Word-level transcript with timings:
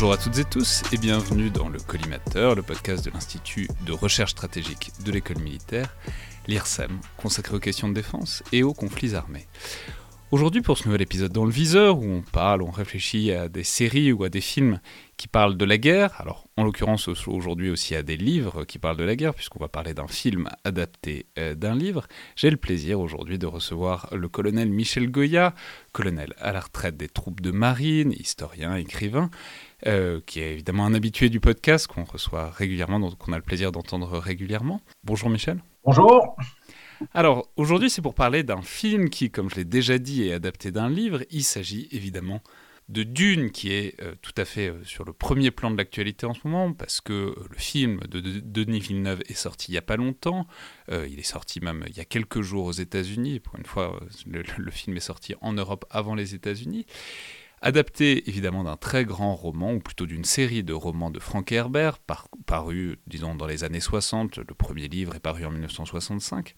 Bonjour 0.00 0.14
à 0.14 0.16
toutes 0.16 0.38
et 0.38 0.44
tous 0.44 0.82
et 0.94 0.96
bienvenue 0.96 1.50
dans 1.50 1.68
le 1.68 1.78
Collimateur, 1.78 2.54
le 2.54 2.62
podcast 2.62 3.04
de 3.04 3.10
l'Institut 3.10 3.68
de 3.84 3.92
recherche 3.92 4.30
stratégique 4.30 4.92
de 5.04 5.12
l'école 5.12 5.40
militaire, 5.40 5.94
l'IRSEM, 6.46 6.98
consacré 7.18 7.54
aux 7.54 7.60
questions 7.60 7.86
de 7.86 7.92
défense 7.92 8.42
et 8.50 8.62
aux 8.62 8.72
conflits 8.72 9.14
armés. 9.14 9.46
Aujourd'hui, 10.30 10.62
pour 10.62 10.78
ce 10.78 10.86
nouvel 10.86 11.02
épisode 11.02 11.32
dans 11.32 11.44
le 11.44 11.50
viseur, 11.50 11.98
où 11.98 12.04
on 12.04 12.22
parle, 12.22 12.62
on 12.62 12.70
réfléchit 12.70 13.32
à 13.32 13.48
des 13.48 13.64
séries 13.64 14.10
ou 14.12 14.24
à 14.24 14.30
des 14.30 14.40
films 14.40 14.80
qui 15.18 15.28
parlent 15.28 15.56
de 15.56 15.64
la 15.66 15.76
guerre, 15.76 16.18
alors 16.18 16.46
en 16.56 16.64
l'occurrence 16.64 17.08
aujourd'hui 17.26 17.68
aussi 17.68 17.94
à 17.94 18.02
des 18.02 18.16
livres 18.16 18.64
qui 18.64 18.78
parlent 18.78 18.96
de 18.96 19.04
la 19.04 19.16
guerre, 19.16 19.34
puisqu'on 19.34 19.58
va 19.58 19.68
parler 19.68 19.92
d'un 19.92 20.06
film 20.06 20.48
adapté 20.64 21.26
euh, 21.36 21.54
d'un 21.54 21.74
livre, 21.74 22.06
j'ai 22.36 22.48
le 22.48 22.56
plaisir 22.56 23.00
aujourd'hui 23.00 23.38
de 23.38 23.46
recevoir 23.46 24.08
le 24.12 24.28
colonel 24.28 24.70
Michel 24.70 25.10
Goya, 25.10 25.52
colonel 25.92 26.32
à 26.38 26.52
la 26.52 26.60
retraite 26.60 26.96
des 26.96 27.08
troupes 27.08 27.40
de 27.40 27.50
marine, 27.50 28.12
historien, 28.12 28.76
écrivain, 28.76 29.30
euh, 29.86 30.20
qui 30.26 30.40
est 30.40 30.52
évidemment 30.52 30.86
un 30.86 30.94
habitué 30.94 31.28
du 31.28 31.40
podcast 31.40 31.86
qu'on 31.86 32.04
reçoit 32.04 32.50
régulièrement, 32.50 33.00
donc 33.00 33.16
qu'on 33.18 33.32
a 33.32 33.36
le 33.36 33.42
plaisir 33.42 33.72
d'entendre 33.72 34.18
régulièrement. 34.18 34.80
Bonjour 35.04 35.30
Michel. 35.30 35.62
Bonjour. 35.84 36.36
Alors, 37.14 37.48
aujourd'hui, 37.56 37.88
c'est 37.88 38.02
pour 38.02 38.14
parler 38.14 38.42
d'un 38.42 38.60
film 38.60 39.08
qui, 39.08 39.30
comme 39.30 39.48
je 39.48 39.56
l'ai 39.56 39.64
déjà 39.64 39.98
dit, 39.98 40.28
est 40.28 40.34
adapté 40.34 40.70
d'un 40.70 40.90
livre. 40.90 41.22
Il 41.30 41.44
s'agit 41.44 41.88
évidemment 41.92 42.42
de 42.90 43.04
Dune, 43.04 43.50
qui 43.52 43.72
est 43.72 44.00
euh, 44.02 44.14
tout 44.20 44.32
à 44.36 44.44
fait 44.44 44.68
euh, 44.68 44.84
sur 44.84 45.04
le 45.04 45.12
premier 45.12 45.52
plan 45.52 45.70
de 45.70 45.76
l'actualité 45.76 46.26
en 46.26 46.34
ce 46.34 46.40
moment, 46.44 46.72
parce 46.72 47.00
que 47.00 47.12
euh, 47.12 47.34
le 47.48 47.56
film 47.56 48.00
de, 48.00 48.20
Denis 48.20 48.80
Villeneuve 48.80 49.20
est 49.28 49.34
sorti 49.34 49.70
il 49.70 49.72
n'y 49.72 49.78
a 49.78 49.82
pas 49.82 49.96
longtemps. 49.96 50.46
il 50.90 51.18
est 51.18 51.22
sorti 51.22 51.60
même 51.60 51.84
il 51.88 51.96
y 51.96 52.00
a 52.00 52.04
quelques 52.04 52.40
jours 52.40 52.66
aux 52.66 52.72
États-Unis. 52.72 53.38
Pour 53.38 53.56
une 53.56 53.64
fois, 53.64 54.00
le, 54.26 54.70
film 54.70 54.96
est 54.96 55.00
sorti 55.00 55.34
en 55.40 55.52
Europe 55.52 55.84
avant 55.90 56.16
les 56.16 56.34
États-Unis. 56.34 56.84
Adapté 57.62 58.28
évidemment 58.28 58.64
d'un 58.64 58.76
très 58.76 59.04
grand 59.04 59.34
roman, 59.34 59.74
ou 59.74 59.80
plutôt 59.80 60.06
d'une 60.06 60.24
série 60.24 60.64
de 60.64 60.72
romans 60.72 61.10
de 61.10 61.20
Frank 61.20 61.52
Herbert, 61.52 61.98
paru, 62.46 62.98
disons, 63.06 63.34
dans 63.34 63.46
les 63.46 63.64
années 63.64 63.80
60. 63.80 64.38
Le 64.38 64.54
premier 64.54 64.88
livre 64.88 65.14
est 65.14 65.20
paru 65.20 65.44
en 65.44 65.50
1965 65.50 66.56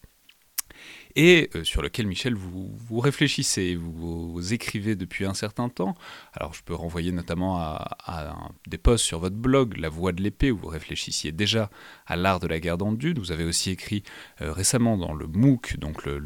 et 1.15 1.51
euh, 1.55 1.65
sur 1.65 1.83
lequel, 1.83 2.07
Michel, 2.07 2.35
vous, 2.35 2.71
vous 2.75 3.01
réfléchissez, 3.01 3.75
vous, 3.75 4.53
écrivez 4.53 4.97
depuis 4.97 5.25
un 5.25 5.35
certain 5.35 5.69
temps. 5.69 5.95
Alors, 6.33 6.55
je 6.55 6.63
peux 6.63 6.75
renvoyer 6.75 7.13
notamment 7.13 7.59
à, 7.59 8.37
des 8.67 8.79
posts 8.79 9.05
sur 9.05 9.19
votre 9.19 9.37
blog, 9.37 9.77
La 9.77 9.89
Voix 9.89 10.13
de 10.13 10.23
l'épée, 10.23 10.51
où 10.51 10.57
vous 10.57 10.69
réfléchissiez 10.69 11.33
déjà 11.33 11.71
à 12.07 12.17
l'art 12.17 12.41
de 12.41 12.47
la 12.47 12.61
guerre 12.61 12.79
dans 12.79 12.93
Dune. 12.93 13.19
Vous 13.19 13.33
avez 13.33 13.45
aussi 13.45 13.71
écrit 13.71 14.03
euh, 14.41 14.53
récemment 14.53 14.97
dans 14.97 15.13
le 15.13 15.27
MOOC, 15.27 15.77
donc 15.79 16.05
la 16.07 16.17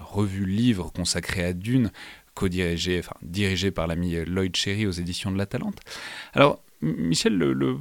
revue 0.00 0.46
livre 0.46 0.92
consacrée 0.92 1.44
à 1.44 1.52
Dune, 1.52 1.90
co-dirigée, 2.34 2.98
enfin 2.98 3.16
dirigée 3.22 3.70
par 3.70 3.86
l'ami 3.86 4.24
Lloyd 4.24 4.54
Cherry 4.54 4.86
aux 4.86 4.92
éditions 4.92 5.30
de 5.32 5.38
La 5.38 5.46
Talente. 5.46 5.80
Alors, 6.32 6.62
Michel, 6.80 7.36
le, 7.36 7.78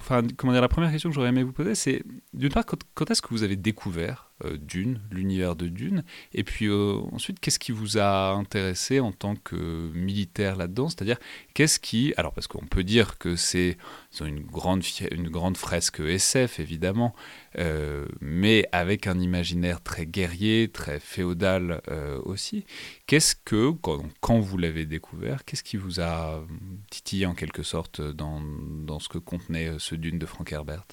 enfin, 0.00 0.22
comment 0.36 0.52
dire, 0.52 0.62
la 0.62 0.68
première 0.68 0.90
question 0.90 1.10
que 1.10 1.14
j'aurais 1.14 1.28
aimé 1.28 1.42
vous 1.42 1.52
poser, 1.52 1.74
c'est 1.74 2.02
d'une 2.32 2.52
part, 2.52 2.64
quand 2.66 3.10
est-ce 3.10 3.22
que 3.22 3.28
vous 3.30 3.42
avez 3.42 3.56
découvert 3.56 4.31
Dune, 4.60 5.00
l'univers 5.10 5.56
de 5.56 5.68
Dune. 5.68 6.04
Et 6.32 6.44
puis 6.44 6.66
euh, 6.66 6.98
ensuite, 7.12 7.40
qu'est-ce 7.40 7.58
qui 7.58 7.72
vous 7.72 7.98
a 7.98 8.32
intéressé 8.32 9.00
en 9.00 9.12
tant 9.12 9.36
que 9.36 9.90
militaire 9.94 10.56
là-dedans? 10.56 10.88
C'est-à-dire, 10.88 11.18
qu'est-ce 11.54 11.78
qui... 11.78 12.14
Alors, 12.16 12.32
parce 12.32 12.46
qu'on 12.46 12.66
peut 12.66 12.84
dire 12.84 13.18
que 13.18 13.36
c'est 13.36 13.76
une 14.20 14.40
grande, 14.40 14.82
une 15.10 15.28
grande 15.28 15.56
fresque 15.56 16.00
SF, 16.00 16.60
évidemment, 16.60 17.14
euh, 17.58 18.06
mais 18.20 18.66
avec 18.72 19.06
un 19.06 19.18
imaginaire 19.18 19.82
très 19.82 20.06
guerrier, 20.06 20.68
très 20.68 21.00
féodal 21.00 21.80
aussi. 22.24 22.64
Qu'est-ce 23.06 23.34
que, 23.34 23.70
quand, 23.70 24.02
quand 24.20 24.38
vous 24.38 24.58
l'avez 24.58 24.86
découvert, 24.86 25.44
qu'est-ce 25.44 25.64
qui 25.64 25.76
vous 25.76 26.00
a 26.00 26.44
titillé 26.90 27.26
en 27.26 27.34
quelque 27.34 27.62
sorte 27.62 28.00
dans, 28.00 28.40
dans 28.40 28.98
ce 28.98 29.08
que 29.08 29.18
contenait 29.18 29.72
ce 29.78 29.94
Dune 29.94 30.18
de 30.18 30.26
Frank 30.26 30.50
Herbert? 30.52 30.86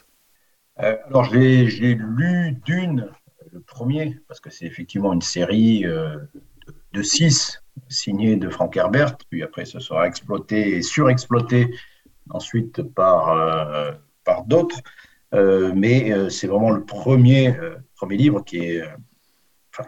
Alors, 0.80 1.26
j'ai 1.26 1.66
lu 1.66 2.58
Dune 2.66 3.10
le 3.52 3.60
premier, 3.62 4.20
parce 4.28 4.40
que 4.40 4.50
c'est 4.50 4.66
effectivement 4.66 5.14
une 5.14 5.22
série 5.22 5.86
euh, 5.86 6.18
de, 6.94 7.02
six 7.02 7.62
signée 7.88 8.36
de 8.36 8.50
Frank 8.50 8.76
Herbert, 8.76 9.18
puis 9.30 9.44
après 9.44 9.66
ce 9.66 9.80
sera 9.80 10.08
exploité 10.08 10.76
et 10.76 10.82
surexploité 10.82 11.74
ensuite 12.30 12.82
par, 12.82 13.30
euh, 13.30 13.92
par 14.24 14.46
d'autres. 14.46 14.80
Euh, 15.34 15.72
mais 15.76 16.30
c'est 16.30 16.48
vraiment 16.48 16.72
le 16.72 16.84
premier, 16.84 17.56
premier 17.96 18.18
livre 18.18 18.44
qui 18.44 18.58
est, 18.58 18.84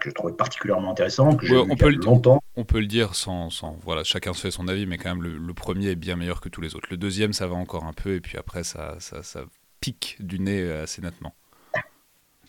que 0.00 0.08
je 0.08 0.14
trouvais 0.14 0.32
particulièrement 0.32 0.90
intéressant, 0.90 1.36
que 1.36 1.46
j'ai 1.46 1.56
on 1.56 1.76
peut 1.76 1.90
longtemps. 1.90 2.42
On 2.56 2.64
peut 2.64 2.80
le 2.80 2.86
dire 2.86 3.14
sans, 3.14 3.50
sans, 3.50 3.78
Voilà, 3.82 4.04
chacun 4.04 4.32
se 4.32 4.40
fait 4.40 4.50
son 4.50 4.68
avis, 4.68 4.86
mais 4.86 4.96
quand 4.96 5.14
même, 5.14 5.22
le, 5.22 5.54
premier 5.54 5.88
est 5.88 5.96
bien 5.96 6.16
meilleur 6.16 6.40
que 6.40 6.48
tous 6.48 6.62
les 6.62 6.74
autres. 6.74 6.88
Le 6.90 6.96
deuxième, 6.96 7.34
ça 7.34 7.46
va 7.46 7.56
encore 7.56 7.84
un 7.84 7.92
peu, 7.92 8.14
et 8.14 8.20
puis 8.20 8.38
après, 8.38 8.64
ça, 8.64 8.96
ça, 9.00 9.22
ça 9.22 9.44
pique 9.80 10.16
du 10.20 10.38
nez 10.38 10.70
assez 10.70 11.02
nettement. 11.02 11.34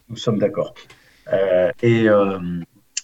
Nous 0.10 0.18
sommes 0.18 0.40
d'accord. 0.40 0.74
Euh, 1.32 1.72
euh, 1.84 2.40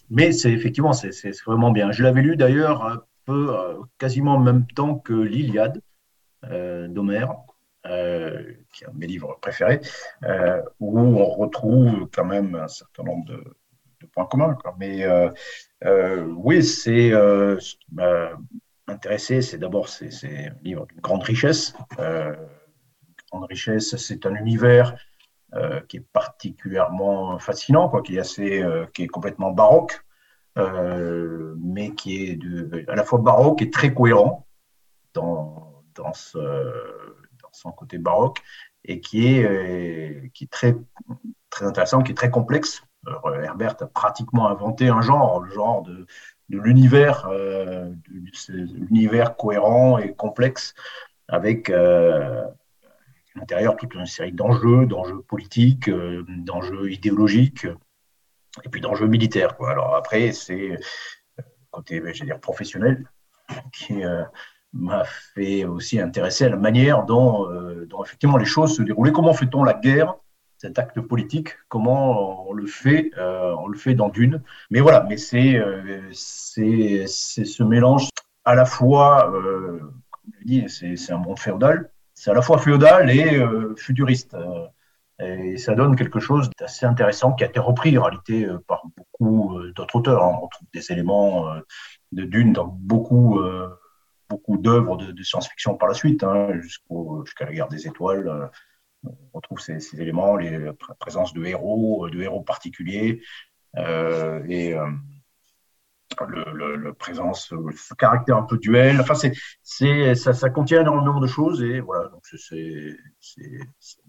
mais 0.10 0.32
c'est 0.32 0.52
effectivement, 0.52 0.94
c'est 0.94 1.12
vraiment 1.46 1.72
bien. 1.72 1.92
Je 1.92 2.04
l'avais 2.04 2.22
lu 2.22 2.36
d'ailleurs 2.36 2.84
un 2.84 3.04
peu, 3.26 3.56
euh, 3.56 3.76
quasiment 3.98 4.36
en 4.36 4.40
même 4.40 4.66
temps 4.68 4.96
que 4.96 5.14
l'Iliade 5.14 5.82
d'Homère. 6.44 7.36
qui 7.84 8.84
est 8.84 8.88
un 8.88 8.92
de 8.92 8.98
mes 8.98 9.08
livres 9.08 9.38
préférés, 9.42 9.82
où 10.80 11.00
on 11.00 11.26
retrouve 11.26 12.08
quand 12.14 12.26
même 12.26 12.56
un 12.56 12.68
certain 12.68 13.04
nombre 13.04 13.26
de, 13.26 13.44
points 14.14 14.26
communs. 14.26 14.58
Mais 14.80 15.06
oui, 16.38 16.64
c'est 16.64 17.12
ce 17.12 17.76
qui 17.76 17.88
m'a 17.94 18.32
intéressé, 18.88 19.42
c'est 19.42 19.58
d'abord 19.58 19.90
c'est 19.90 20.10
un 20.26 20.56
livre 20.64 20.88
d'une 20.88 21.02
grande 21.02 21.24
richesse. 21.24 21.74
grande 21.98 23.46
richesse, 23.50 23.96
c'est 23.98 24.26
un 24.26 24.36
univers 24.36 24.96
qui 25.88 25.98
est 25.98 26.06
particulièrement 26.14 27.40
fascinant, 27.40 27.90
quoi, 27.90 28.02
qui 28.02 28.18
est 28.18 28.20
assez, 28.20 28.62
euh, 28.62 28.86
qui 28.94 29.04
est 29.04 29.08
complètement 29.08 29.52
baroque, 29.52 30.04
euh, 30.58 31.56
mais 31.60 31.96
qui 31.96 32.24
est 32.24 32.36
de, 32.36 32.86
à 32.88 32.96
la 32.96 33.04
fois 33.04 33.20
baroque 33.20 33.62
et 33.62 33.70
très 33.70 33.94
cohérent 33.94 34.46
dans, 35.14 35.84
dans, 35.96 36.14
ce, 36.14 36.38
dans 36.38 37.52
son 37.52 37.72
côté 37.72 37.98
baroque 37.98 38.40
et 38.86 39.00
qui 39.02 39.28
est, 39.28 40.32
qui 40.34 40.46
est 40.46 40.52
très, 40.52 40.76
très 41.50 41.66
intéressant, 41.66 42.02
qui 42.04 42.12
est 42.12 42.16
très 42.16 42.32
complexe. 42.32 42.84
Herbert 43.44 43.76
a 43.82 43.88
pratiquement 43.88 44.50
inventé 44.50 44.90
un 44.90 45.02
genre, 45.02 45.40
le 45.40 45.52
genre 45.52 45.82
de, 45.82 46.06
de 46.50 46.60
l'univers, 46.60 47.28
euh, 47.32 47.92
l'univers 48.50 49.36
cohérent 49.36 49.98
et 49.98 50.14
complexe, 50.14 50.74
avec, 51.28 51.70
euh, 51.70 52.44
à 53.36 53.40
l'intérieur 53.40 53.76
toute 53.76 53.94
une 53.94 54.06
série 54.06 54.32
d'enjeux, 54.32 54.86
d'enjeux 54.86 55.22
politiques, 55.22 55.90
euh, 55.90 56.26
d'enjeux 56.28 56.92
idéologiques, 56.92 57.68
et 58.64 58.70
puis 58.70 58.82
d'enjeux 58.82 59.08
militaires. 59.08 59.56
Quoi. 59.56 59.72
Alors 59.72 59.96
après, 59.96 60.32
c'est 60.32 60.72
euh, 60.72 60.78
côté, 61.72 62.02
je 62.14 62.24
dire, 62.24 62.40
professionnel 62.40 63.06
qui 63.72 64.04
euh, 64.04 64.24
m'a 64.74 65.04
fait 65.04 65.66
aussi 65.66 66.00
intéresser 66.00 66.46
à 66.46 66.50
la 66.50 66.58
manière 66.58 67.04
dont, 67.04 67.48
effectivement 68.04 68.38
les 68.38 68.46
choses 68.46 68.76
se 68.76 68.82
déroulaient. 68.82 69.12
Comment 69.12 69.34
fait-on 69.34 69.64
la 69.64 69.74
guerre, 69.74 70.16
cet 70.58 70.78
acte 70.78 71.00
politique? 71.02 71.56
Comment 71.68 72.48
on 72.50 72.54
le 72.54 72.68
fait 72.68 73.12
On 73.18 73.68
le 73.68 73.78
fait 73.78 73.96
dans 73.96 74.10
Dune. 74.10 74.44
Mais 74.70 74.80
voilà, 74.80 75.06
mais 75.10 75.18
c'est 75.18 75.60
c'est 76.12 77.08
ce 77.08 77.64
mélange 77.64 78.10
à 78.46 78.54
la 78.54 78.66
fois, 78.66 79.32
comme 79.32 80.34
je 80.40 80.46
dit, 80.46 80.70
c'est 80.70 81.12
un 81.12 81.18
monde 81.18 81.40
féodal, 81.40 81.92
c'est 82.20 82.32
à 82.32 82.34
la 82.34 82.42
fois 82.42 82.58
féodal 82.58 83.10
et 83.10 83.38
euh, 83.38 83.74
futuriste. 83.78 84.34
Euh, 84.34 84.68
et 85.22 85.58
ça 85.58 85.74
donne 85.74 85.96
quelque 85.96 86.20
chose 86.20 86.50
d'assez 86.60 86.86
intéressant 86.86 87.32
qui 87.34 87.46
a 87.46 87.48
été 87.48 87.62
repris 87.62 87.98
en 87.98 88.04
réalité 88.04 88.46
euh, 88.46 88.58
par 88.68 88.84
beaucoup 88.98 89.58
d'autres 89.74 89.96
auteurs. 89.96 90.22
Hein. 90.22 90.38
On 90.44 90.48
trouve 90.48 90.68
des 90.74 90.92
éléments 90.92 91.46
de 92.12 92.24
Dune 92.26 92.52
dans 92.52 92.68
beaucoup, 92.68 93.42
beaucoup 94.30 94.58
d'œuvres 94.58 94.98
de, 94.98 95.24
science-fiction 95.24 95.76
par 95.76 95.88
la 95.88 95.94
suite, 95.94 96.24
hein, 96.24 96.50
jusqu'à 96.60 97.46
la 97.46 97.54
guerre 97.54 97.68
des 97.70 97.88
étoiles. 97.88 98.50
on 99.34 99.40
trouve 99.40 99.60
ces, 99.60 99.80
ces 99.80 100.02
éléments, 100.02 100.36
les, 100.36 100.58
la 100.58 100.74
présence 101.00 101.34
de 101.34 101.44
héros, 101.46 102.10
de 102.10 102.22
héros 102.22 102.42
particuliers. 102.42 103.22
et 103.78 104.76
le, 106.26 106.76
le, 106.76 106.94
présence, 106.94 107.54
ce 107.76 107.94
caractère 107.94 108.38
un 108.38 108.44
peu 108.44 108.58
duel. 108.58 109.00
Enfin, 109.00 109.16
c'est, 109.16 109.34
c'est, 109.64 110.16
ça, 110.16 110.34
ça, 110.34 110.50
contient 110.50 110.82
énormément 110.82 111.20
de 111.20 111.28
choses 111.28 111.62
et 111.64 111.80
voilà. 111.80 112.10
Donc 112.10 112.22
c'est, 112.24 112.98
c'est, 113.20 113.60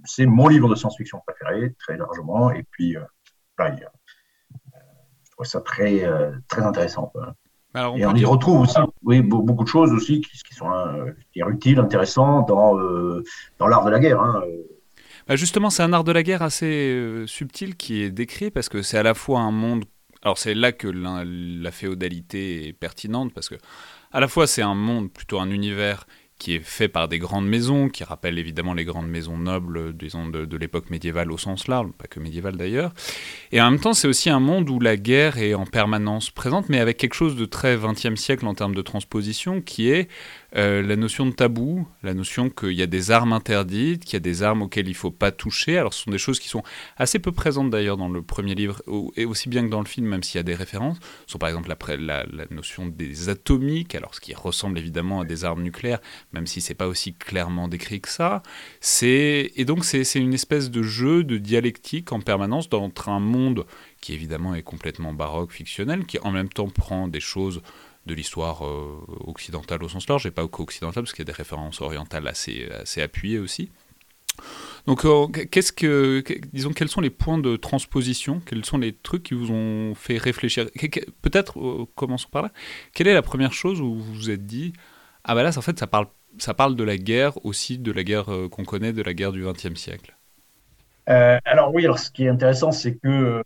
c'est 0.04 0.26
mon 0.26 0.48
livre 0.48 0.68
de 0.68 0.74
science-fiction 0.74 1.20
préféré, 1.26 1.74
très 1.78 1.96
largement. 1.96 2.50
Et 2.50 2.64
puis, 2.70 2.96
euh, 2.96 3.02
euh 3.60 3.70
je 5.24 5.30
trouve 5.32 5.46
ça 5.46 5.60
très, 5.60 6.04
euh, 6.04 6.32
très 6.48 6.62
intéressant. 6.62 7.12
Alors, 7.72 7.94
on 7.94 7.98
et 7.98 8.06
on 8.06 8.14
y 8.14 8.24
retrouve 8.24 8.62
aussi 8.62 8.78
oui, 9.02 9.22
beaucoup 9.22 9.64
de 9.64 9.68
choses 9.68 9.92
aussi 9.92 10.20
qui, 10.20 10.38
qui 10.42 10.54
sont 10.54 10.70
euh, 10.70 11.12
utiles, 11.34 11.78
intéressantes 11.78 12.48
dans, 12.48 12.76
dans 13.58 13.66
l'art 13.68 13.84
de 13.84 13.90
la 13.90 14.00
guerre. 14.00 14.20
Hein. 14.20 14.42
Bah, 15.28 15.36
justement, 15.36 15.70
c'est 15.70 15.82
un 15.82 15.92
art 15.92 16.04
de 16.04 16.12
la 16.12 16.22
guerre 16.22 16.42
assez 16.42 17.24
subtil 17.26 17.76
qui 17.76 18.02
est 18.02 18.10
décrit 18.10 18.50
parce 18.50 18.68
que 18.68 18.82
c'est 18.82 18.98
à 18.98 19.02
la 19.02 19.14
fois 19.14 19.40
un 19.40 19.52
monde 19.52 19.84
alors 20.22 20.38
c'est 20.38 20.54
là 20.54 20.72
que 20.72 20.88
la, 20.88 21.70
féodalité 21.70 22.68
est 22.68 22.72
pertinente 22.72 23.32
parce 23.32 23.48
que 23.48 23.56
à 24.12 24.20
la 24.20 24.28
fois 24.28 24.46
c'est 24.46 24.62
un 24.62 24.74
monde, 24.74 25.10
plutôt 25.10 25.40
un 25.40 25.50
univers 25.50 26.06
qui 26.40 26.54
est 26.54 26.64
fait 26.64 26.88
par 26.88 27.06
des 27.06 27.18
grandes 27.18 27.46
maisons, 27.46 27.90
qui 27.90 28.02
rappelle 28.02 28.38
évidemment 28.38 28.72
les 28.72 28.86
grandes 28.86 29.08
maisons 29.08 29.36
nobles, 29.36 29.94
disons, 29.94 30.26
de, 30.26 30.46
de 30.46 30.56
l'époque 30.56 30.88
médiévale 30.88 31.30
au 31.30 31.36
sens 31.36 31.68
large, 31.68 31.90
pas 31.98 32.06
que 32.06 32.18
médiévale 32.18 32.56
d'ailleurs. 32.56 32.94
Et 33.52 33.60
en 33.60 33.70
même 33.70 33.78
temps, 33.78 33.92
c'est 33.92 34.08
aussi 34.08 34.30
un 34.30 34.40
monde 34.40 34.68
où 34.70 34.80
la 34.80 34.96
guerre 34.96 35.36
est 35.36 35.52
en 35.52 35.66
permanence 35.66 36.30
présente, 36.30 36.70
mais 36.70 36.80
avec 36.80 36.96
quelque 36.96 37.12
chose 37.12 37.36
de 37.36 37.44
très 37.44 37.76
20e 37.76 38.16
siècle 38.16 38.46
en 38.46 38.54
termes 38.54 38.74
de 38.74 38.80
transposition, 38.80 39.60
qui 39.60 39.90
est 39.90 40.08
euh, 40.56 40.82
la 40.82 40.96
notion 40.96 41.26
de 41.26 41.32
tabou, 41.32 41.86
la 42.02 42.14
notion 42.14 42.50
qu'il 42.50 42.72
y 42.72 42.82
a 42.82 42.86
des 42.86 43.10
armes 43.10 43.32
interdites, 43.32 44.04
qu'il 44.04 44.14
y 44.14 44.16
a 44.16 44.20
des 44.20 44.42
armes 44.42 44.62
auxquelles 44.62 44.86
il 44.86 44.92
ne 44.92 44.96
faut 44.96 45.10
pas 45.10 45.30
toucher. 45.30 45.78
Alors 45.78 45.94
ce 45.94 46.04
sont 46.04 46.10
des 46.10 46.18
choses 46.18 46.40
qui 46.40 46.48
sont 46.48 46.62
assez 46.96 47.18
peu 47.18 47.32
présentes 47.32 47.70
d'ailleurs 47.70 47.96
dans 47.96 48.08
le 48.08 48.22
premier 48.22 48.54
livre, 48.54 48.82
et 49.16 49.24
aussi 49.24 49.48
bien 49.48 49.64
que 49.64 49.70
dans 49.70 49.80
le 49.80 49.86
film, 49.86 50.06
même 50.08 50.22
s'il 50.22 50.38
y 50.38 50.40
a 50.40 50.44
des 50.44 50.54
références. 50.54 50.98
Ce 51.26 51.32
sont 51.32 51.38
par 51.38 51.48
exemple 51.48 51.68
la, 51.68 52.24
la, 52.24 52.44
notion 52.50 52.86
des 52.86 53.28
atomiques, 53.28 53.94
alors 53.94 54.14
ce 54.14 54.20
qui 54.20 54.34
ressemble 54.34 54.78
évidemment 54.78 55.20
à 55.20 55.24
des 55.24 55.44
armes 55.44 55.62
nucléaires, 55.62 56.00
même 56.32 56.46
si 56.46 56.60
c'est 56.60 56.74
pas 56.74 56.88
aussi 56.88 57.14
clairement 57.14 57.68
décrit 57.68 58.00
que 58.00 58.08
ça. 58.08 58.42
Et 59.02 59.64
donc 59.64 59.84
c'est 59.84 60.14
une 60.14 60.34
espèce 60.34 60.70
de 60.70 60.82
jeu 60.82 61.22
de 61.24 61.38
dialectique 61.38 62.12
en 62.12 62.20
permanence 62.20 62.68
entre 62.72 63.08
un 63.08 63.20
monde 63.20 63.66
qui 64.00 64.14
évidemment 64.14 64.54
est 64.54 64.62
complètement 64.62 65.12
baroque, 65.12 65.52
fictionnel, 65.52 66.06
qui 66.06 66.18
en 66.20 66.30
même 66.30 66.48
temps 66.48 66.68
prend 66.68 67.08
des 67.08 67.20
choses 67.20 67.62
de 68.06 68.14
l'histoire 68.14 68.64
euh, 68.64 69.04
occidentale 69.26 69.82
au 69.82 69.88
sens 69.88 70.08
large, 70.08 70.26
et 70.26 70.30
pas 70.30 70.46
qu'occidentale, 70.46 71.04
parce 71.04 71.12
qu'il 71.12 71.20
y 71.20 71.28
a 71.28 71.32
des 71.32 71.36
références 71.36 71.80
orientales 71.80 72.26
assez, 72.26 72.68
assez 72.72 73.02
appuyées 73.02 73.38
aussi. 73.38 73.70
Donc, 74.86 75.04
euh, 75.04 75.26
qu'est-ce 75.26 75.72
que, 75.72 76.24
disons, 76.52 76.72
quels 76.72 76.88
sont 76.88 77.02
les 77.02 77.10
points 77.10 77.38
de 77.38 77.56
transposition 77.56 78.40
Quels 78.46 78.64
sont 78.64 78.78
les 78.78 78.94
trucs 78.94 79.24
qui 79.24 79.34
vous 79.34 79.50
ont 79.50 79.94
fait 79.94 80.16
réfléchir? 80.16 80.66
Peut-être, 81.20 81.60
euh, 81.60 81.86
commençons 81.94 82.28
par 82.30 82.42
là. 82.42 82.50
Quelle 82.94 83.06
est 83.06 83.14
la 83.14 83.22
première 83.22 83.52
chose 83.52 83.80
où 83.80 83.94
vous 83.96 84.14
vous 84.14 84.30
êtes 84.30 84.46
dit 84.46 84.72
Ah, 85.24 85.34
bah 85.34 85.42
là, 85.42 85.50
en 85.56 85.60
fait, 85.60 85.78
ça 85.78 85.86
parle, 85.86 86.06
ça 86.38 86.54
parle 86.54 86.76
de 86.76 86.84
la 86.84 86.96
guerre 86.96 87.44
aussi, 87.44 87.78
de 87.78 87.92
la 87.92 88.02
guerre 88.02 88.26
qu'on 88.50 88.64
connaît, 88.64 88.94
de 88.94 89.02
la 89.02 89.12
guerre 89.12 89.32
du 89.32 89.44
XXe 89.44 89.74
siècle 89.74 90.16
Alors, 91.06 91.74
oui, 91.74 91.84
alors 91.84 91.98
ce 91.98 92.10
qui 92.10 92.24
est 92.24 92.28
intéressant, 92.28 92.72
c'est 92.72 92.96
que 92.96 93.42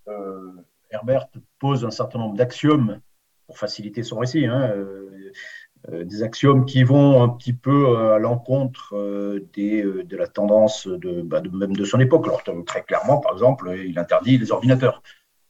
Herbert 0.92 1.26
pose 1.58 1.84
un 1.84 1.90
certain 1.90 2.20
nombre 2.20 2.36
d'axiomes 2.36 3.00
pour 3.46 3.58
faciliter 3.58 4.02
son 4.02 4.18
récit, 4.18 4.46
hein, 4.46 4.70
euh, 4.74 5.32
euh, 5.92 6.04
des 6.04 6.22
axiomes 6.22 6.64
qui 6.64 6.82
vont 6.82 7.22
un 7.22 7.28
petit 7.28 7.52
peu 7.52 7.96
à 8.12 8.18
l'encontre 8.18 8.96
euh, 8.96 9.46
de 9.54 10.16
la 10.16 10.26
tendance 10.26 10.88
bah, 10.88 11.40
de, 11.40 11.50
même 11.50 11.76
de 11.76 11.84
son 11.84 12.00
époque. 12.00 12.26
Alors, 12.26 12.42
très 12.64 12.82
clairement, 12.82 13.18
par 13.18 13.32
exemple, 13.32 13.74
il 13.86 13.98
interdit 13.98 14.38
les 14.38 14.50
ordinateurs. 14.50 15.02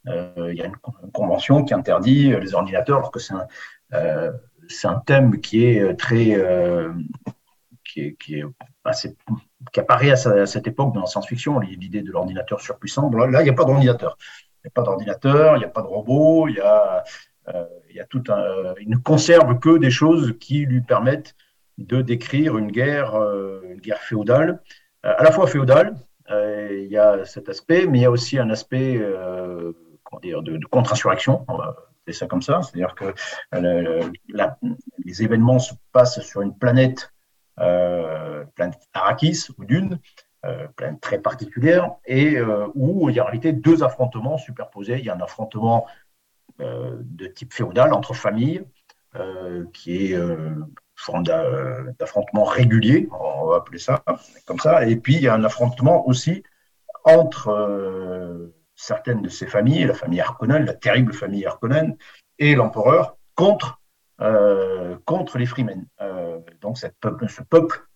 il 0.05 0.55
y 0.55 0.61
a 0.61 0.65
une, 0.65 0.77
convention 1.13 1.63
qui 1.63 1.73
interdit 1.73 2.29
les 2.29 2.53
ordinateurs, 2.53 2.97
alors 2.97 3.11
que 3.11 3.19
c'est 3.19 4.87
un, 4.87 4.99
thème 5.05 5.39
qui 5.39 5.65
est 5.65 5.95
très. 5.95 6.35
qui, 7.85 8.01
est, 8.01 8.17
qui, 8.17 8.43
apparaît 9.79 10.11
à, 10.11 10.45
cette 10.45 10.67
époque 10.67 10.93
dans 10.93 11.01
la 11.01 11.07
science-fiction, 11.07 11.59
l'idée 11.59 12.01
de 12.01 12.11
l'ordinateur 12.11 12.59
surpuissant. 12.59 13.09
Là, 13.09 13.41
il 13.41 13.43
n'y 13.45 13.49
a 13.49 13.53
pas 13.53 13.63
d'ordinateur. 13.63 14.17
Il 14.65 14.69
n'y 14.69 14.71
a 14.71 14.81
pas 14.81 14.83
d'ordinateur, 14.83 15.55
il 15.57 15.59
n'y 15.59 15.65
a 15.65 15.69
pas 15.69 15.83
de 15.83 15.87
robot, 15.87 16.47
il 16.47 16.55
y 16.55 16.59
a, 16.59 16.97
euh, 16.97 17.01
tout 18.09 18.23
un, 18.29 18.73
il 18.79 18.89
ne 18.89 18.97
conserve 18.97 19.59
que 19.59 19.77
des 19.77 19.89
choses 19.89 20.35
qui 20.39 20.65
lui 20.65 20.81
permettent 20.81 21.35
de 21.77 22.01
décrire 22.01 22.57
une 22.57 22.71
guerre, 22.71 23.15
euh, 23.15 23.61
féodale, 24.01 24.61
euh, 25.05 25.13
à 25.17 25.23
la 25.23 25.31
fois 25.31 25.47
féodale, 25.47 25.95
il 26.29 26.87
y 26.89 26.97
a 26.97 27.23
cet 27.25 27.49
aspect, 27.49 27.85
mais 27.85 27.99
il 27.99 28.01
y 28.01 28.05
a 28.05 28.11
aussi 28.11 28.39
un 28.39 28.49
aspect 28.49 28.97
de, 28.97 29.75
contre-insurrection, 30.71 31.45
dire 32.07 32.15
ça 32.15 32.25
comme 32.25 32.41
ça, 32.41 32.61
c'est-à-dire 32.63 32.95
que 32.95 33.13
les 35.05 35.23
événements 35.23 35.59
se 35.59 35.75
passent 35.91 36.19
sur 36.21 36.41
une 36.41 36.57
planète, 36.57 37.13
planète 37.55 38.79
Arrakis 38.93 39.49
ou 39.55 39.65
Dune, 39.65 39.99
planète 40.75 40.99
très 40.99 41.19
particulière, 41.19 41.91
et 42.07 42.41
où 42.73 43.07
il 43.09 43.15
y 43.15 43.19
a 43.19 43.23
en 43.23 43.27
réalité 43.27 43.53
deux 43.53 43.83
affrontements 43.83 44.39
superposés. 44.39 44.97
Il 44.97 45.05
y 45.05 45.11
a 45.11 45.15
un 45.15 45.21
affrontement 45.21 45.85
euh, 45.85 46.04
de 46.59 47.27
type 47.27 47.53
féodal 47.53 47.93
entre 47.93 48.13
familles, 48.13 48.63
euh, 49.17 49.63
qui 49.71 50.11
est 50.11 50.15
euh, 50.15 50.55
forme 50.95 51.23
d'affrontement 51.23 52.43
régulier, 52.43 53.07
on 53.17 53.45
va 53.47 53.57
appeler 53.57 53.79
ça 53.79 54.03
comme 54.45 54.59
ça. 54.59 54.85
Et 54.85 54.97
puis 54.97 55.15
il 55.15 55.21
y 55.21 55.27
a 55.29 55.33
un 55.33 55.43
affrontement 55.45 56.05
aussi 56.05 56.43
entre 57.05 58.51
certaines 58.75 59.21
de 59.21 59.29
ces 59.29 59.47
familles, 59.47 59.85
la 59.85 59.93
famille 59.93 60.19
Harkonnen, 60.19 60.65
la 60.65 60.73
terrible 60.73 61.13
famille 61.13 61.45
Harkonnen, 61.45 61.95
et 62.39 62.55
l'empereur 62.55 63.17
contre, 63.35 63.79
les 65.37 65.45
Freemen. 65.45 65.85
donc 66.61 66.77
ce 66.77 66.87
peuple 67.49 67.87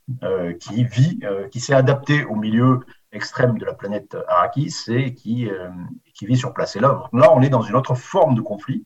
qui 0.59 0.83
vit, 0.85 1.19
qui 1.51 1.59
s'est 1.59 1.73
adapté 1.73 2.23
au 2.23 2.35
milieu 2.35 2.81
extrême 3.11 3.57
de 3.57 3.65
la 3.65 3.73
planète 3.73 4.15
Arrakis 4.27 4.85
et 4.89 5.13
qui, 5.13 5.49
euh, 5.49 5.69
qui 6.13 6.25
vit 6.25 6.37
sur 6.37 6.53
place. 6.53 6.75
Et 6.75 6.79
là, 6.79 7.09
là, 7.13 7.31
on 7.33 7.41
est 7.41 7.49
dans 7.49 7.61
une 7.61 7.75
autre 7.75 7.95
forme 7.95 8.35
de 8.35 8.41
conflit, 8.41 8.85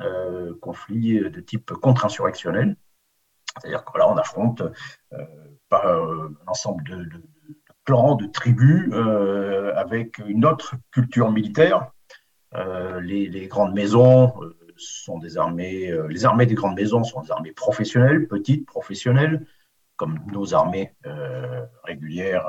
euh, 0.00 0.54
conflit 0.60 1.18
de 1.18 1.40
type 1.40 1.72
contre-insurrectionnel. 1.72 2.76
C'est-à-dire 3.58 3.84
que 3.84 3.98
là, 3.98 4.08
on 4.08 4.16
affronte 4.16 4.62
euh, 5.12 5.18
un 5.70 6.46
ensemble 6.46 6.84
de, 6.84 7.08
clans, 7.84 8.14
de 8.14 8.26
tribus, 8.26 8.92
avec 9.74 10.18
une 10.18 10.44
autre 10.44 10.74
culture 10.90 11.30
militaire. 11.30 11.90
Les, 13.00 13.46
grandes 13.48 13.74
maisons 13.74 14.34
sont 14.76 15.18
des 15.18 15.38
armées, 15.38 15.92
les 16.08 16.24
armées 16.24 16.46
des 16.46 16.54
grandes 16.54 16.76
maisons 16.76 17.04
sont 17.04 17.22
des 17.22 17.30
armées 17.30 17.52
professionnelles, 17.52 18.26
petites, 18.26 18.66
professionnelles, 18.66 19.46
comme 19.96 20.18
nos 20.32 20.54
armées 20.54 20.94
régulières 21.84 22.46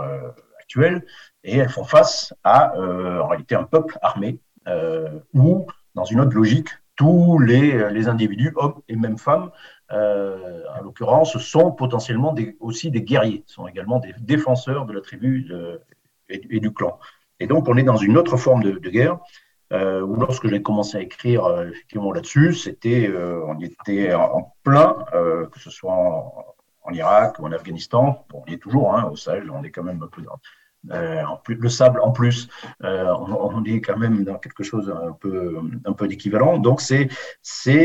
et 1.43 1.57
elles 1.57 1.69
font 1.69 1.83
face 1.83 2.33
à, 2.43 2.75
euh, 2.77 3.19
en 3.21 3.27
réalité, 3.27 3.55
un 3.55 3.63
peuple 3.63 3.97
armé, 4.01 4.39
euh, 4.67 5.19
où, 5.33 5.67
dans 5.95 6.05
une 6.05 6.19
autre 6.19 6.35
logique, 6.35 6.69
tous 6.95 7.39
les, 7.39 7.91
les 7.91 8.07
individus, 8.07 8.53
hommes 8.55 8.81
et 8.87 8.95
même 8.95 9.17
femmes, 9.17 9.51
euh, 9.91 10.63
en 10.77 10.83
l'occurrence, 10.83 11.37
sont 11.37 11.71
potentiellement 11.71 12.35
aussi 12.59 12.91
des 12.91 13.03
guerriers, 13.03 13.43
sont 13.45 13.67
également 13.67 13.99
des 13.99 14.13
défenseurs 14.19 14.85
de 14.85 14.93
la 14.93 15.01
tribu 15.01 15.51
et, 16.29 16.59
du 16.59 16.74
clan. 16.74 17.00
Et 17.39 17.45
donc, 17.47 17.67
on 17.69 17.77
est 17.77 17.83
dans 17.83 17.97
une 17.97 18.17
autre 18.17 18.36
forme 18.38 18.63
de, 18.63 18.89
guerre, 18.89 19.19
où 19.71 20.15
lorsque 20.15 20.47
j'ai 20.47 20.62
commencé 20.63 20.97
à 20.97 21.01
écrire 21.01 21.43
effectivement 21.62 22.12
là-dessus, 22.12 22.53
c'était, 22.55 23.12
on 23.15 23.59
y 23.59 23.65
était 23.65 24.13
en, 24.15 24.55
plein, 24.63 24.95
que 25.13 25.59
ce 25.59 25.69
soit 25.69 25.93
en, 25.93 26.33
en 26.88 26.94
Irak 26.94 27.39
ou 27.39 27.46
en 27.46 27.51
Afghanistan. 27.51 28.25
Bon, 28.29 28.44
on 28.46 28.51
y 28.51 28.56
est 28.56 28.58
toujours, 28.58 28.96
hein, 28.96 29.10
au 29.12 29.15
Sahel, 29.15 29.51
on 29.51 29.63
est 29.63 29.72
quand 29.72 29.84
même 29.84 30.01
un 30.01 30.08
peu 30.08 30.22
dans, 30.22 30.39
euh, 30.91 31.24
en 31.24 31.38
plus, 31.38 31.56
le 31.56 31.70
sable 31.70 32.00
en 32.01 32.12
plus, 32.12 32.48
euh, 32.84 33.13
on, 33.13 33.63
est 33.65 33.82
quand 33.82 33.98
même 33.98 34.24
dans 34.24 34.38
quelque 34.38 34.63
chose 34.63 34.89
un 34.89 35.12
peu, 35.12 35.60
un 35.86 35.94
peu 35.94 36.08
d'équivalent. 36.08 36.58
Donc 36.58 36.82
c'est 36.82 37.10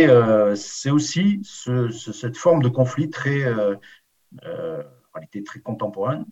euh, 0.09 0.55
aussi 0.91 1.41
ce, 1.43 1.89
cette 1.91 2.37
forme 2.37 2.63
de 2.63 2.69
conflit 2.69 3.11
très 3.11 3.53
en 3.53 3.79
réalité 5.15 5.43
très 5.43 5.61
contemporaine 5.61 6.25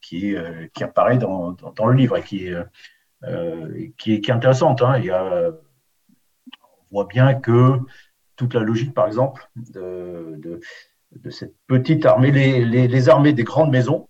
qui 0.00 0.34
qui 0.72 0.84
apparaît 0.84 1.18
dans, 1.18 1.52
dans, 1.52 1.86
le 1.86 1.94
livre 1.94 2.16
et 2.16 2.22
qui 2.22 2.48
est 2.48 3.92
qui 3.98 4.14
est, 4.14 4.30
intéressante. 4.30 4.82
Hein. 4.82 4.98
Il 4.98 5.06
y 5.06 5.10
a, 5.10 5.50
on 6.90 6.94
voit 6.94 7.06
bien 7.06 7.34
que 7.34 7.78
toute 8.36 8.54
la 8.54 8.60
logique, 8.60 8.94
par 8.94 9.06
exemple, 9.06 9.48
de 9.56 10.60
de 11.12 11.30
cette 11.30 11.54
petite 11.66 12.06
armée. 12.06 12.30
Les, 12.30 12.64
les, 12.64 13.08
armées 13.08 13.32
des 13.32 13.44
grandes 13.44 13.70
maisons, 13.70 14.08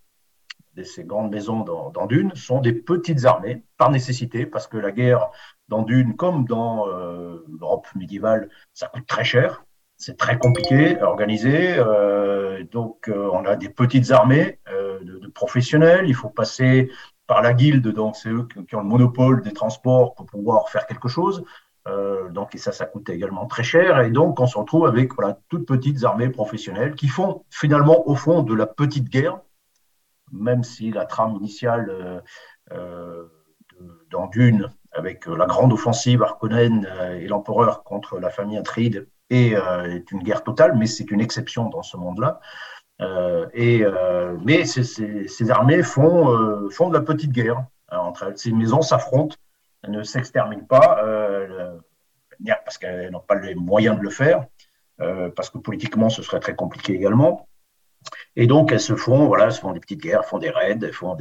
de 0.75 0.83
ces 0.83 1.05
grandes 1.05 1.31
maisons 1.31 1.61
dans, 1.61 1.91
dans, 1.91 2.07
Dune, 2.07 2.33
sont 2.35 2.61
des 2.61 2.73
petites 2.73 3.25
armées 3.25 3.63
par 3.77 3.91
nécessité, 3.91 4.47
parce 4.47 4.67
que 4.67 4.77
la 4.77 4.93
guerre 4.93 5.31
dans 5.69 5.83
Dune, 5.83 6.17
comme 6.17 6.45
dans 6.45 6.89
euh, 6.89 7.45
l'Europe 7.61 7.87
médiévale, 7.95 8.49
ça 8.75 8.89
coûte 8.89 9.07
très 9.07 9.25
cher. 9.25 9.65
C'est 9.97 10.17
très 10.17 10.39
compliqué 10.39 10.99
à 11.01 11.09
organiser. 11.09 11.75
Euh, 11.77 12.63
donc, 12.71 13.09
euh, 13.09 13.29
on 13.33 13.45
a 13.45 13.57
des 13.57 13.69
petites 13.69 14.13
armées 14.13 14.61
de, 15.03 15.19
de, 15.19 15.29
professionnels. 15.29 16.05
Il 16.07 16.15
faut 16.15 16.29
passer 16.29 16.91
par 17.27 17.43
la 17.43 17.53
guilde, 17.53 17.89
donc 17.89 18.17
c'est 18.17 18.31
eux 18.31 18.47
qui 18.69 18.75
ont 18.75 18.81
le 18.81 18.87
monopole 18.87 19.43
des 19.43 19.53
transports 19.53 20.15
pour 20.15 20.27
pouvoir 20.27 20.69
faire 20.71 20.87
quelque 20.87 21.09
chose. 21.09 21.45
Euh, 21.89 22.29
donc, 22.29 22.55
et 22.55 22.59
ça, 22.59 22.73
ça 22.73 22.87
coûte 22.87 23.09
également 23.09 23.47
très 23.47 23.63
cher. 23.63 24.01
Et 24.01 24.11
donc, 24.11 24.41
on 24.41 24.47
se 24.47 24.59
retrouve 24.59 24.87
avec 24.87 25.15
voilà, 25.15 25.39
toutes 25.49 25.67
petites 25.67 26.05
armées 26.05 26.29
professionnelles 26.29 26.95
qui 26.95 27.09
font 27.09 27.45
finalement, 27.51 28.09
au 28.09 28.15
fond, 28.15 28.43
de 28.43 28.55
la 28.55 28.67
petite 28.67 29.09
guerre, 29.09 29.41
même 30.33 30.63
si 30.65 30.91
la 30.91 31.07
trame 31.07 31.37
initiale 31.37 31.89
euh, 31.91 32.21
euh 32.73 33.29
dans 34.11 34.27
Dune, 34.27 34.71
avec 34.91 35.27
la 35.27 35.47
grande 35.47 35.73
offensive 35.73 36.25
Harkonnen 36.25 36.85
et 37.21 37.29
l'empereur 37.29 37.85
contre 37.85 38.19
la 38.19 38.29
famille 38.29 38.59
Atride, 38.59 39.07
est, 39.31 39.55
une 40.11 40.23
guerre 40.25 40.43
totale, 40.43 40.77
mais 40.77 40.87
c'est 40.87 41.13
une 41.13 41.21
exception 41.21 41.69
dans 41.69 41.83
ce 41.83 41.97
monde-là. 41.97 42.41
et, 43.55 43.85
mais 44.45 44.65
ces, 44.65 45.51
armées 45.53 45.85
font, 45.85 46.69
font 46.71 46.89
de 46.89 46.95
la 46.95 47.03
petite 47.03 47.31
guerre. 47.31 47.67
entre 47.93 48.25
elles. 48.25 48.37
Ces 48.37 48.51
maisons 48.51 48.83
s'affrontent 48.83 49.37
ne 49.87 50.03
s'exterminent 50.03 50.65
pas, 50.65 51.03
euh, 51.05 51.77
parce 52.65 52.79
qu'elles 52.79 53.11
n'ont 53.11 53.21
pas 53.21 53.37
les 53.37 53.55
moyens 53.55 53.99
de 53.99 54.03
le 54.03 54.11
faire, 54.11 54.47
euh, 55.01 55.31
parce 55.31 55.51
que 55.51 55.59
politiquement, 55.59 56.09
ce 56.09 56.23
serait 56.23 56.41
très 56.41 56.57
compliqué 56.57 56.95
également. 56.95 57.49
Et 58.37 58.47
donc, 58.47 58.73
elles 58.73 58.81
se 58.81 58.95
font, 58.95 59.27
voilà, 59.27 59.51
se 59.51 59.61
font 59.61 59.73
des 59.73 59.81
petites 59.81 60.01
guerres, 60.01 60.25
font 60.25 60.39
des 60.39 60.51
raids, 60.51 60.93
font 60.93 61.17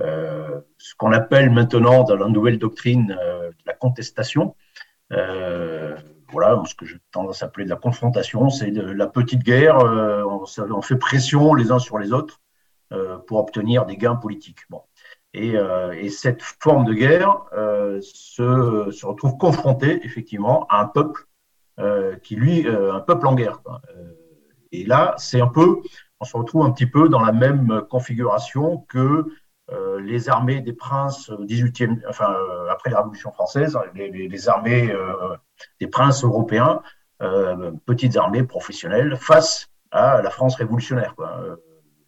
euh, 0.00 0.60
ce 0.78 0.94
qu'on 0.94 1.12
appelle 1.12 1.50
maintenant 1.50 2.04
dans 2.04 2.16
la 2.16 2.28
nouvelle 2.28 2.58
doctrine 2.58 3.16
la 3.66 3.74
contestation. 3.74 4.54
Voilà, 5.10 6.60
ce 6.66 6.74
que 6.74 6.86
j'ai 6.86 6.96
tendance 7.12 7.42
à 7.42 7.46
appeler 7.46 7.64
de 7.64 7.70
la 7.70 7.76
confrontation, 7.76 8.48
c'est 8.50 8.70
de 8.70 8.82
la 8.82 9.06
petite 9.06 9.42
guerre. 9.42 9.78
On, 9.78 10.44
on, 10.58 10.82
fait 10.82 10.96
pression 10.96 11.54
les 11.54 11.70
uns 11.70 11.78
sur 11.78 11.98
les 11.98 12.12
autres 12.12 12.40
pour 13.26 13.38
obtenir 13.38 13.84
des 13.84 13.96
gains 13.96 14.16
politiques. 14.16 14.60
Bon. 14.70 14.82
Et, 15.36 15.54
et 15.54 16.10
cette 16.10 16.42
forme 16.42 16.84
de 16.84 16.94
guerre 16.94 17.40
se, 18.00 18.88
se, 18.92 19.04
retrouve 19.04 19.36
confrontée 19.36 19.98
effectivement 20.04 20.64
à 20.68 20.80
un 20.80 20.86
peuple 20.86 21.26
qui, 22.22 22.36
lui, 22.36 22.68
un 22.68 23.00
peuple 23.00 23.26
en 23.26 23.34
guerre. 23.34 23.60
Quoi. 23.62 23.82
et 24.70 24.84
là, 24.84 25.14
c'est 25.18 25.40
un 25.40 25.48
peu 25.48 25.80
on 26.24 26.24
se 26.24 26.36
retrouve 26.38 26.64
un 26.64 26.70
petit 26.70 26.86
peu 26.86 27.10
dans 27.10 27.20
la 27.20 27.32
même 27.32 27.82
configuration 27.90 28.78
que 28.88 29.26
euh, 29.70 30.00
les 30.00 30.30
armées 30.30 30.62
des 30.62 30.72
princes 30.72 31.30
18e, 31.30 32.00
enfin, 32.08 32.32
euh, 32.32 32.68
après 32.70 32.88
la 32.88 32.98
Révolution 32.98 33.30
française, 33.30 33.78
les, 33.94 34.48
armées 34.48 34.90
euh, 34.90 35.36
des 35.80 35.86
princes 35.86 36.24
européens, 36.24 36.80
petites 37.86 38.16
armées 38.16 38.42
professionnelles, 38.42 39.16
face 39.16 39.68
à 39.90 40.22
la 40.22 40.30
France 40.30 40.56
révolutionnaire, 40.56 41.14
quoi, 41.14 41.40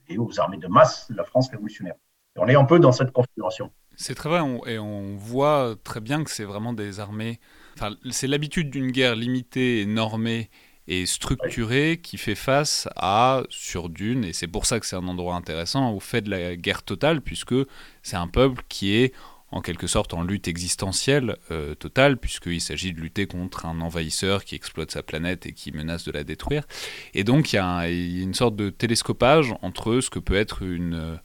et 0.08 0.18
aux 0.18 0.40
armées 0.40 0.58
de 0.58 0.66
masse 0.66 1.10
de 1.10 1.16
la 1.16 1.24
France 1.24 1.50
révolutionnaire. 1.50 1.94
On 2.36 2.48
est 2.48 2.54
un 2.54 2.64
peu 2.64 2.78
dans 2.78 2.92
cette 2.92 3.12
configuration. 3.12 3.70
C'est 3.96 4.14
très 4.14 4.28
vrai, 4.28 4.40
et 4.66 4.78
on 4.78 5.16
voit 5.16 5.74
très 5.82 6.00
bien 6.00 6.22
que 6.22 6.30
c'est 6.30 6.44
vraiment 6.44 6.72
des 6.72 7.00
armées. 7.00 7.40
Enfin, 7.76 7.94
c'est 8.10 8.26
l'habitude 8.26 8.70
d'une 8.70 8.90
guerre 8.90 9.16
limitée 9.16 9.80
et 9.80 9.86
normée 9.86 10.50
et 10.88 11.06
structuré 11.06 11.98
qui 12.00 12.16
fait 12.16 12.34
face 12.34 12.88
à, 12.94 13.42
sur 13.48 13.88
Dune, 13.88 14.24
et 14.24 14.32
c'est 14.32 14.46
pour 14.46 14.66
ça 14.66 14.78
que 14.78 14.86
c'est 14.86 14.96
un 14.96 15.08
endroit 15.08 15.34
intéressant, 15.34 15.92
au 15.92 16.00
fait 16.00 16.20
de 16.20 16.30
la 16.30 16.56
guerre 16.56 16.82
totale, 16.82 17.22
puisque 17.22 17.54
c'est 18.02 18.16
un 18.16 18.28
peuple 18.28 18.62
qui 18.68 18.94
est 18.94 19.12
en 19.50 19.60
quelque 19.60 19.86
sorte 19.86 20.12
en 20.12 20.22
lutte 20.22 20.48
existentielle 20.48 21.36
euh, 21.50 21.74
totale, 21.74 22.18
puisqu'il 22.18 22.60
s'agit 22.60 22.92
de 22.92 23.00
lutter 23.00 23.26
contre 23.26 23.64
un 23.64 23.80
envahisseur 23.80 24.44
qui 24.44 24.54
exploite 24.54 24.90
sa 24.90 25.02
planète 25.02 25.46
et 25.46 25.52
qui 25.52 25.72
menace 25.72 26.04
de 26.04 26.12
la 26.12 26.24
détruire. 26.24 26.64
Et 27.14 27.24
donc 27.24 27.52
il 27.52 27.56
y, 27.56 27.58
a 27.58 27.88
une 27.88 28.34
sorte 28.34 28.56
de 28.56 28.70
télescopage 28.70 29.54
entre 29.62 30.00
ce 30.00 30.10
que 30.10 30.18
peut 30.18 30.36
être 30.36 30.62
une 30.62 31.18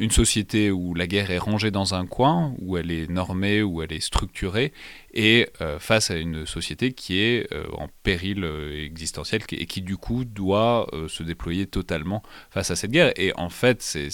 une 0.00 0.10
société 0.10 0.70
où 0.70 0.94
la 0.94 1.06
guerre 1.06 1.30
est 1.30 1.38
rangée 1.38 1.70
dans 1.70 1.94
un 1.94 2.06
coin, 2.06 2.54
où 2.62 2.78
elle 2.78 2.90
est 2.90 3.08
normée, 3.08 3.62
où 3.62 3.82
elle 3.82 3.92
est 3.92 4.00
structurée, 4.00 4.72
et 5.12 5.48
euh, 5.60 5.78
face 5.78 6.10
à 6.10 6.16
une 6.16 6.46
société 6.46 6.92
qui 6.92 7.20
est 7.20 7.52
euh, 7.52 7.64
en 7.72 7.88
péril 8.02 8.44
euh, 8.44 8.84
existentiel 8.84 9.42
et 9.50 9.66
qui 9.66 9.82
du 9.82 9.96
coup 9.96 10.24
doit 10.24 10.86
se 11.08 11.22
déployer 11.22 11.66
totalement 11.66 12.22
face 12.50 12.70
à 12.70 12.76
cette 12.76 12.90
guerre. 12.90 13.12
Et 13.16 13.32
en 13.36 13.48
fait, 13.48 13.82
c'est 13.82 14.10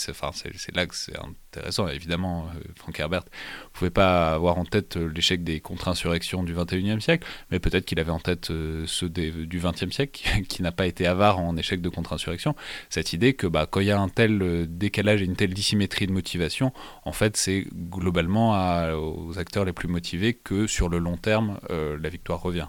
là 0.75 0.87
que 0.87 0.95
c'est 0.95 1.17
intéressant. 1.19 1.89
Évidemment, 1.89 2.49
Frank 2.77 2.99
Herbert 2.99 3.25
ne 3.25 3.71
pouvait 3.73 3.91
pas 3.91 4.35
avoir 4.35 4.59
en 4.59 4.65
tête 4.65 4.97
l'échec 4.97 5.45
des 5.45 5.61
contre-insurrections 5.61 6.43
du 6.43 6.55
21e 6.55 7.01
siècle, 7.01 7.27
mais 7.51 7.59
peut-être 7.59 7.85
qu'il 7.85 8.01
avait 8.01 8.11
en 8.11 8.21
tête 8.21 8.47
ceux 8.47 9.09
du 9.09 9.61
20e 9.61 9.91
siècle, 9.91 10.23
qui, 10.49 10.63
n'a 10.63 10.73
pas 10.73 10.87
été 10.87 11.07
avare 11.07 11.39
en 11.39 11.57
échec 11.57 11.81
de 11.81 11.89
contre-insurrection. 11.89 12.55
Cette 12.91 13.13
idée 13.13 13.35
que 13.35 13.47
bah, 13.47 13.67
quand 13.71 13.81
il 13.81 13.87
y 13.87 13.91
a 13.91 14.01
un 14.01 14.09
tel 14.09 14.67
décalage 14.69 15.23
et 15.23 15.25
une 15.25 15.37
telle 15.37 15.55
dissymétrie 15.55 16.07
de 16.07 16.13
motivation, 16.13 16.73
en 17.05 17.13
fait, 17.13 17.37
c'est 17.37 17.67
globalement 17.73 18.53
aux 18.95 19.39
acteurs 19.39 19.65
les 19.65 19.73
plus 19.73 19.89
motivés 19.89 20.35
que 20.35 20.67
sur 20.67 20.86
le 20.89 20.99
long 20.99 21.17
terme, 21.17 21.59
euh, 21.71 21.99
la 22.01 22.09
victoire 22.09 22.41
revient. 22.41 22.69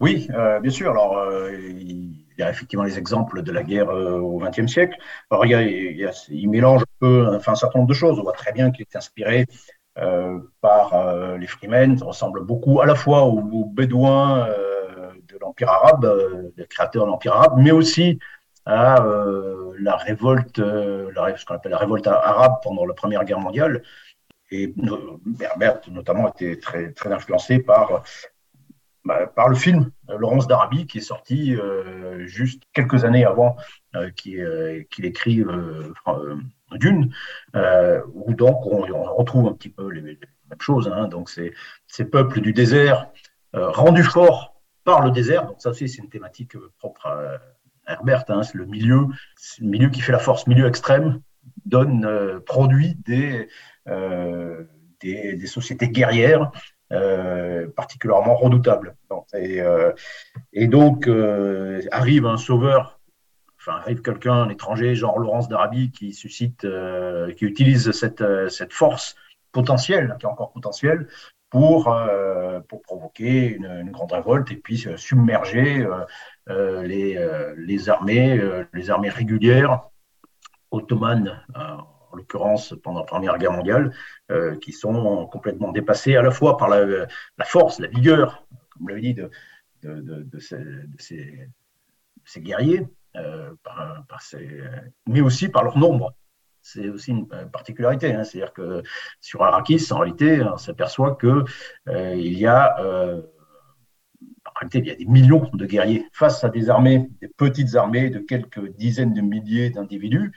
Oui, 0.00 0.28
euh, 0.34 0.60
bien 0.60 0.70
sûr. 0.70 0.90
Alors, 0.90 1.18
euh, 1.18 1.52
il 1.52 2.24
y 2.38 2.42
a 2.42 2.50
effectivement 2.50 2.84
les 2.84 2.98
exemples 2.98 3.42
de 3.42 3.52
la 3.52 3.62
guerre 3.62 3.88
au 3.88 4.38
XXe 4.38 4.66
siècle. 4.66 4.96
Alors, 5.30 5.46
il, 5.46 6.50
mélange 6.50 6.82
un 6.82 6.98
peu, 7.00 7.36
enfin, 7.36 7.52
un 7.52 7.56
certain 7.56 7.78
nombre 7.78 7.88
de 7.88 7.94
choses. 7.94 8.18
On 8.18 8.22
voit 8.22 8.32
très 8.32 8.52
bien 8.52 8.70
qu'il 8.70 8.82
est 8.82 8.96
inspiré 8.96 9.46
par 10.60 11.36
les 11.38 11.46
Freemen. 11.46 11.96
Ça 11.96 12.06
ressemble 12.06 12.42
beaucoup 12.44 12.80
à 12.80 12.86
la 12.86 12.96
fois 12.96 13.22
aux, 13.22 13.64
Bédouins 13.64 14.48
de 15.28 15.38
l'Empire 15.40 15.68
arabe, 15.68 16.52
des 16.56 16.66
créateurs 16.66 17.04
de 17.04 17.10
l'Empire 17.10 17.34
arabe, 17.34 17.54
mais 17.58 17.70
aussi 17.70 18.18
à 18.66 18.96
la 19.78 19.96
révolte, 19.96 20.58
la, 20.58 21.36
ce 21.36 21.44
qu'on 21.44 21.54
appelle 21.54 21.72
la 21.72 21.78
révolte 21.78 22.08
arabe 22.08 22.56
pendant 22.64 22.84
la 22.84 22.94
Première 22.94 23.24
Guerre 23.24 23.40
mondiale, 23.40 23.82
et 24.54 24.74
Herbert, 25.40 25.80
notamment, 25.90 26.28
était 26.28 26.56
très, 26.56 26.92
très 26.92 27.12
influencé 27.12 27.58
par, 27.58 28.04
bah, 29.04 29.26
par 29.26 29.48
le 29.48 29.54
film 29.54 29.90
euh, 30.08 30.16
Laurence 30.16 30.46
d'Arabie, 30.46 30.86
qui 30.86 30.98
est 30.98 31.02
sorti 31.02 31.54
euh, 31.54 32.26
juste 32.26 32.62
quelques 32.72 33.04
années 33.04 33.26
avant 33.26 33.56
euh, 33.96 34.10
qu'il 34.10 35.04
écrive 35.04 35.50
Dune, 36.72 37.12
où 38.14 38.34
donc 38.34 38.66
on, 38.66 39.14
retrouve 39.14 39.48
un 39.48 39.52
petit 39.52 39.68
peu 39.68 39.90
les, 39.90 40.00
mêmes 40.00 40.16
choses. 40.58 40.88
Hein. 40.88 41.08
donc, 41.08 41.28
c'est 41.28 41.52
ces 41.86 42.04
peuples 42.04 42.40
du 42.40 42.52
désert 42.52 43.08
rendus 43.52 44.04
forts 44.04 44.60
par 44.84 45.02
le 45.02 45.10
désert. 45.10 45.46
Donc, 45.46 45.56
ça 45.60 45.70
aussi, 45.70 45.88
c'est 45.88 46.02
une 46.02 46.08
thématique 46.08 46.56
propre 46.78 47.06
à 47.06 47.92
Herbert. 47.92 48.24
Hein. 48.28 48.42
c'est 48.42 48.56
le 48.56 48.64
milieu, 48.64 49.06
le 49.60 49.66
milieu 49.66 49.90
qui 49.90 50.00
fait 50.00 50.12
la 50.12 50.18
force, 50.18 50.46
milieu 50.46 50.66
extrême, 50.66 51.20
donne, 51.64 52.40
produit 52.46 52.96
des 53.06 53.48
euh, 53.88 54.64
des, 55.02 55.46
sociétés 55.46 55.88
guerrières 55.88 56.50
euh, 56.90 57.68
particulièrement 57.76 58.34
redoutables. 58.34 58.96
Et, 59.34 59.60
euh, 59.60 59.92
donc 60.54 61.06
arrive 61.90 62.24
un 62.24 62.38
sauveur 62.38 62.98
enfin, 63.58 63.76
arrive 63.80 64.00
quelqu'un, 64.00 64.32
un 64.32 64.48
étranger, 64.48 64.94
genre 64.94 65.18
Laurence 65.18 65.48
d'Arabie, 65.48 65.90
qui 65.90 66.14
suscite, 66.14 66.66
qui 67.36 67.44
utilise 67.44 67.90
cette, 67.90 68.72
force 68.72 69.14
potentielle, 69.52 70.16
qui 70.18 70.24
est 70.24 70.28
encore 70.30 70.52
potentielle, 70.52 71.06
pour, 71.50 71.94
provoquer 72.84 73.56
une, 73.56 73.90
grande 73.90 74.12
révolte 74.12 74.50
et 74.52 74.56
puis 74.56 74.86
submerger 74.96 75.86
les 76.48 77.88
armées, 77.90 78.40
les 78.72 78.90
armées 78.90 79.10
régulières 79.10 79.90
ottomanes 80.70 81.44
en 82.14 82.16
l'occurrence 82.16 82.74
pendant 82.82 83.00
la 83.00 83.06
Première 83.06 83.38
Guerre 83.38 83.52
mondiale, 83.52 83.92
euh, 84.30 84.56
qui 84.56 84.72
sont 84.72 85.26
complètement 85.26 85.72
dépassés 85.72 86.16
à 86.16 86.22
la 86.22 86.30
fois 86.30 86.56
par 86.56 86.68
la, 86.68 87.06
force, 87.44 87.80
la 87.80 87.88
vigueur, 87.88 88.46
comme 88.70 88.88
l'avez 88.88 89.00
dit, 89.00 89.14
de, 89.82 90.38
ces, 90.38 91.48
guerriers, 92.38 92.86
euh, 93.16 93.50
mais 95.06 95.20
aussi 95.20 95.48
par 95.48 95.64
leur 95.64 95.76
nombre. 95.76 96.14
C'est 96.62 96.88
aussi 96.88 97.10
une 97.10 97.28
particularité, 97.28 98.14
hein. 98.14 98.24
c'est-à-dire 98.24 98.54
que 98.54 98.82
sur 99.20 99.42
Arrakis, 99.42 99.86
en 99.90 99.98
réalité, 99.98 100.40
on 100.42 100.56
s'aperçoit 100.56 101.16
qu'il 101.16 101.44
euh, 101.88 102.14
y 102.14 102.46
a 102.46 102.76
en 104.46 104.52
réalité, 104.60 104.78
il 104.78 104.86
y 104.86 104.90
a 104.90 104.94
des 104.94 105.04
millions 105.04 105.50
de 105.52 105.66
guerriers 105.66 106.06
face 106.12 106.44
à 106.44 106.48
des 106.48 106.70
armées, 106.70 107.10
des 107.20 107.28
petites 107.28 107.74
armées 107.74 108.08
de 108.08 108.20
quelques 108.20 108.68
dizaines 108.76 109.12
de 109.12 109.20
milliers 109.20 109.70
d'individus. 109.70 110.32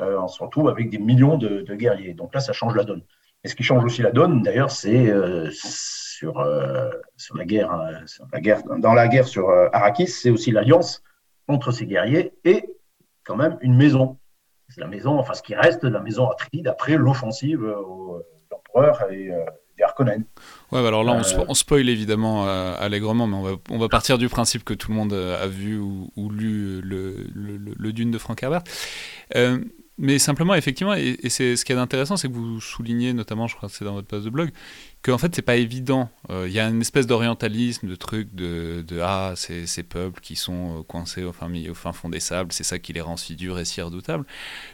Euh, 0.00 0.18
on 0.20 0.28
se 0.28 0.42
retrouve 0.42 0.68
avec 0.68 0.90
des 0.90 0.98
millions 0.98 1.36
de, 1.36 1.62
guerriers. 1.74 2.14
Donc 2.14 2.34
là, 2.34 2.40
ça 2.40 2.52
change 2.52 2.74
la 2.74 2.84
donne. 2.84 3.02
Et 3.44 3.48
ce 3.48 3.54
qui 3.54 3.62
change 3.62 3.84
aussi 3.84 4.02
la 4.02 4.10
donne, 4.10 4.42
d'ailleurs, 4.42 4.70
c'est 4.70 5.08
euh, 5.08 5.48
sur, 5.50 6.38
euh, 6.40 6.90
sur, 7.16 7.36
la 7.36 7.44
guerre, 7.44 7.70
la 8.32 8.40
guerre, 8.40 8.62
dans 8.78 8.92
la 8.92 9.08
guerre 9.08 9.26
sur 9.26 9.50
Arrakis, 9.72 10.08
c'est 10.08 10.30
aussi 10.30 10.50
l'alliance 10.50 11.02
entre 11.48 11.72
ces 11.72 11.86
guerriers 11.86 12.32
et 12.44 12.64
quand 13.24 13.36
même 13.36 13.56
une 13.62 13.76
maison. 13.76 14.18
C'est 14.68 14.80
la 14.80 14.86
maison, 14.86 15.18
enfin 15.18 15.34
ce 15.34 15.42
qui 15.42 15.54
reste 15.54 15.84
de 15.84 15.88
la 15.88 16.00
maison 16.00 16.28
Atride 16.28 16.68
après 16.68 16.96
l'offensive 16.96 17.60
de 17.60 18.24
l'empereur 18.52 19.10
et 19.10 19.30
Harkonnen. 19.82 20.24
Ouais, 20.70 20.82
bah 20.82 20.88
alors 20.88 21.02
là, 21.02 21.20
on, 21.48 21.54
spoil 21.54 21.88
évidemment 21.88 22.46
allègrement, 22.46 23.26
mais 23.26 23.36
on 23.36 23.42
va, 23.42 23.50
on 23.70 23.78
va, 23.78 23.88
partir 23.88 24.18
du 24.18 24.28
principe 24.28 24.62
que 24.62 24.74
tout 24.74 24.90
le 24.90 24.96
monde 24.96 25.12
a 25.12 25.46
vu 25.48 25.78
ou, 25.78 26.30
lu 26.30 26.80
le, 26.82 27.26
le, 27.34 27.92
Dune 27.92 28.12
de 28.12 28.18
Frank 28.18 28.40
Herbert. 28.42 28.62
Mais 30.02 30.18
simplement, 30.18 30.54
effectivement, 30.54 30.94
et, 30.94 31.18
c'est 31.28 31.56
ce 31.56 31.64
qui 31.64 31.72
est 31.72 31.76
intéressant, 31.76 32.16
c'est 32.16 32.28
que 32.28 32.32
vous 32.32 32.58
soulignez, 32.58 33.12
notamment, 33.12 33.46
je 33.46 33.54
crois 33.54 33.68
que 33.68 33.74
c'est 33.74 33.84
dans 33.84 33.92
votre 33.92 34.06
post 34.06 34.24
de 34.24 34.30
blog, 34.30 34.50
qu'en 35.02 35.18
fait, 35.18 35.34
c'est 35.34 35.42
pas 35.42 35.56
évident. 35.56 36.08
Euh, 36.30 36.46
il 36.48 36.54
y 36.54 36.58
a 36.58 36.66
une 36.66 36.80
espèce 36.80 37.06
d'orientalisme, 37.06 37.86
de 37.86 37.94
truc 37.94 38.34
de, 38.34 38.82
de 38.88 39.00
ah, 39.00 39.34
ces, 39.36 39.66
ces 39.66 39.82
peuples 39.82 40.20
qui 40.20 40.36
sont 40.36 40.78
euh, 40.78 40.82
coincés 40.84 41.22
au 41.22 41.32
fin, 41.32 41.52
au 41.68 41.74
fin 41.74 41.92
fond 41.92 42.08
des 42.08 42.18
sables, 42.18 42.50
c'est 42.50 42.64
ça 42.64 42.78
qui 42.78 42.94
les 42.94 43.02
rend 43.02 43.18
si 43.18 43.36
durs 43.36 43.58
et 43.58 43.66
si 43.66 43.82
redoutables. 43.82 44.24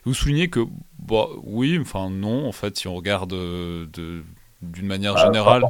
Vous 0.05 0.15
soulignez 0.15 0.49
que, 0.49 0.61
bon, 1.01 1.29
oui, 1.43 1.77
enfin, 1.81 2.09
non, 2.09 2.47
en 2.47 2.53
fait, 2.53 2.77
si 2.77 2.87
on 2.87 2.95
regarde 2.95 3.33
euh, 3.33 3.87
de 3.93 4.23
d'une 4.63 4.87
manière 4.87 5.15
ah, 5.17 5.27
générale. 5.27 5.65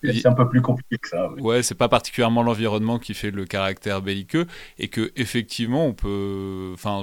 C'est 0.00 0.26
un 0.26 0.32
peu 0.32 0.48
plus 0.48 0.62
compliqué 0.62 0.96
que 0.98 1.08
ça. 1.08 1.32
Ouais, 1.32 1.62
c'est 1.62 1.74
pas 1.74 1.88
particulièrement 1.88 2.42
l'environnement 2.42 2.98
qui 2.98 3.14
fait 3.14 3.30
le 3.30 3.44
caractère 3.44 4.00
belliqueux 4.00 4.46
et 4.78 4.88
que 4.88 5.12
effectivement 5.16 5.86
on 5.86 5.92
peut. 5.92 6.70
Enfin, 6.74 7.02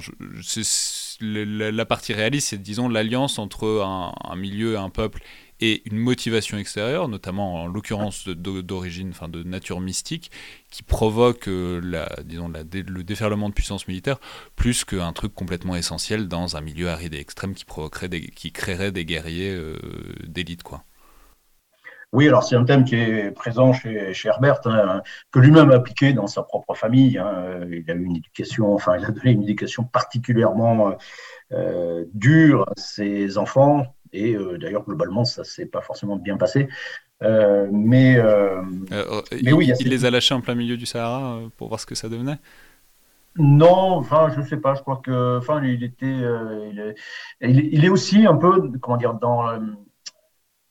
la, 1.22 1.86
partie 1.86 2.14
réaliste, 2.14 2.50
c'est 2.50 2.62
disons 2.62 2.90
l'alliance 2.90 3.40
entre 3.40 3.82
un, 3.82 4.36
milieu, 4.36 4.78
un 4.78 4.90
peuple 4.90 5.22
et 5.62 5.82
une 5.90 5.98
motivation 5.98 6.58
extérieure, 6.58 7.10
notamment 7.10 7.64
en 7.64 7.68
l'occurrence 7.68 8.28
d'origine, 8.28 9.10
enfin 9.10 9.28
de 9.28 9.44
nature 9.44 9.82
mystique, 9.82 10.32
qui 10.72 10.84
provoque 10.84 11.48
euh, 11.48 12.06
disons, 12.24 12.48
le 12.50 13.04
déferlement 13.04 13.50
de 13.50 13.54
puissance 13.54 13.88
militaire, 13.88 14.20
plus 14.56 14.86
qu'un 14.86 15.12
truc 15.12 15.34
complètement 15.34 15.76
essentiel 15.76 16.28
dans 16.28 16.56
un 16.56 16.62
milieu 16.62 16.90
aride 16.90 17.14
et 17.14 17.20
extrême 17.20 17.54
qui, 17.54 17.66
provoquerait 17.66 18.10
qui 18.10 18.52
créerait 18.52 18.92
des 18.92 19.06
guerriers 19.06 19.52
euh, 19.52 19.78
d'élite. 20.26 20.64
quoi. 20.64 20.84
Oui, 22.12 22.28
alors 22.28 22.44
c'est 22.44 22.56
un 22.56 22.66
thème 22.66 22.86
qui 22.86 22.96
est 22.96 23.30
présent 23.32 23.72
chez, 23.72 24.14
Herbert, 24.26 24.62
hein, 24.66 25.04
que 25.32 25.40
lui-même 25.40 25.70
a 25.70 25.76
appliqué 25.76 26.12
dans 26.14 26.26
sa 26.26 26.42
propre 26.42 26.74
famille. 26.74 27.20
Hein. 27.20 27.60
Il 27.72 27.90
a 27.90 27.94
eu 27.94 28.04
une 28.04 28.16
éducation, 28.16 28.74
enfin, 28.74 28.98
il 28.98 29.06
a 29.06 29.12
donné 29.12 29.32
une 29.32 29.44
éducation 29.44 29.84
particulièrement 29.84 30.96
euh, 31.52 32.06
dure 32.14 32.64
à 32.64 32.74
ses 32.78 33.38
enfants, 33.38 33.86
et 34.12 34.36
euh, 34.36 34.58
d'ailleurs, 34.58 34.86
globalement, 34.86 35.24
ça 35.24 35.44
s'est 35.44 35.68
pas 35.68 35.82
forcément 35.82 36.16
bien 36.16 36.38
passé. 36.38 36.68
Euh, 37.22 37.68
mais, 37.72 38.18
mais 39.44 39.52
oui, 39.52 39.72
il, 39.80 39.90
les 39.90 40.06
a 40.06 40.10
lâchés 40.10 40.34
en 40.34 40.42
plein 40.42 40.56
milieu 40.56 40.78
du 40.78 40.88
Sahara 40.88 41.42
pour 41.58 41.68
voir 41.68 41.80
ce 41.80 41.86
que 41.86 41.96
ça 41.96 42.10
devenait? 42.10 42.40
Non, 43.36 43.94
enfin, 43.98 44.34
je 44.36 44.42
sais 44.42 44.58
pas. 44.58 44.74
Je 44.74 44.82
crois 44.82 44.98
que, 44.98 45.38
enfin, 45.38 45.64
il 45.64 45.84
était, 45.84 46.06
il, 46.08 46.80
est, 46.80 46.96
il, 47.42 47.86
est, 47.86 47.90
aussi 47.90 48.26
un 48.26 48.36
peu, 48.36 48.72
comment 48.82 48.98
dire, 48.98 49.14
dans, 49.14 49.60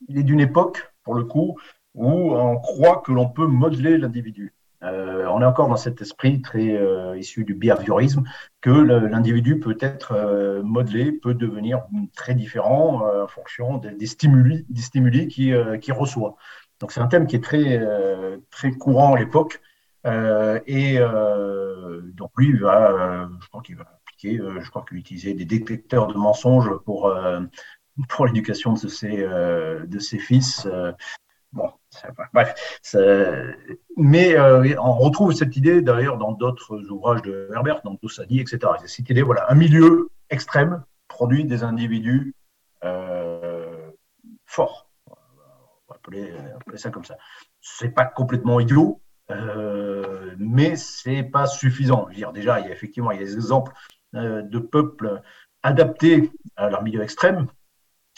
il 0.09 0.17
est 0.17 0.23
d'une 0.23 0.41
époque 0.41 0.91
pour 1.03 1.15
le 1.15 1.23
coup, 1.23 1.57
où 1.95 2.33
on 2.35 2.57
croit 2.57 3.01
que 3.05 3.11
l'on 3.11 3.29
peut 3.29 3.47
modeler 3.47 3.97
l'individu. 3.97 4.53
Euh, 4.83 5.25
on 5.27 5.41
est 5.41 5.45
encore 5.45 5.67
dans 5.67 5.75
cet 5.75 6.01
esprit 6.01 6.41
très 6.41 6.77
euh, 6.77 7.17
issu 7.17 7.43
du 7.43 7.53
behaviorisme 7.53 8.23
que 8.61 8.69
l'individu 8.69 9.59
peut 9.59 9.77
être 9.81 10.13
euh, 10.13 10.63
modelé, 10.63 11.11
peut 11.11 11.33
devenir 11.33 11.85
très 12.15 12.33
différent 12.33 13.01
en 13.23 13.27
fonction 13.27 13.77
des, 13.77 14.05
stimuli, 14.05 14.65
des 14.69 14.81
stimuli 14.81 15.27
qu'il 15.27 15.93
reçoit. 15.93 16.35
Donc 16.79 16.91
c'est 16.93 17.01
un 17.01 17.07
thème 17.07 17.27
qui 17.27 17.35
est 17.35 17.43
très, 17.43 17.81
très 18.51 18.71
courant 18.71 19.15
à 19.15 19.19
l'époque. 19.19 19.59
et 20.05 20.97
donc 22.13 22.31
lui, 22.37 22.57
va, 22.57 23.29
je 23.41 23.47
crois 23.49 23.61
qu'il 23.61 23.75
va 23.75 23.85
appliquer, 24.01 24.37
je 24.37 24.69
crois 24.69 24.85
qu'il 24.87 24.97
utiliser 24.97 25.33
des 25.33 25.45
détecteurs 25.45 26.07
de 26.07 26.13
mensonges 26.13 26.71
pour 26.85 27.13
pour 28.07 28.25
l'éducation 28.25 28.73
de 28.73 28.87
ses, 28.87 29.23
euh, 29.23 29.85
fils. 30.19 30.65
Euh, 30.65 30.91
bon, 31.51 31.71
bref. 32.33 32.81
Mais 33.97 34.35
euh, 34.35 34.75
on 34.81 34.93
retrouve 34.93 35.33
cette 35.33 35.55
idée 35.57 35.81
d'ailleurs 35.81 36.17
dans 36.17 36.31
d'autres 36.31 36.79
ouvrages 36.89 37.21
de 37.23 37.49
Herbert, 37.53 37.81
dans 37.83 37.95
Doussadi, 38.01 38.39
etc. 38.39 38.59
Cette 38.85 39.09
idée, 39.09 39.21
voilà, 39.21 39.45
un 39.49 39.55
milieu 39.55 40.09
extrême 40.29 40.83
produit 41.07 41.45
des 41.45 41.63
individus 41.63 42.35
forts. 44.45 44.89
On 45.07 45.13
va 45.89 45.95
appeler, 45.95 46.33
ça 46.75 46.89
comme 46.89 47.05
ça. 47.05 47.17
C'est 47.61 47.89
pas 47.89 48.05
complètement 48.05 48.59
idiot, 48.59 49.01
euh, 49.31 50.33
mais 50.37 50.75
c'est 50.75 51.23
pas 51.23 51.45
suffisant. 51.45 52.05
Je 52.05 52.09
veux 52.09 52.15
dire, 52.15 52.31
déjà, 52.31 52.59
il 52.59 52.67
y 52.67 52.69
a 52.69 52.71
effectivement 52.71 53.11
il 53.11 53.19
y 53.19 53.21
a 53.21 53.25
des 53.25 53.35
exemples 53.35 53.73
de 54.13 54.59
peuples 54.59 55.21
adaptés 55.61 56.31
à 56.55 56.69
leur 56.69 56.83
milieu 56.83 57.03
extrême, 57.03 57.47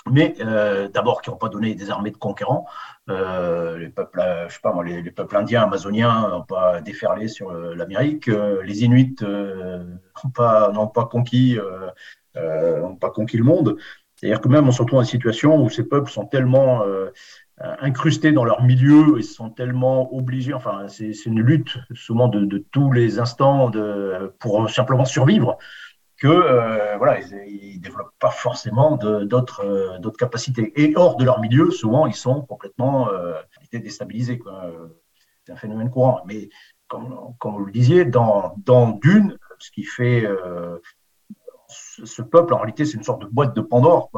mais 0.10 0.36
euh, 0.40 0.88
d'abord 0.88 1.22
qui 1.22 1.30
n'ont 1.30 1.38
pas 1.38 1.50
donné 1.50 1.76
des 1.76 1.92
armées 1.92 2.12
de 2.12 2.18
conquérants. 2.18 2.66
Euh, 3.10 3.78
les 3.78 3.90
peuples, 3.90 4.20
euh, 4.20 4.48
je 4.50 4.56
sais 4.56 4.60
pas 4.62 4.74
moi, 4.74 4.84
les, 4.84 5.12
peuples 5.12 5.36
indiens, 5.38 5.64
amazoniens 5.64 6.30
n'ont 6.30 6.44
pas 6.44 6.82
déferlé 6.82 7.28
sur 7.28 7.52
l'Amérique. 7.52 8.28
les 8.28 8.84
Inuits 8.84 9.16
n'ont 9.22 10.30
pas, 10.34 10.72
pas 10.94 11.06
conquis, 11.06 11.58
n'ont 12.36 12.96
pas 12.96 13.12
conquis 13.12 13.38
le 13.38 13.44
monde. 13.44 13.78
C'est-à-dire 14.16 14.42
que 14.42 14.50
même 14.50 14.68
on 14.68 14.72
se 14.72 14.82
retrouve 14.82 15.00
dans 15.00 15.04
une 15.04 15.10
situation 15.10 15.64
où 15.64 15.70
ces 15.70 15.84
peuples 15.84 16.12
sont 16.12 16.26
tellement 16.26 16.84
incrustés 17.58 18.32
dans 18.32 18.44
leur 18.44 18.64
milieu 18.64 19.20
et 19.20 19.24
sont 19.24 19.50
tellement 19.50 20.14
obligés. 20.16 20.54
Enfin, 20.54 20.88
c'est, 20.88 21.12
une 21.26 21.42
lutte 21.42 21.78
souvent 21.94 22.28
de, 22.28 22.46
de, 22.46 22.64
tous 22.72 22.92
les 22.92 23.20
instants 23.20 23.70
de, 23.70 24.34
pour 24.40 24.70
simplement 24.70 25.06
survivre 25.06 25.58
que 26.22 26.28
euh, 26.28 26.98
voilà, 26.98 27.20
ils, 27.20 27.78
ne 27.78 27.82
développent 27.82 28.14
pas 28.20 28.30
forcément 28.30 28.96
d'autres 28.96 29.66
euh, 29.66 29.98
d'autres 29.98 30.20
capacités. 30.20 30.72
Et 30.76 30.94
hors 30.96 31.16
de 31.18 31.26
leur 31.26 31.42
milieu, 31.42 31.72
souvent, 31.72 32.06
ils 32.06 32.14
sont 32.14 32.44
complètement 32.44 33.10
euh, 33.10 33.34
déstabilisés. 33.74 34.40
C'est 35.44 35.52
un 35.52 35.56
phénomène 35.56 35.90
courant. 35.90 36.22
Mais 36.28 36.50
comme, 36.88 37.34
vous 37.44 37.66
le 37.66 37.72
disiez, 37.72 38.06
dans, 38.06 38.56
Dune, 39.02 39.36
ce 39.58 39.72
qui 39.72 39.84
fait 39.84 40.28
ce 41.68 42.22
peuple, 42.22 42.54
en 42.54 42.58
réalité, 42.58 42.86
c'est 42.86 42.98
une 42.98 43.04
sorte 43.04 43.24
de 43.24 43.28
boîte 43.28 43.56
de 43.56 43.62
Pandore 43.62 44.12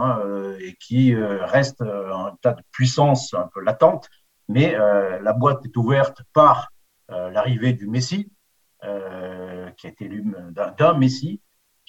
et 0.60 0.76
qui 0.80 1.16
reste 1.16 1.82
un 1.82 2.36
tas 2.42 2.54
de 2.54 2.63
puissance 2.72 3.34
un 3.34 3.48
peu 3.54 3.62
latente. 3.62 4.10
Mais 4.50 4.76
la 4.76 5.34
boîte 5.34 5.63
est 5.63 5.78
ouverte 5.78 6.24
par 6.34 6.74
l'arrivée 7.08 7.74
du 7.74 7.88
Messie, 7.88 8.30
qui 9.78 9.88
été 9.88 10.06
élu 10.06 10.26
d'un 10.52 10.94
Messie, 10.96 11.39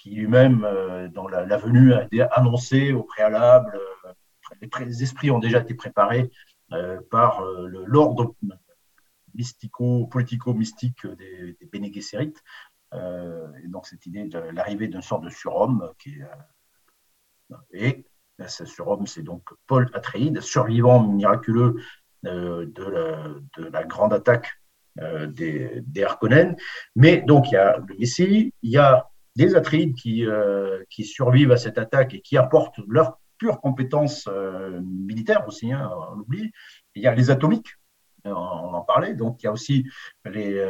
qui 0.05 0.11
lui-même, 0.11 0.65
euh, 0.67 1.09
dans 1.09 1.27
la, 1.29 1.57
venue, 1.57 1.95
a 1.95 2.07
annoncé 2.33 2.93
au 2.93 3.05
préalable, 3.05 3.81
euh, 4.05 4.13
les, 4.81 5.03
esprits 5.03 5.31
ont 5.31 5.39
déjà 5.39 5.61
été 5.61 5.73
préparés 5.73 6.31
euh, 6.73 7.01
par 7.11 7.43
l'ordre 7.43 8.35
mystico, 9.35 10.07
politico-mystique 10.09 11.07
des, 11.07 11.57
des 11.59 12.15
et 12.93 13.67
donc 13.67 13.87
cette 13.87 14.07
idée 14.07 14.27
de 14.27 14.39
l'arrivée 14.39 14.87
d'une 14.87 15.03
sorte 15.03 15.25
de 15.25 15.31
surhomme 15.31 15.91
qui 15.99 16.19
et 17.73 18.05
ce 18.47 18.65
surhomme, 18.67 19.07
c'est 19.09 19.23
donc 19.23 19.43
Paul 19.67 19.91
Atreides, 19.95 20.41
survivant 20.41 21.03
miraculeux 21.03 21.75
de 22.23 23.69
la, 23.73 23.85
grande 23.85 24.13
attaque 24.13 24.61
des, 24.97 25.81
des 25.83 26.05
Harkonnen. 26.05 26.57
Mais 26.95 27.21
donc, 27.23 27.51
il 27.51 27.55
y 27.55 27.57
a 27.57 27.79
le 27.79 27.97
Messie, 27.99 28.55
il 28.63 28.71
y 28.71 28.79
a 28.79 29.11
des 29.37 29.57
Atrides 29.57 29.95
qui, 29.95 30.27
euh, 30.27 30.83
qui 30.91 31.05
survivent 31.05 31.53
à 31.53 31.57
cette 31.57 31.79
attaque 31.79 32.15
et 32.15 32.21
qui 32.21 32.37
apportent 32.37 32.81
leurs 32.89 33.19
pures 33.39 33.61
compétences 33.61 34.29
euh, 34.29 34.81
militaires 34.83 35.47
aussi, 35.47 35.73
hein, 35.73 35.91
on 36.13 36.21
oublie. 36.21 36.53
Il 36.95 37.03
y 37.03 37.07
a 37.07 37.15
les 37.15 37.31
atomiques, 37.31 37.75
euh, 38.27 38.31
on 38.33 38.75
en 38.75 38.83
parlait, 38.83 39.15
donc 39.15 39.43
il 39.43 39.47
y 39.47 39.49
a 39.49 39.53
aussi 39.53 39.87
les 40.25 40.65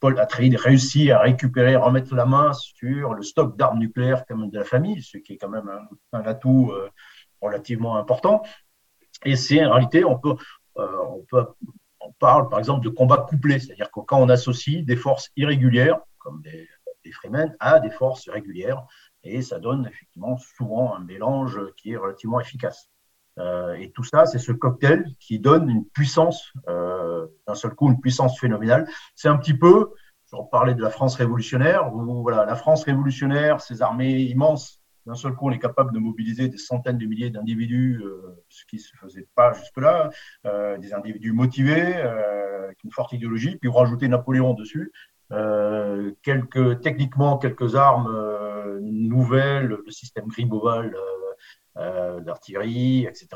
Paul 0.00 0.18
Atreides 0.18 0.56
réussit 0.56 1.10
à 1.10 1.20
récupérer, 1.20 1.76
remettre 1.76 2.14
la 2.14 2.26
main 2.26 2.52
sur 2.52 3.14
le 3.14 3.22
stock 3.22 3.56
d'armes 3.56 3.78
nucléaires 3.78 4.26
comme 4.26 4.50
de 4.50 4.58
la 4.58 4.64
famille, 4.64 5.02
ce 5.02 5.18
qui 5.18 5.34
est 5.34 5.36
quand 5.36 5.48
même 5.48 5.70
un, 6.12 6.20
atout 6.22 6.72
relativement 7.40 7.96
important. 7.96 8.42
Et 9.24 9.36
c'est 9.36 9.64
en 9.64 9.72
réalité, 9.72 10.04
on 10.04 10.18
peut, 10.18 10.34
on 10.76 11.24
peut, 11.30 11.46
on 12.00 12.12
parle 12.18 12.48
par 12.48 12.58
exemple 12.58 12.84
de 12.84 12.90
combat 12.90 13.18
couplé, 13.28 13.60
c'est-à-dire 13.60 13.90
que 13.90 14.00
quand 14.00 14.20
on 14.20 14.28
associe 14.28 14.84
des 14.84 14.96
forces 14.96 15.30
irrégulières, 15.36 16.00
comme 16.18 16.42
des 16.42 16.68
des 17.04 17.12
Freemen 17.12 17.54
à 17.60 17.80
des 17.80 17.90
forces 17.90 18.28
régulières 18.28 18.86
et 19.24 19.42
ça 19.42 19.58
donne 19.58 19.86
effectivement 19.86 20.36
souvent 20.36 20.94
un 20.94 21.00
mélange 21.00 21.58
qui 21.76 21.92
est 21.92 21.96
relativement 21.96 22.40
efficace. 22.40 22.90
Euh, 23.38 23.74
et 23.74 23.90
tout 23.90 24.04
ça, 24.04 24.26
c'est 24.26 24.38
ce 24.38 24.52
cocktail 24.52 25.06
qui 25.18 25.38
donne 25.38 25.68
une 25.68 25.84
puissance, 25.86 26.52
euh, 26.68 27.26
d'un 27.46 27.54
seul 27.54 27.74
coup, 27.74 27.88
une 27.88 28.00
puissance 28.00 28.38
phénoménale. 28.38 28.88
C'est 29.14 29.28
un 29.28 29.36
petit 29.36 29.54
peu, 29.54 29.90
je 30.30 30.36
parlais 30.50 30.74
de 30.74 30.82
la 30.82 30.90
France 30.90 31.16
révolutionnaire, 31.16 31.92
où 31.92 32.22
voilà, 32.22 32.44
la 32.44 32.54
France 32.54 32.84
révolutionnaire, 32.84 33.60
ses 33.60 33.82
armées 33.82 34.20
immenses, 34.20 34.80
d'un 35.06 35.14
seul 35.14 35.34
coup, 35.34 35.48
on 35.48 35.50
est 35.50 35.58
capable 35.58 35.92
de 35.92 35.98
mobiliser 35.98 36.48
des 36.48 36.56
centaines 36.56 36.96
de 36.96 37.04
milliers 37.04 37.28
d'individus, 37.28 38.00
euh, 38.02 38.42
ce 38.48 38.64
qui 38.64 38.76
ne 38.76 38.80
se 38.80 38.96
faisait 38.96 39.28
pas 39.34 39.52
jusque-là, 39.52 40.10
des 40.78 40.94
individus 40.94 41.32
motivés, 41.32 41.94
avec 41.94 42.82
une 42.84 42.90
forte 42.90 43.12
idéologie, 43.12 43.56
puis 43.56 43.68
vous 43.68 43.76
rajoutez 43.76 44.08
Napoléon 44.08 44.54
dessus, 44.54 44.92
quelques, 46.22 46.80
techniquement 46.80 47.38
quelques 47.38 47.74
armes 47.74 48.08
euh, 48.08 48.78
nouvelles, 48.82 49.66
le 49.66 49.90
système 49.90 50.26
Griboval 50.26 50.94
euh, 51.76 52.20
d'artillerie, 52.20 53.04
etc. 53.06 53.28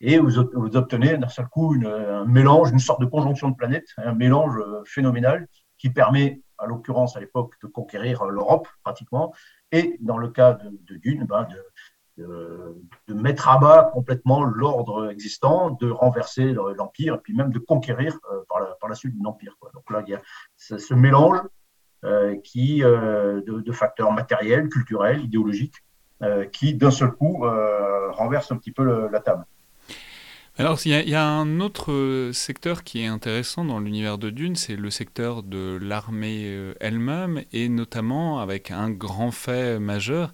Et 0.00 0.18
vous, 0.18 0.38
obtenez 0.38 1.16
d'un 1.16 1.28
seul 1.28 1.46
coup 1.48 1.74
un 1.84 2.24
mélange, 2.24 2.70
une 2.70 2.78
sorte 2.78 3.00
de 3.00 3.06
conjonction 3.06 3.48
de 3.50 3.56
planètes, 3.56 3.88
un 3.96 4.14
mélange 4.14 4.58
phénoménal 4.84 5.48
qui 5.78 5.90
permet, 5.90 6.42
à 6.58 6.66
l'occurrence 6.66 7.16
à 7.16 7.20
l'époque, 7.20 7.54
de 7.62 7.66
conquérir 7.66 8.24
l'Europe 8.26 8.68
pratiquement, 8.82 9.32
et 9.72 9.96
dans 10.00 10.18
le 10.18 10.28
cas 10.28 10.54
de, 10.54 10.70
de 10.82 10.96
Dune, 10.96 11.24
ben, 11.24 11.44
de, 11.44 11.56
de, 12.18 13.14
mettre 13.14 13.48
à 13.48 13.58
bas 13.58 13.90
complètement 13.92 14.44
l'ordre 14.44 15.10
existant, 15.10 15.70
de 15.70 15.90
renverser 15.90 16.52
l'empire, 16.76 17.14
et 17.14 17.18
puis 17.18 17.34
même 17.34 17.50
de 17.50 17.58
conquérir 17.58 18.18
euh, 18.32 18.40
par, 18.48 18.60
la, 18.60 18.66
par, 18.80 18.88
la, 18.88 18.94
suite 18.94 19.14
l'empire. 19.22 19.56
Donc 19.74 19.90
là, 19.90 20.02
il 20.06 20.10
y 20.10 20.14
a 20.14 20.22
ce, 20.56 20.94
mélange 20.94 21.40
euh, 22.04 22.36
qui, 22.42 22.82
euh, 22.82 23.40
de, 23.46 23.72
facteurs 23.72 24.12
matériels, 24.12 24.68
culturels, 24.68 25.22
idéologiques, 25.24 25.76
qui 26.52 26.72
d'un 26.72 26.90
seul 26.90 27.10
coup 27.12 27.44
renverse 28.12 28.50
un 28.50 28.56
petit 28.56 28.72
peu 28.72 29.10
la 29.10 29.20
table. 29.20 29.44
Alors, 30.56 30.78
il 30.86 30.92
y, 31.06 31.14
a 31.14 31.26
un 31.26 31.60
autre 31.60 32.30
secteur 32.32 32.82
qui 32.82 33.02
est 33.02 33.06
intéressant 33.06 33.62
dans 33.62 33.78
l'univers 33.78 34.16
de 34.16 34.30
Dune, 34.30 34.56
c'est 34.56 34.76
le 34.76 34.88
secteur 34.88 35.42
de 35.42 35.78
l'armée 35.82 36.72
elle-même, 36.80 37.42
et 37.52 37.68
notamment 37.68 38.40
avec 38.40 38.70
un 38.70 38.88
grand 38.88 39.32
fait 39.32 39.78
majeur 39.78 40.32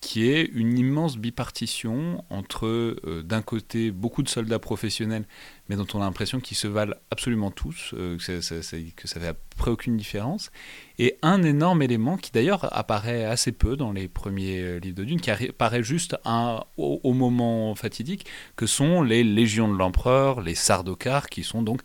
qui 0.00 0.30
est 0.30 0.44
une 0.44 0.78
immense 0.78 1.16
bipartition 1.16 2.24
entre, 2.30 2.66
euh, 2.66 3.22
d'un 3.24 3.42
côté, 3.42 3.90
beaucoup 3.90 4.22
de 4.22 4.28
soldats 4.28 4.60
professionnels, 4.60 5.26
mais 5.68 5.76
dont 5.76 5.86
on 5.94 6.00
a 6.00 6.04
l'impression 6.04 6.38
qu'ils 6.40 6.56
se 6.56 6.68
valent 6.68 6.94
absolument 7.10 7.50
tous, 7.50 7.92
euh, 7.94 8.16
que, 8.16 8.40
ça, 8.40 8.54
que 8.96 9.08
ça 9.08 9.20
fait 9.20 9.26
à 9.26 9.34
peu 9.34 9.40
près 9.56 9.70
aucune 9.70 9.96
différence, 9.96 10.52
et 11.00 11.18
un 11.22 11.42
énorme 11.42 11.82
élément 11.82 12.16
qui 12.16 12.30
d'ailleurs 12.30 12.76
apparaît 12.76 13.24
assez 13.24 13.50
peu 13.50 13.76
dans 13.76 13.90
les 13.90 14.06
premiers 14.06 14.60
euh, 14.60 14.78
livres 14.78 14.96
de 14.96 15.04
Dune, 15.04 15.20
qui 15.20 15.30
apparaît 15.30 15.82
juste 15.82 16.16
un, 16.24 16.62
au, 16.76 17.12
moment 17.12 17.74
fatidique, 17.74 18.26
que 18.54 18.66
sont 18.66 19.02
les 19.02 19.24
légions 19.24 19.72
de 19.72 19.76
l'empereur, 19.76 20.40
les 20.40 20.54
Sardaukar, 20.54 21.28
qui 21.28 21.42
sont 21.42 21.62
donc 21.62 21.80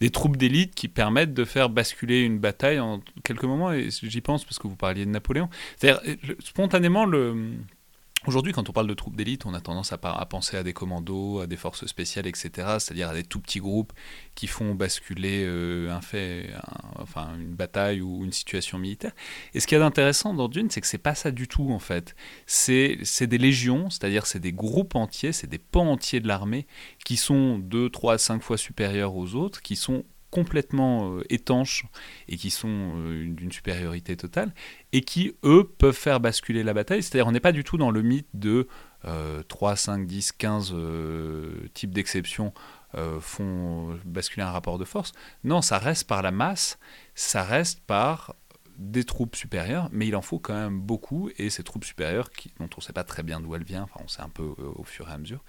des 0.00 0.10
troupes 0.10 0.36
d'élite 0.36 0.74
qui 0.74 0.88
permettent 0.88 1.34
de 1.34 1.44
faire 1.44 1.68
basculer 1.68 2.20
une 2.20 2.38
bataille 2.38 2.80
en 2.80 3.00
quelques 3.24 3.44
moments. 3.44 3.72
Et 3.72 3.88
j'y 3.90 4.20
pense 4.20 4.44
parce 4.44 4.58
que 4.58 4.68
vous 4.68 4.76
parliez 4.76 5.04
de 5.04 5.10
Napoléon. 5.10 5.48
C'est-à-dire, 5.76 6.16
spontanément, 6.40 7.04
le, 7.04 7.52
Aujourd'hui, 8.26 8.52
quand 8.52 8.70
on 8.70 8.72
parle 8.72 8.86
de 8.86 8.94
troupes 8.94 9.16
d'élite, 9.16 9.44
on 9.44 9.52
a 9.52 9.60
tendance 9.60 9.92
à, 9.92 9.98
penser 9.98 10.56
à 10.56 10.62
des 10.62 10.72
commandos, 10.72 11.40
à 11.40 11.46
des 11.46 11.58
forces 11.58 11.84
spéciales, 11.84 12.26
etc., 12.26 12.50
c'est-à-dire 12.78 13.10
à 13.10 13.14
des 13.14 13.22
tout 13.22 13.38
petits 13.38 13.60
groupes 13.60 13.92
qui 14.34 14.46
font 14.46 14.74
basculer 14.74 15.44
euh, 15.44 15.90
un 15.90 16.00
fait, 16.00 16.48
enfin 16.98 17.34
une 17.38 17.54
bataille 17.54 18.00
ou 18.00 18.24
une 18.24 18.32
situation 18.32 18.78
militaire. 18.78 19.12
Et 19.52 19.60
ce 19.60 19.66
qu'il 19.66 19.76
y 19.76 19.80
a 19.80 19.84
d'intéressant 19.84 20.32
dans 20.32 20.48
Dune, 20.48 20.70
c'est 20.70 20.80
que 20.80 20.86
c'est 20.86 20.96
pas 20.96 21.14
ça 21.14 21.32
du 21.32 21.48
tout 21.48 21.70
en 21.70 21.78
fait. 21.78 22.16
C'est 22.46 22.96
des 23.26 23.38
légions, 23.38 23.90
c'est-à-dire 23.90 24.24
c'est 24.24 24.40
des 24.40 24.52
groupes 24.52 24.94
entiers, 24.94 25.32
c'est 25.32 25.46
des 25.46 25.58
pans 25.58 25.90
entiers 25.90 26.20
de 26.20 26.28
l'armée 26.28 26.66
qui 27.04 27.18
sont 27.18 27.58
2, 27.58 27.90
3, 27.90 28.16
5 28.16 28.42
fois 28.42 28.56
supérieurs 28.56 29.16
aux 29.16 29.34
autres, 29.34 29.60
qui 29.60 29.76
sont 29.76 30.04
complètement 30.34 31.16
euh, 31.16 31.22
étanches 31.30 31.86
et 32.26 32.36
qui 32.36 32.50
sont 32.50 32.94
euh, 32.96 33.24
d'une 33.28 33.52
supériorité 33.52 34.16
totale, 34.16 34.52
et 34.92 35.02
qui, 35.02 35.36
eux, 35.44 35.70
peuvent 35.78 35.94
faire 35.94 36.18
basculer 36.18 36.64
la 36.64 36.74
bataille. 36.74 37.04
C'est-à-dire, 37.04 37.28
on 37.28 37.32
n'est 37.32 37.38
pas 37.38 37.52
du 37.52 37.62
tout 37.62 37.78
dans 37.78 37.92
le 37.92 38.02
mythe 38.02 38.28
de 38.34 38.66
3, 39.48 39.76
5, 39.76 40.06
10, 40.06 40.32
15 40.32 40.74
types 41.74 41.92
d'exceptions 41.92 42.54
euh, 42.94 43.20
font 43.20 43.98
basculer 44.06 44.44
un 44.44 44.50
rapport 44.50 44.78
de 44.78 44.84
force. 44.86 45.12
Non, 45.44 45.60
ça 45.60 45.78
reste 45.78 46.08
par 46.08 46.22
la 46.22 46.30
masse, 46.30 46.78
ça 47.14 47.42
reste 47.42 47.80
par 47.80 48.34
des 48.78 49.04
troupes 49.04 49.36
supérieures, 49.36 49.88
mais 49.92 50.08
il 50.08 50.16
en 50.16 50.22
faut 50.22 50.38
quand 50.38 50.54
même 50.54 50.80
beaucoup, 50.80 51.30
et 51.36 51.50
ces 51.50 51.62
troupes 51.62 51.84
supérieures, 51.84 52.30
qui, 52.30 52.52
dont 52.58 52.68
on 52.74 52.78
ne 52.78 52.82
sait 52.82 52.94
pas 52.94 53.04
très 53.04 53.22
bien 53.22 53.40
d'où 53.40 53.54
elles 53.54 53.64
viennent, 53.64 53.82
enfin 53.82 54.00
on 54.02 54.08
sait 54.08 54.22
un 54.22 54.30
peu 54.30 54.42
au 54.42 54.84
fur 54.84 55.08
et 55.08 55.12
à 55.12 55.18
mesure, 55.18 55.44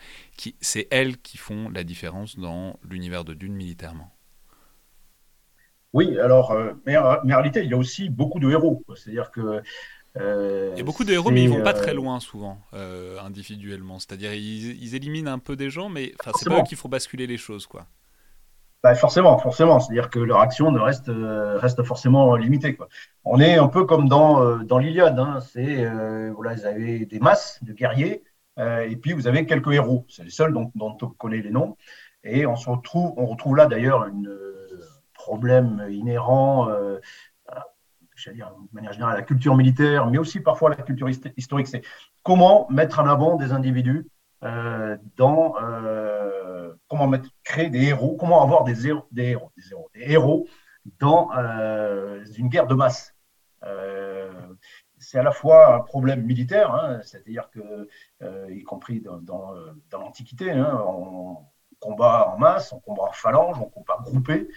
c'est 0.60 0.88
elles 0.91 1.17
qui 1.17 1.38
font 1.38 1.69
la 1.69 1.84
différence 1.84 2.38
dans 2.38 2.78
l'univers 2.84 3.24
de 3.24 3.34
Dune 3.34 3.54
militairement. 3.54 4.14
Oui, 5.95 6.19
alors, 6.19 6.51
euh, 6.51 6.73
mais, 6.86 6.97
en 6.97 7.21
réalité, 7.23 7.63
il 7.63 7.71
y 7.71 7.73
a 7.73 7.77
aussi 7.77 8.10
beaucoup 8.10 8.39
de 8.39 8.51
héros. 8.51 8.84
C'est-à-dire 8.97 9.31
que. 9.31 9.62
Euh, 10.17 10.71
il 10.73 10.77
y 10.77 10.81
a 10.81 10.84
beaucoup 10.84 11.05
de 11.05 11.13
héros, 11.13 11.31
mais 11.31 11.43
ils 11.43 11.49
vont 11.49 11.63
pas 11.63 11.73
très 11.73 11.91
euh, 11.91 11.95
loin 11.95 12.19
souvent, 12.19 12.58
individuellement. 13.23 13.97
C'est-à-dire, 13.99 14.34
ils, 14.34 14.93
éliminent 14.93 15.31
un 15.31 15.39
peu 15.39 15.55
des 15.55 15.69
gens, 15.69 15.88
mais 15.88 16.12
c'est 16.38 16.49
pas 16.49 16.60
eux 16.60 16.63
qui 16.63 16.75
font 16.75 16.89
basculer 16.89 17.27
les 17.27 17.38
choses, 17.38 17.65
quoi. 17.65 17.86
Bah, 18.84 18.93
forcément, 18.93 19.38
forcément. 19.38 19.79
C'est-à-dire 19.79 20.10
que 20.10 20.19
leur 20.19 20.41
action 20.41 20.69
ne 20.69 20.79
reste, 20.79 21.10
reste 21.10 21.81
forcément 21.84 22.36
limitée. 22.36 22.75
Quoi. 22.75 22.89
On 23.23 23.39
est 23.39 23.55
un 23.55 23.69
peu 23.69 23.86
comme 23.86 24.10
dans, 24.10 24.58
dans 24.63 24.77
l'Iliade. 24.77 25.17
Hein. 25.17 25.39
C'est, 25.53 25.86
voilà, 26.31 26.55
vous 26.55 26.65
avez 26.65 27.05
des 27.05 27.19
masses 27.19 27.60
de 27.62 27.71
guerriers, 27.71 28.21
et 28.58 28.95
puis 28.97 29.13
vous 29.13 29.27
avez 29.27 29.45
quelques 29.45 29.71
héros. 29.71 30.05
C'est 30.10 30.25
les 30.25 30.29
seuls 30.29 30.51
dont, 30.51 30.73
dont 30.75 30.97
on 31.01 31.08
connaît 31.08 31.41
les 31.41 31.51
noms. 31.51 31.77
Et 32.25 32.45
on 32.45 32.58
se 32.58 32.69
retrouve, 32.69 33.13
on 33.15 33.27
retrouve 33.27 33.55
là 33.55 33.67
d'ailleurs 33.67 34.05
une 34.08 34.27
problèmes 35.25 35.83
inhérents, 35.89 36.69
euh, 36.69 36.99
dire, 38.31 38.51
de 38.51 38.75
manière 38.75 38.93
générale, 38.93 39.15
à 39.15 39.17
la 39.17 39.23
culture 39.23 39.55
militaire, 39.55 40.05
mais 40.11 40.19
aussi 40.19 40.39
parfois 40.39 40.71
à 40.71 40.77
la 40.77 40.83
culture 40.83 41.09
historique. 41.35 41.67
C'est 41.67 41.81
comment 42.21 42.67
mettre 42.69 42.99
en 42.99 43.07
avant 43.07 43.35
des 43.35 43.51
individus 43.51 44.07
euh, 44.43 44.97
dans 45.17 45.55
euh, 45.59 46.73
comment 46.88 47.11
créer 47.43 47.71
des 47.71 47.85
héros, 47.85 48.15
comment 48.17 48.43
avoir 48.43 48.63
des 48.63 48.88
héros, 48.88 49.07
des 49.11 49.35
héros, 49.95 50.47
dans 50.99 51.29
une 52.38 52.49
guerre 52.49 52.67
de 52.67 52.75
masse. 52.75 53.15
c'est 54.99 55.17
à 55.17 55.23
la 55.23 55.31
fois 55.31 55.75
un 55.75 55.79
problème 55.79 56.21
militaire, 56.23 56.69
hein, 56.75 56.99
c'est-à-dire 57.01 57.49
que, 57.49 57.89
y 58.51 58.61
compris 58.61 59.01
dans, 59.01 59.53
l'Antiquité, 59.91 60.51
hein, 60.51 60.79
on 60.85 61.38
combat 61.79 62.31
en 62.33 62.38
masse, 62.38 62.71
on 62.73 62.79
combat 62.79 63.03
en 63.09 63.11
phalange, 63.11 63.57
on 63.59 63.69
combat 63.69 63.97
groupé, 64.03 64.38
euh, 64.43 64.47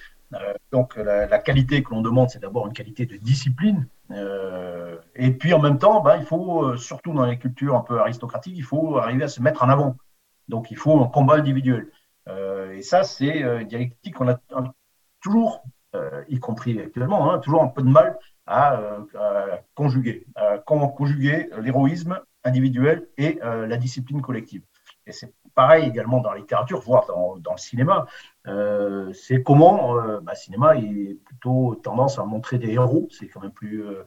donc 0.73 0.97
la, 0.97 1.39
qualité 1.39 1.83
que 1.83 1.91
l'on 1.91 2.03
demande, 2.03 2.31
c'est 2.31 2.41
d'abord 2.41 2.67
une 2.67 2.73
qualité 2.73 3.07
de 3.07 3.17
discipline. 3.17 3.89
Euh, 4.11 4.97
et 5.15 5.33
puis 5.33 5.53
en 5.55 5.61
même 5.61 5.79
temps, 5.79 6.01
ben, 6.01 6.17
il 6.17 6.25
faut, 6.25 6.65
euh, 6.65 6.77
surtout 6.77 7.13
dans 7.13 7.27
les 7.27 7.39
cultures 7.39 7.77
un 7.77 7.81
peu 7.81 8.01
aristocratiques, 8.01 8.57
il 8.57 8.65
faut 8.65 8.99
arriver 8.99 9.25
à 9.25 9.29
se 9.29 9.43
mettre 9.43 9.63
en 9.63 9.69
avant. 9.69 9.97
Donc 10.49 10.71
il 10.71 10.77
faut 10.77 11.01
un 11.03 11.09
combat 11.09 11.35
individuel. 11.35 11.91
et 12.75 12.83
ça, 12.83 13.05
c'est 13.05 13.43
une 13.43 13.65
dialectique 13.65 14.15
qu'on 14.15 14.29
a, 14.29 14.39
toujours, 15.21 15.63
y 16.29 16.39
compris 16.39 16.79
actuellement, 16.81 17.33
hein, 17.33 17.39
toujours 17.39 17.63
un 17.63 17.69
peu 17.69 17.83
de 17.83 17.89
mal 17.89 18.19
à, 18.47 18.81
conjuguer. 19.75 20.27
comment 20.67 20.89
conjuguer 20.89 21.51
l'héroïsme 21.59 22.21
individuel 22.45 23.09
et 23.19 23.39
la 23.43 23.77
discipline 23.77 24.23
collective. 24.23 24.63
Et 25.07 25.13
c'est 25.13 25.33
pareil 25.55 25.87
également 25.87 26.21
dans 26.21 26.33
la 26.33 26.39
littérature, 26.39 26.81
voire 26.81 27.07
dans 27.07 27.53
le 27.53 27.59
cinéma. 27.59 28.07
Euh, 28.49 29.13
c'est 29.13 29.43
comment 29.43 29.97
euh, 29.99 30.21
bah, 30.21 30.35
cinéma 30.35 30.77
est 30.77 31.15
plutôt 31.25 31.75
tendance 31.83 32.19
à 32.19 32.25
montrer 32.25 32.59
des 32.59 32.73
héros. 32.73 33.09
C'est 33.11 33.29
quand 33.29 33.41
même 33.41 33.53
plus, 33.53 33.85
euh, 33.85 34.05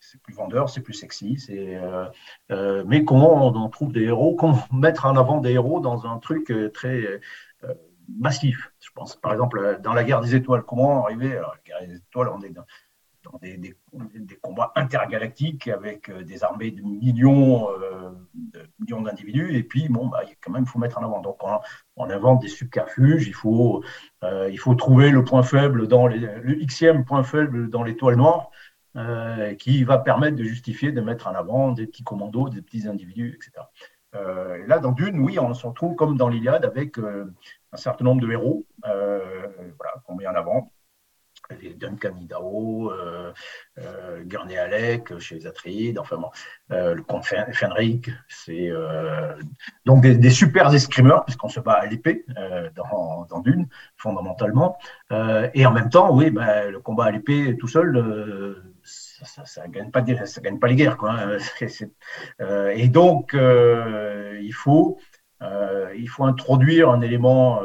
c'est 0.00 0.20
plus 0.22 0.34
vendeur, 0.34 0.70
c'est 0.70 0.80
plus 0.80 0.94
sexy. 0.94 1.38
C'est, 1.38 1.78
mais 2.86 3.04
comment 3.04 3.46
on, 3.46 3.68
trouve 3.68 3.92
des 3.92 4.04
héros? 4.04 4.34
Comment 4.36 4.58
mettre 4.72 5.06
en 5.06 5.16
avant 5.16 5.40
des 5.40 5.52
héros 5.52 5.80
dans 5.80 6.06
un 6.06 6.18
truc 6.18 6.52
très 6.72 7.20
massif? 8.08 8.72
Je 8.80 8.90
pense 8.94 9.16
par 9.16 9.32
exemple 9.32 9.80
dans 9.82 9.92
la 9.92 10.04
guerre 10.04 10.20
des 10.20 10.34
étoiles. 10.34 10.62
Comment 10.62 11.04
arriver? 11.04 11.36
Alors, 11.36 11.54
La 11.54 11.60
guerre 11.60 11.88
des 11.88 11.96
étoiles, 11.96 12.28
on 12.28 12.40
des, 13.42 13.74
combats 14.42 14.72
intergalactiques 14.74 15.68
avec 15.68 16.08
euh, 16.08 16.22
des 16.22 16.44
armées 16.44 16.70
de 16.70 16.82
millions, 16.82 17.68
euh, 17.70 18.10
d'individus. 18.78 19.54
Et 19.54 19.62
puis, 19.62 19.88
bon, 19.88 20.06
bah, 20.06 20.22
quand 20.40 20.52
même, 20.52 20.64
il 20.64 20.68
faut 20.68 20.78
mettre 20.78 20.98
en 20.98 21.04
avant. 21.04 21.20
Donc, 21.20 21.38
on, 21.96 22.10
invente 22.10 22.40
des 22.40 22.48
subterfuges. 22.48 23.26
Il 23.26 23.34
faut, 23.34 23.82
euh, 24.24 24.50
trouver 24.76 25.10
le 25.10 25.24
point 25.24 25.42
faible 25.42 25.88
dans 25.88 26.06
le 26.06 26.64
xème 26.64 27.04
point 27.04 27.22
faible 27.22 27.70
dans 27.70 27.82
l'étoile 27.82 28.16
noire. 28.16 28.50
qui 29.58 29.84
va 29.84 29.98
permettre 29.98 30.36
de 30.36 30.44
justifier 30.44 30.92
de 30.92 31.00
mettre 31.00 31.28
en 31.28 31.34
avant 31.34 31.72
des 31.72 31.86
petits 31.86 32.02
commandos, 32.02 32.48
des 32.48 32.62
petits 32.62 32.88
individus, 32.88 33.36
etc. 33.36 33.64
et 34.14 34.66
là, 34.66 34.78
dans 34.80 34.92
Dune, 34.92 35.20
oui, 35.20 35.38
on 35.38 35.54
se 35.54 35.66
retrouve 35.66 35.94
comme 35.94 36.16
dans 36.16 36.28
l'Iliade 36.28 36.64
avec 36.64 36.98
un 36.98 37.76
certain 37.76 38.04
nombre 38.04 38.22
de 38.22 38.30
héros 38.32 38.66
voilà, 38.82 39.92
qu'on 40.04 40.16
met 40.16 40.26
en 40.26 40.34
avant 40.34 40.72
les 41.62 41.74
Duncan 41.74 42.14
Idaho, 42.20 42.92
euh, 42.92 43.32
euh, 43.78 44.22
Gurney 44.24 44.58
Alec 44.58 45.18
chez 45.18 45.36
les 45.36 45.46
Atreides, 45.46 45.98
enfin 45.98 46.16
bon, 46.16 46.30
euh, 46.72 46.94
le 46.94 47.02
comte 47.02 47.24
Fenric, 47.24 48.10
c'est 48.28 48.68
euh, 48.68 49.34
donc 49.86 50.02
des, 50.02 50.16
des, 50.16 50.30
super 50.30 50.72
escrimeurs, 50.72 51.24
puisqu'on 51.24 51.48
se 51.48 51.60
bat 51.60 51.72
à 51.72 51.86
l'épée 51.86 52.24
euh, 52.36 52.68
dans, 52.74 53.26
dans, 53.30 53.40
Dune, 53.40 53.66
fondamentalement. 53.96 54.78
et 55.10 55.66
en 55.66 55.72
même 55.72 55.88
temps, 55.88 56.14
oui, 56.14 56.30
ben, 56.30 56.70
le 56.70 56.80
combat 56.80 57.06
à 57.06 57.10
l'épée 57.10 57.56
tout 57.58 57.68
seul, 57.68 58.62
ça, 58.82 59.44
ça, 59.44 59.68
gagne 59.68 59.90
pas, 59.90 60.04
ça 60.26 60.40
gagne 60.40 60.58
pas 60.58 60.68
les 60.68 60.76
guerres. 60.76 60.96
Quoi, 60.96 61.12
hein. 61.12 61.38
et 62.74 62.88
donc, 62.88 63.34
il, 63.34 64.52
faut, 64.52 64.98
il 65.40 66.08
faut 66.08 66.24
introduire 66.24 66.90
un 66.90 67.00
élément 67.00 67.60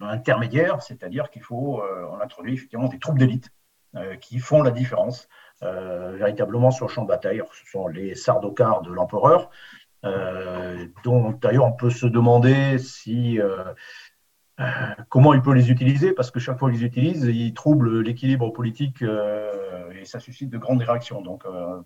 intermédiaire, 0.00 0.82
c'est-à-dire 0.82 1.30
qu'il 1.30 1.42
faut, 1.42 1.80
euh, 1.80 2.06
on 2.10 2.20
introduit 2.20 2.54
effectivement 2.54 2.88
des 2.88 2.98
troupes 2.98 3.18
d'élite 3.18 3.50
euh, 3.94 4.16
qui 4.16 4.38
font 4.38 4.62
la 4.62 4.70
différence 4.70 5.28
euh, 5.62 6.16
véritablement 6.16 6.70
sur 6.70 6.86
le 6.86 6.92
champ 6.92 7.02
de 7.02 7.08
bataille. 7.08 7.42
ce 7.52 7.70
sont 7.70 7.88
les 7.88 8.14
Sardaukars 8.14 8.82
de 8.82 8.92
l'empereur, 8.92 9.50
dont 11.02 11.32
d'ailleurs 11.32 11.64
on 11.64 11.72
peut 11.72 11.90
se 11.90 12.06
demander 12.06 12.78
si 12.78 13.40
comment 15.08 15.34
il 15.34 15.42
peut 15.42 15.52
les 15.52 15.72
utiliser, 15.72 16.12
parce 16.12 16.30
que 16.30 16.38
chaque 16.38 16.60
fois 16.60 16.70
qu'ils 16.70 16.78
les 16.78 16.86
utilise, 16.86 17.24
ils 17.24 17.52
troublent 17.54 18.02
l'équilibre 18.02 18.50
politique 18.50 19.02
et 19.02 20.04
ça 20.04 20.20
suscite 20.20 20.48
de 20.48 20.58
grandes 20.58 20.82
réactions. 20.82 21.22
Donc, 21.22 21.42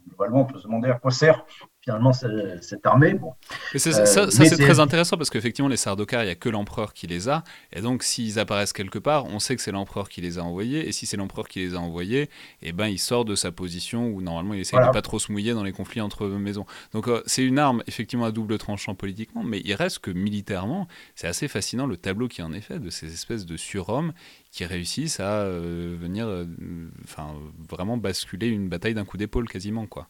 globalement, 0.06 0.42
on 0.42 0.44
peut 0.44 0.58
se 0.58 0.64
demander 0.64 0.90
à 0.90 0.98
quoi 0.98 1.12
sert 1.12 1.46
finalement 1.82 2.12
cette 2.12 2.84
armée. 2.84 3.14
Bon. 3.14 3.32
ça, 3.76 4.04
ça 4.06 4.30
c'est 4.30 4.56
très 4.56 4.80
intéressant 4.80 5.16
parce 5.16 5.30
qu'effectivement, 5.30 5.68
les 5.68 5.78
Sardaukar, 5.78 6.22
il 6.22 6.26
n'y 6.26 6.32
a 6.32 6.34
que 6.34 6.48
l'empereur 6.48 6.92
qui 6.92 7.06
les 7.06 7.28
a. 7.28 7.42
Et 7.72 7.80
donc, 7.80 8.02
s'ils 8.02 8.38
apparaissent 8.38 8.74
quelque 8.74 8.98
part, 8.98 9.26
on 9.26 9.38
sait 9.38 9.56
que 9.56 9.62
c'est 9.62 9.72
l'empereur 9.72 10.08
qui 10.08 10.20
les 10.20 10.38
a 10.38 10.44
envoyés. 10.44 10.86
Et 10.86 10.92
si 10.92 11.06
c'est 11.06 11.16
l'empereur 11.16 11.48
qui 11.48 11.60
les 11.60 11.74
a 11.74 11.78
envoyés, 11.78 12.28
eh 12.62 12.72
ben, 12.72 12.86
il 12.86 12.98
sort 12.98 13.24
de 13.24 13.34
sa 13.34 13.50
position 13.50 14.08
où 14.08 14.20
normalement 14.20 14.54
il 14.54 14.60
essaie 14.60 14.76
de 14.76 14.92
pas 14.92 15.02
trop 15.02 15.18
se 15.18 15.32
mouiller 15.32 15.54
dans 15.54 15.64
les 15.64 15.72
conflits 15.72 16.02
entre 16.02 16.26
maisons. 16.26 16.66
Donc, 16.92 17.08
euh, 17.08 17.22
c'est 17.26 17.44
une 17.44 17.58
arme 17.58 17.82
effectivement 17.86 18.26
à 18.26 18.32
double 18.32 18.58
tranchant 18.58 18.94
politiquement, 18.94 19.42
mais 19.42 19.62
il 19.64 19.74
reste 19.74 20.00
que 20.00 20.10
militairement, 20.10 20.86
c'est 21.14 21.28
assez 21.28 21.48
fascinant 21.48 21.86
le 21.86 21.96
tableau 21.96 22.28
qui 22.28 22.42
en 22.42 22.52
est 22.52 22.60
fait 22.60 22.78
de 22.78 22.90
ces 22.90 23.12
espèces 23.12 23.46
de 23.46 23.56
surhommes 23.56 24.12
qui 24.50 24.64
réussissent 24.66 25.20
à 25.20 25.42
euh, 25.42 25.96
venir, 25.98 26.26
euh, 26.26 26.44
enfin, 27.04 27.34
vraiment 27.70 27.96
basculer 27.96 28.48
une 28.48 28.68
bataille 28.68 28.94
d'un 28.94 29.04
coup 29.04 29.16
d'épaule 29.16 29.48
quasiment, 29.48 29.86
quoi. 29.86 30.08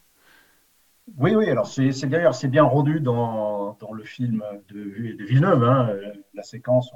Oui, 1.17 1.35
oui, 1.35 1.49
alors 1.49 1.67
c'est 1.67 1.91
d'ailleurs 2.05 2.35
c'est 2.35 2.47
bien 2.47 2.63
rendu 2.63 2.99
dans, 2.99 3.73
dans, 3.79 3.91
le 3.93 4.03
film 4.03 4.43
de, 4.69 4.83
de 5.15 5.23
Villeneuve, 5.23 5.63
hein, 5.63 5.89
la 6.33 6.43
séquence, 6.43 6.91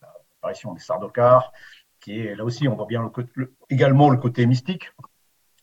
l'apparition 0.00 0.74
des 0.74 0.80
Sardaukar, 0.80 1.52
qui 2.00 2.20
est 2.20 2.34
là 2.34 2.44
aussi, 2.44 2.68
on 2.68 2.74
voit 2.74 2.86
bien 2.86 3.10
le, 3.34 3.54
également 3.70 4.10
le 4.10 4.18
côté 4.18 4.44
mystique. 4.46 4.92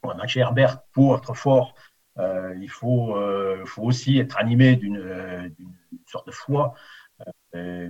On 0.04 0.10
a 0.10 0.28
chez 0.28 0.40
Herbert, 0.40 0.82
pour 0.94 1.18
être 1.18 1.34
fort, 1.34 1.76
euh, 2.18 2.56
il 2.60 2.70
faut, 2.70 3.16
euh, 3.16 3.66
faut, 3.66 3.84
aussi 3.84 4.18
être 4.20 4.38
animé 4.38 4.76
d'une 4.76 5.54
sorte 6.06 6.28
de 6.28 6.32
foi 6.32 6.74
euh, 7.56 7.90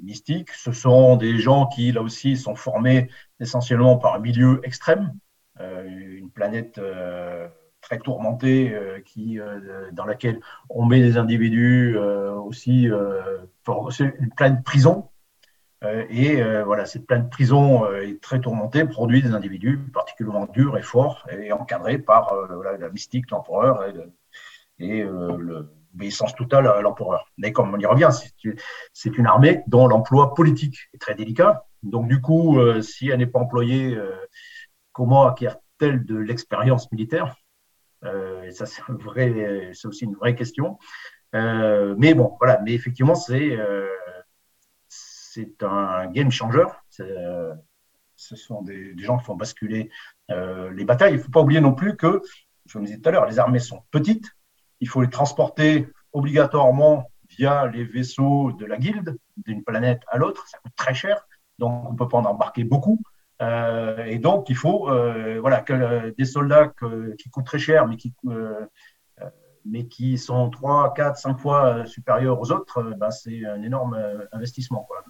mystique. 0.00 0.50
Ce 0.50 0.72
sont 0.72 1.16
des 1.16 1.38
gens 1.38 1.66
qui, 1.66 1.92
là 1.92 2.02
aussi, 2.02 2.36
sont 2.36 2.54
formés 2.54 3.10
essentiellement 3.40 3.96
par 3.96 4.14
un 4.14 4.18
milieu 4.18 4.60
extrême, 4.64 5.14
une 5.58 6.30
planète 6.30 6.80
très 7.90 7.98
tourmentée 7.98 8.72
qui, 9.04 9.38
dans 9.92 10.04
laquelle 10.04 10.40
on 10.68 10.84
met 10.84 11.00
des 11.00 11.16
individus 11.16 11.96
aussi, 11.98 12.88
c'est 13.90 14.14
une 14.20 14.30
planète 14.30 14.62
prison 14.62 15.10
euh, 15.82 16.04
et 16.10 16.42
euh, 16.42 16.64
voilà, 16.64 16.84
cette 16.84 17.06
plainte 17.06 17.30
prison 17.30 17.84
euh, 17.86 18.02
est 18.02 18.20
très 18.20 18.40
tourmentée, 18.40 18.84
produit 18.84 19.22
des 19.22 19.32
individus 19.32 19.78
particulièrement 19.78 20.46
durs 20.46 20.76
et 20.76 20.82
forts, 20.82 21.26
et 21.30 21.52
encadrés 21.52 21.98
par 21.98 22.34
la 22.78 22.88
mystique, 22.90 23.30
l'empereur 23.30 23.84
et, 24.78 25.02
l'obéissance 25.02 26.34
totale 26.34 26.66
à 26.66 26.80
l'empereur. 26.80 27.26
Mais 27.38 27.52
comme 27.52 27.74
on 27.74 27.78
y 27.78 27.86
revient, 27.86 28.10
c'est 28.92 29.18
une 29.18 29.26
armée 29.26 29.62
dont 29.66 29.86
l'emploi 29.86 30.34
politique 30.34 30.78
est 30.94 30.98
très 30.98 31.14
délicat. 31.14 31.66
Donc 31.82 32.08
du 32.08 32.20
coup, 32.20 32.58
si 32.82 33.08
elle 33.08 33.18
n'est 33.18 33.26
pas 33.26 33.40
employée, 33.40 33.98
comment 34.92 35.26
acquiert-elle 35.26 36.04
de 36.04 36.16
l'expérience 36.16 36.90
militaire? 36.92 37.36
Et 38.04 38.50
Ça, 38.52 38.66
c'est 38.66 38.82
aussi 39.86 40.04
une 40.04 40.14
vraie 40.14 40.34
question. 40.34 40.78
mais 41.32 42.14
bon, 42.14 42.36
voilà. 42.40 42.60
Mais 42.64 42.72
effectivement, 42.74 43.14
c'est 43.14 43.58
c'est 45.32 45.62
un 45.62 46.06
game 46.10 46.30
changer. 46.30 46.64
Euh, 47.00 47.54
ce 48.16 48.36
sont 48.36 48.62
des, 48.62 48.94
gens 48.98 49.18
qui 49.18 49.24
font 49.24 49.36
basculer 49.36 49.90
euh, 50.30 50.70
les 50.72 50.84
batailles. 50.84 51.14
Il 51.14 51.18
ne 51.18 51.22
faut 51.22 51.30
pas 51.30 51.40
oublier 51.40 51.60
non 51.60 51.72
plus 51.72 51.96
que, 51.96 52.20
je 52.66 52.72
vous 52.72 52.80
le 52.80 52.86
disais 52.86 52.98
tout 52.98 53.08
à 53.08 53.12
l'heure, 53.12 53.26
les 53.26 53.38
armées 53.38 53.60
sont 53.60 53.82
petites. 53.90 54.26
Il 54.80 54.88
faut 54.88 55.02
les 55.02 55.10
transporter 55.10 55.88
obligatoirement 56.12 57.10
via 57.28 57.66
les 57.68 57.84
vaisseaux 57.84 58.52
de 58.52 58.66
la 58.66 58.76
guilde, 58.76 59.16
d'une 59.36 59.62
planète 59.62 60.02
à 60.08 60.18
l'autre. 60.18 60.46
Ça 60.48 60.58
coûte 60.58 60.72
très 60.74 60.94
cher, 60.94 61.26
donc 61.58 61.88
on 61.88 61.92
ne 61.92 61.96
peut 61.96 62.08
pas 62.08 62.18
en 62.18 62.24
embarquer 62.24 62.64
beaucoup. 62.64 63.00
Euh, 63.40 64.04
et 64.04 64.18
donc, 64.18 64.50
il 64.50 64.56
faut 64.56 64.88
voilà, 65.40 65.60
que, 65.60 66.10
des 66.16 66.24
soldats 66.24 66.72
qui 67.18 67.30
coûtent 67.30 67.46
très 67.46 67.58
cher, 67.58 67.86
mais 67.86 67.96
qui, 67.96 68.14
mais 69.64 69.86
qui 69.86 70.16
sont 70.18 70.48
3, 70.50 70.94
4, 70.94 71.18
5 71.18 71.38
fois 71.38 71.66
euh, 71.66 71.86
supérieurs 71.86 72.40
aux 72.40 72.50
autres, 72.50 72.78
euh, 72.78 72.94
bah, 72.96 73.10
c'est 73.10 73.44
un 73.44 73.62
énorme 73.62 73.94
euh, 73.94 74.24
investissement. 74.32 74.86
Quoi. 74.88 75.04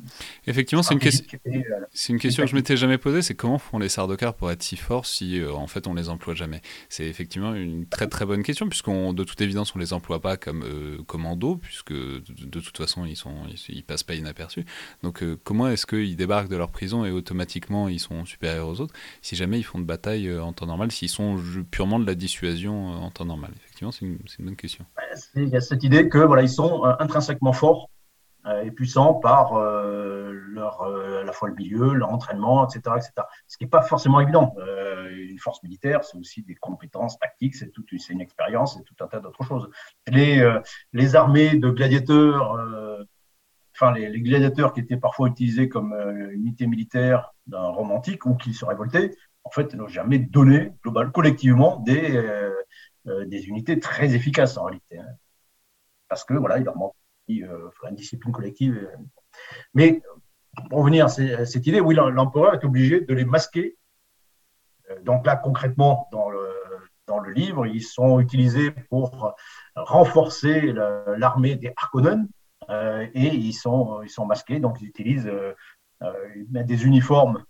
Effectivement, 0.47 0.83
c'est 0.83 0.95
une, 0.95 1.01
une, 1.01 2.19
question 2.19 2.43
que 2.43 2.51
je 2.51 2.55
m'étais 2.55 2.77
jamais 2.77 2.99
posée, 2.99 3.23
c'est 3.23 3.35
comment 3.35 3.59
font 3.59 3.79
les 3.79 3.89
Sardaukar 3.89 4.35
pour 4.35 4.51
être 4.51 4.63
si 4.63 4.77
forts 4.77 5.07
si 5.07 5.41
en 5.45 5.67
fait 5.67 5.87
on 5.87 5.95
les 5.95 6.09
emploie 6.09 6.35
jamais? 6.35 6.63
C'est 6.89 7.07
effectivement 7.07 7.55
une 7.55 7.87
très 7.87 8.09
très 8.09 8.27
bonne 8.27 8.43
question, 8.43 8.69
puisqu'on 8.69 9.13
de 9.13 9.25
toute 9.25 9.41
évidence 9.41 9.75
on 9.75 9.79
les 9.79 9.93
emploie 9.93 10.21
pas 10.21 10.37
comme 10.37 10.65
commando, 11.07 11.57
puisque 11.57 11.93
de, 11.93 12.61
toute 12.61 12.77
façon 12.77 13.05
ils 13.05 13.17
sont 13.17 13.35
ils, 13.69 13.85
passent 13.85 14.03
pas 14.03 14.15
inaperçus. 14.15 14.65
Donc 15.03 15.23
comment 15.45 15.69
est-ce 15.69 15.87
qu'ils 15.87 16.17
débarquent 16.17 16.49
de 16.51 16.57
leur 16.57 16.71
prison 16.71 17.05
et 17.05 17.11
automatiquement 17.11 17.89
ils 17.89 18.01
sont 18.01 18.25
supérieurs 18.25 18.69
aux 18.69 18.81
autres 18.81 18.95
si 19.23 19.37
jamais 19.37 19.59
ils 19.59 19.65
font 19.65 19.79
de 19.79 19.85
bataille 19.85 20.37
en 20.39 20.53
temps 20.53 20.67
normal, 20.67 20.91
s'ils 20.91 21.09
sont 21.09 21.39
purement 21.71 21.99
de 21.99 22.07
la 22.07 22.15
dissuasion 22.15 22.89
en 22.89 23.11
temps 23.11 23.25
normal 23.25 23.53
c'est 23.91 24.05
une, 24.05 24.19
bonne 24.41 24.57
question. 24.57 24.85
Il 25.35 25.49
y 25.49 25.57
a 25.57 25.61
cette 25.61 25.83
idée 25.83 26.09
que 26.09 26.19
voilà, 26.19 26.43
ils 26.43 26.51
sont 26.51 26.85
euh, 26.85 26.93
intrinsèquement 26.99 27.53
forts 27.53 27.91
euh, 28.47 28.63
et 28.63 28.71
puissants 28.71 29.15
par 29.15 29.55
euh, 29.55 30.33
leur, 30.33 30.83
à 30.83 31.25
la 31.25 31.33
fois 31.33 31.49
le 31.49 31.55
milieu, 31.55 31.95
leur 31.95 32.11
entraînement, 32.11 32.67
etc. 32.67 32.97
etc. 32.97 33.13
Ce 33.47 33.57
qui 33.57 33.65
n'est 33.65 33.71
pas 33.71 33.83
forcément 33.83 34.21
évident. 34.21 34.55
une 35.11 35.39
force 35.39 35.63
militaire, 35.63 36.05
c'est 36.05 36.19
aussi 36.19 36.43
des 36.43 36.55
compétences 36.55 37.19
tactiques, 37.19 37.55
c'est 37.55 37.73
une 38.11 38.21
expérience, 38.21 38.77
c'est 38.77 38.85
tout 38.85 39.03
un 39.03 39.07
tas 39.07 39.21
d'autres 39.21 39.45
choses. 39.45 39.71
Les, 40.09 41.17
armées 41.17 41.57
de 41.57 41.71
gladiateurs, 41.71 42.59
enfin 43.75 43.93
les, 43.93 44.21
gladiateurs 44.21 44.75
qui 44.75 44.81
étaient 44.81 44.97
parfois 44.97 45.29
utilisés 45.29 45.69
comme 45.69 45.95
unité 46.33 46.67
militaire 46.67 47.33
d'un 47.47 47.69
romantique 47.69 48.27
ou 48.27 48.35
qui 48.35 48.53
se 48.53 48.65
révoltaient, 48.65 49.13
en 49.45 49.51
fait, 49.51 49.75
n'ont 49.75 49.89
jamais 49.89 50.19
donné, 50.19 50.73
global, 50.83 51.13
collectivement, 51.13 51.81
des, 51.81 52.17
euh, 52.17 52.50
des 53.05 53.49
unités 53.49 53.79
très 53.81 54.15
efficaces 54.15 54.57
en 54.57 54.65
réalité. 54.65 54.99
Hein. 54.99 55.07
Parce 56.09 56.25
que 56.25 56.35
voilà, 56.35 56.59
il 56.59 56.65
leur 56.65 56.77
manque 56.77 56.95
euh, 57.31 57.71
une 57.89 57.97
discipline 57.97 58.33
collective. 58.33 58.77
Euh. 58.77 58.97
Mais 59.75 60.03
pour 60.69 60.81
revenir 60.81 61.07
à 61.07 61.09
cette 61.09 61.67
idée, 61.67 61.81
oui, 61.81 61.95
l'empereur 61.95 62.55
est 62.55 62.65
obligé 62.65 63.01
de 63.01 63.15
les 63.15 63.25
masquer. 63.25 63.77
Donc 65.05 65.25
là, 65.25 65.37
concrètement, 65.37 66.09
dans 66.11 66.29
le, 66.29 67.31
livre, 67.33 67.67
ils 67.67 67.83
sont 67.83 68.19
utilisés 68.19 68.73
pour 68.89 69.35
renforcer 69.77 70.73
l'armée 71.17 71.55
des 71.55 71.73
Harkonnen 71.77 72.29
et 72.69 73.27
ils 73.29 73.53
sont, 73.53 74.03
ils 74.03 74.11
sont 74.11 74.27
masqués. 74.27 74.59
Donc 74.59 74.81
ils 74.81 74.89
utilisent 74.89 75.31
des 76.01 76.85
uniformes 76.85 77.45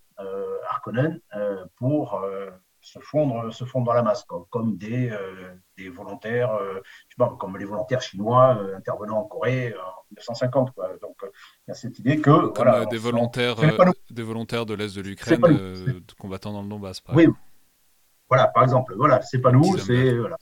Harkonnen 0.69 1.21
pour 1.77 2.21
se 2.81 2.99
fondre, 2.99 3.53
se 3.53 3.65
fondre 3.65 3.87
dans 3.87 3.93
la 3.93 4.03
masse, 4.03 4.25
comme, 4.51 4.77
des, 4.77 5.11
euh, 5.11 5.55
des 5.77 5.89
volontaires, 5.89 6.53
euh, 6.55 6.81
je 7.09 7.15
sais 7.15 7.19
pas, 7.19 7.37
comme 7.39 7.57
les 7.57 7.65
volontaires 7.65 8.01
chinois 8.01 8.59
euh, 8.61 8.77
intervenant 8.77 9.19
en 9.19 9.25
Corée 9.25 9.75
en 9.75 10.05
1950. 10.11 10.73
Quoi. 10.73 10.91
Donc 11.03 11.17
il 11.23 11.69
y 11.69 11.71
a 11.71 11.75
cette 11.75 11.99
idée 11.99 12.21
que 12.21 12.31
comme 12.31 12.53
voilà, 12.55 12.87
des 12.87 12.99
volontaires, 12.99 13.57
des 14.11 14.23
volontaires 14.23 14.67
de 14.67 14.75
l'est 14.75 14.97
de 14.97 15.03
l'Ukraine 15.03 15.41
combattant 16.19 16.53
dans 16.53 16.63
le 16.63 16.69
Donbass. 16.69 17.01
Par 17.01 17.15
oui, 17.15 17.29
voilà, 18.29 18.47
par 18.49 18.63
exemple, 18.63 18.95
voilà, 18.97 19.21
c'est 19.23 19.41
pas 19.41 19.53
nous, 19.53 19.77
c'est 19.79 20.15
voilà, 20.15 20.37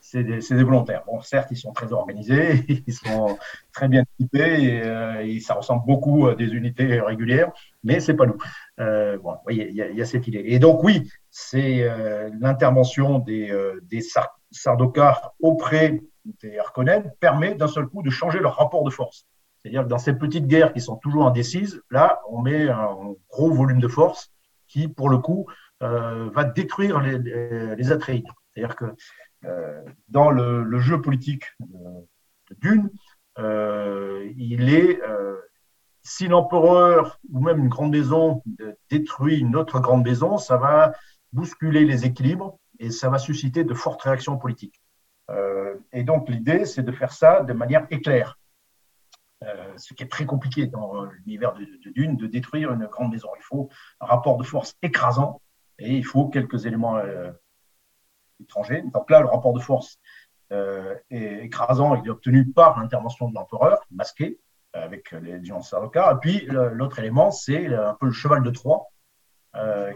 c'est 0.00 0.24
des, 0.24 0.40
des, 0.40 0.62
volontaires. 0.62 1.04
Bon, 1.06 1.20
certes, 1.22 1.48
ils 1.52 1.56
sont 1.56 1.72
très 1.72 1.92
organisés, 1.92 2.64
ils 2.86 2.92
sont 2.92 3.38
très 3.72 3.88
bien 3.88 4.04
équipés 4.18 4.82
et, 5.24 5.40
ça 5.40 5.54
ressemble 5.54 5.86
beaucoup 5.86 6.26
à 6.26 6.34
des 6.34 6.46
unités 6.46 7.00
régulières, 7.00 7.50
mais 7.82 8.00
c'est 8.00 8.14
pas 8.14 8.26
nous. 8.26 8.36
Euh, 8.80 9.16
bon, 9.18 9.36
il 9.48 9.58
y, 9.58 9.76
y, 9.76 10.02
a 10.02 10.04
cette 10.04 10.26
idée. 10.28 10.42
Et 10.44 10.58
donc, 10.58 10.82
oui, 10.84 11.08
c'est 11.34 11.82
euh, 11.82 12.30
l'intervention 12.38 13.18
des, 13.18 13.50
euh, 13.50 13.80
des 13.84 14.02
Sardokars 14.50 15.32
auprès 15.40 16.02
des 16.42 16.58
Harkonnen 16.58 17.10
permet 17.20 17.54
d'un 17.54 17.66
seul 17.66 17.86
coup 17.86 18.02
de 18.02 18.10
changer 18.10 18.38
leur 18.38 18.56
rapport 18.58 18.84
de 18.84 18.90
force. 18.90 19.26
C'est-à-dire 19.58 19.84
que 19.84 19.88
dans 19.88 19.98
ces 19.98 20.12
petites 20.12 20.46
guerres 20.46 20.74
qui 20.74 20.82
sont 20.82 20.96
toujours 20.96 21.26
indécises, 21.26 21.82
là, 21.90 22.20
on 22.28 22.42
met 22.42 22.68
un 22.68 23.14
gros 23.30 23.50
volume 23.50 23.80
de 23.80 23.88
force 23.88 24.30
qui, 24.68 24.88
pour 24.88 25.08
le 25.08 25.18
coup, 25.18 25.46
va 25.80 26.44
détruire 26.44 27.00
les, 27.00 27.18
les 27.18 27.92
Atreides. 27.92 28.26
C'est-à-dire 28.54 28.76
que 28.76 28.94
dans 30.08 30.30
le, 30.30 30.78
jeu 30.78 31.00
politique 31.00 31.44
de, 31.60 32.56
Dune, 32.60 32.90
il 33.38 34.72
est 34.72 35.00
si 36.02 36.28
l'empereur 36.28 37.20
ou 37.32 37.40
même 37.40 37.58
une 37.58 37.68
grande 37.68 37.90
maison 37.90 38.42
détruit 38.90 39.38
une 39.38 39.56
autre 39.56 39.80
grande 39.80 40.04
maison, 40.04 40.38
ça 40.38 40.56
va 40.56 40.92
bousculer 41.32 41.84
les 41.84 42.04
équilibres 42.04 42.58
et 42.78 42.90
ça 42.90 43.08
va 43.08 43.18
susciter 43.18 43.64
de 43.64 43.74
fortes 43.74 44.02
réactions 44.02 44.36
politiques. 44.38 44.80
Euh, 45.30 45.74
et 45.92 46.04
donc 46.04 46.28
l'idée, 46.28 46.64
c'est 46.64 46.82
de 46.82 46.92
faire 46.92 47.12
ça 47.12 47.42
de 47.42 47.52
manière 47.52 47.86
éclair. 47.90 48.38
Euh, 49.44 49.72
ce 49.76 49.94
qui 49.94 50.04
est 50.04 50.08
très 50.08 50.26
compliqué 50.26 50.66
dans 50.66 51.04
l'univers 51.04 51.54
de, 51.54 51.66
Dune, 51.90 52.16
de 52.16 52.26
détruire 52.26 52.72
une 52.72 52.86
grande 52.86 53.10
maison. 53.10 53.28
Il 53.36 53.42
faut 53.42 53.68
un 54.00 54.06
rapport 54.06 54.36
de 54.36 54.44
force 54.44 54.74
écrasant 54.82 55.40
et 55.78 55.96
il 55.96 56.04
faut 56.04 56.28
quelques 56.28 56.66
éléments 56.66 56.98
euh, 56.98 57.32
étrangers. 58.40 58.82
Donc 58.92 59.10
là, 59.10 59.20
le 59.20 59.26
rapport 59.26 59.52
de 59.52 59.60
force 59.60 59.98
est 61.08 61.44
écrasant, 61.44 61.94
il 61.94 62.06
est 62.06 62.10
obtenu 62.10 62.46
par 62.46 62.78
l'intervention 62.78 63.26
de 63.30 63.34
l'empereur, 63.34 63.80
masqué, 63.90 64.38
avec 64.74 65.10
les 65.12 65.42
gens 65.42 65.62
Et 65.62 66.14
puis 66.20 66.46
l'autre 66.50 66.98
élément, 66.98 67.30
c'est 67.30 67.74
un 67.74 67.94
peu 67.94 68.04
le 68.04 68.12
cheval 68.12 68.42
de 68.42 68.50
Troie, 68.50 68.91
euh, 68.91 68.91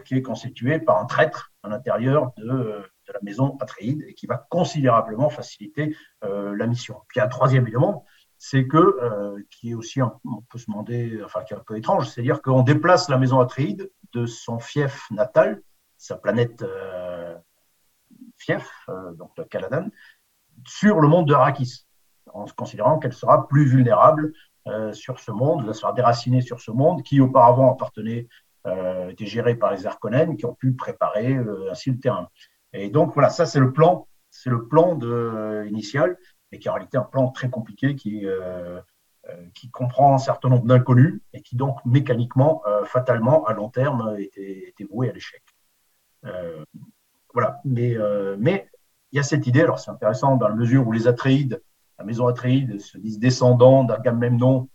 qui 0.05 0.15
est 0.15 0.23
constitué 0.23 0.79
par 0.79 0.99
un 0.99 1.07
traître 1.07 1.53
à 1.63 1.69
l'intérieur 1.69 2.33
de, 2.37 2.45
de, 2.45 3.13
la 3.13 3.21
maison 3.23 3.57
Atréide 3.61 4.05
et 4.07 4.15
qui 4.15 4.27
va 4.27 4.47
considérablement 4.51 5.31
faciliter 5.31 5.97
euh, 6.25 6.55
la 6.57 6.67
mission. 6.67 7.01
Puis 7.09 7.21
un 7.21 7.29
troisième 7.29 7.67
élément, 7.67 8.05
c'est 8.37 8.67
que, 8.67 8.77
euh, 8.77 9.43
qui 9.51 9.71
est 9.71 9.75
aussi, 9.75 10.03
on 10.03 10.43
peut 10.51 10.59
se 10.59 10.67
demander, 10.67 11.23
enfin 11.25 11.43
qui 11.43 11.55
est 11.55 11.57
un 11.57 11.65
peu 11.67 11.79
étrange, 11.79 12.09
c'est-à-dire 12.09 12.43
qu'on 12.43 12.63
déplace 12.63 13.09
la 13.09 13.17
maison 13.17 13.41
Atréide 13.41 13.91
de 14.13 14.27
son 14.27 14.59
fief 14.59 15.11
natal, 15.11 15.63
sa 15.97 16.17
planète 16.17 16.63
fief, 18.37 18.71
donc 19.15 19.31
le 19.39 19.45
Caladan, 19.45 19.89
sur 20.67 21.01
le 21.01 21.09
monde 21.09 21.27
de 21.27 21.33
Arrakis, 21.33 21.87
en 22.33 22.45
considérant 22.57 22.99
qu'elle 22.99 23.13
sera 23.13 23.49
plus 23.49 23.65
vulnérable 23.65 24.33
euh, 24.67 24.93
sur 24.93 25.21
ce 25.21 25.31
monde, 25.31 25.65
elle 25.67 25.75
sera 25.75 25.93
déracinée 25.93 26.41
sur 26.41 26.61
ce 26.61 26.71
monde 26.71 27.03
qui 27.03 27.21
auparavant 27.21 27.73
appartenait, 27.73 28.29
euh, 28.67 29.11
était 29.11 29.27
géré 29.27 29.55
par 29.55 29.73
les 29.73 29.87
Arconen 29.87 30.37
qui 30.37 30.45
ont 30.47 30.55
pu 30.55 30.73
préparer 30.73 31.35
euh, 31.35 31.71
ainsi 31.71 31.91
le 31.91 31.99
terrain. 31.99 32.29
Et 32.73 32.91
donc 32.91 33.15
voilà, 33.15 33.31
ça 33.31 33.47
c'est 33.47 33.61
le 33.61 33.73
plan 33.73 34.09
c'est 34.31 34.51
le 34.51 34.69
plan 34.69 34.99
initial, 35.67 36.19
et 36.53 36.59
qui 36.59 36.69
est 36.69 36.71
en 36.71 36.75
réalité 36.75 36.99
un 36.99 37.05
plan 37.05 37.31
très 37.31 37.49
compliqué 37.49 37.97
qui, 37.97 38.27
qui 39.55 39.71
comprend 39.71 40.13
un 40.13 40.19
certain 40.19 40.51
nombre 40.51 40.67
d'inconnus 40.67 41.23
et 41.33 41.41
qui 41.41 41.57
donc 41.57 41.79
mécaniquement, 41.87 42.63
fatalement, 42.85 43.47
à 43.47 43.55
long 43.55 43.71
terme, 43.71 44.15
était, 44.19 44.75
voué 44.91 45.09
à 45.09 45.15
l'échec. 45.15 45.43
voilà, 47.33 47.63
mais, 47.65 47.97
mais 48.39 48.69
il 49.13 49.17
y 49.17 49.21
a 49.21 49.23
cette 49.23 49.47
idée, 49.47 49.63
alors 49.63 49.79
c'est 49.79 49.91
intéressant 49.91 50.37
dans 50.37 50.49
la 50.49 50.55
mesure 50.55 50.87
où 50.87 50.93
les 50.93 51.07
Atréides, 51.09 51.63
la 51.99 52.05
maison 52.05 52.27
Atréide 52.27 52.79
se 52.79 52.99
disent 52.99 53.19
descendants 53.19 53.85
d'Agamemnon, 53.85 54.69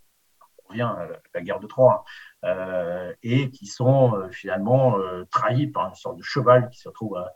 on 0.65 0.69
revient 0.69 0.81
à 0.81 1.07
la 1.35 1.41
guerre 1.41 1.59
de 1.59 1.67
Troie, 1.67 2.03
euh, 2.03 2.30
et 3.23 3.51
qui 3.51 3.65
sont 3.67 4.15
euh, 4.15 4.29
finalement 4.29 4.97
euh, 4.97 5.25
trahis 5.31 5.67
par 5.67 5.87
une 5.87 5.95
sorte 5.95 6.17
de 6.17 6.23
cheval 6.23 6.69
qui 6.69 6.79
se 6.79 6.89
retrouve 6.89 7.17
à, 7.17 7.33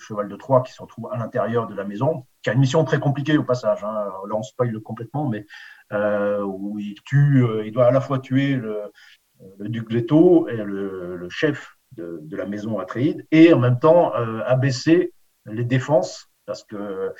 cheval 0.00 0.28
de 0.28 0.36
Troie 0.36 0.62
qui 0.62 0.72
se 0.72 0.80
retrouve 0.80 1.08
à 1.12 1.16
l'intérieur 1.16 1.66
de 1.66 1.74
la 1.74 1.82
maison, 1.82 2.24
qui 2.42 2.50
a 2.50 2.52
une 2.52 2.60
mission 2.60 2.84
très 2.84 3.00
compliquée 3.00 3.36
au 3.36 3.42
passage. 3.42 3.82
Hein. 3.82 4.12
Là, 4.28 4.36
on 4.36 4.42
spoil 4.42 4.78
complètement, 4.80 5.28
mais 5.28 5.44
où 6.44 6.78
il 6.78 6.94
tue, 7.04 7.44
il 7.64 7.72
doit 7.72 7.86
à 7.86 7.90
la 7.90 8.00
fois 8.00 8.20
tuer 8.20 8.54
le, 8.54 8.92
duc 9.60 9.90
Leto 9.90 10.46
et 10.46 10.56
le, 10.56 11.26
chef 11.30 11.74
de, 11.96 12.20
de, 12.22 12.36
la 12.36 12.46
maison 12.46 12.78
Atréide, 12.78 13.26
et 13.32 13.52
en 13.52 13.58
même 13.58 13.80
temps 13.80 14.12
abaisser 14.12 15.14
les 15.46 15.64
défenses, 15.64 16.28
parce 16.46 16.62
que 16.62 17.12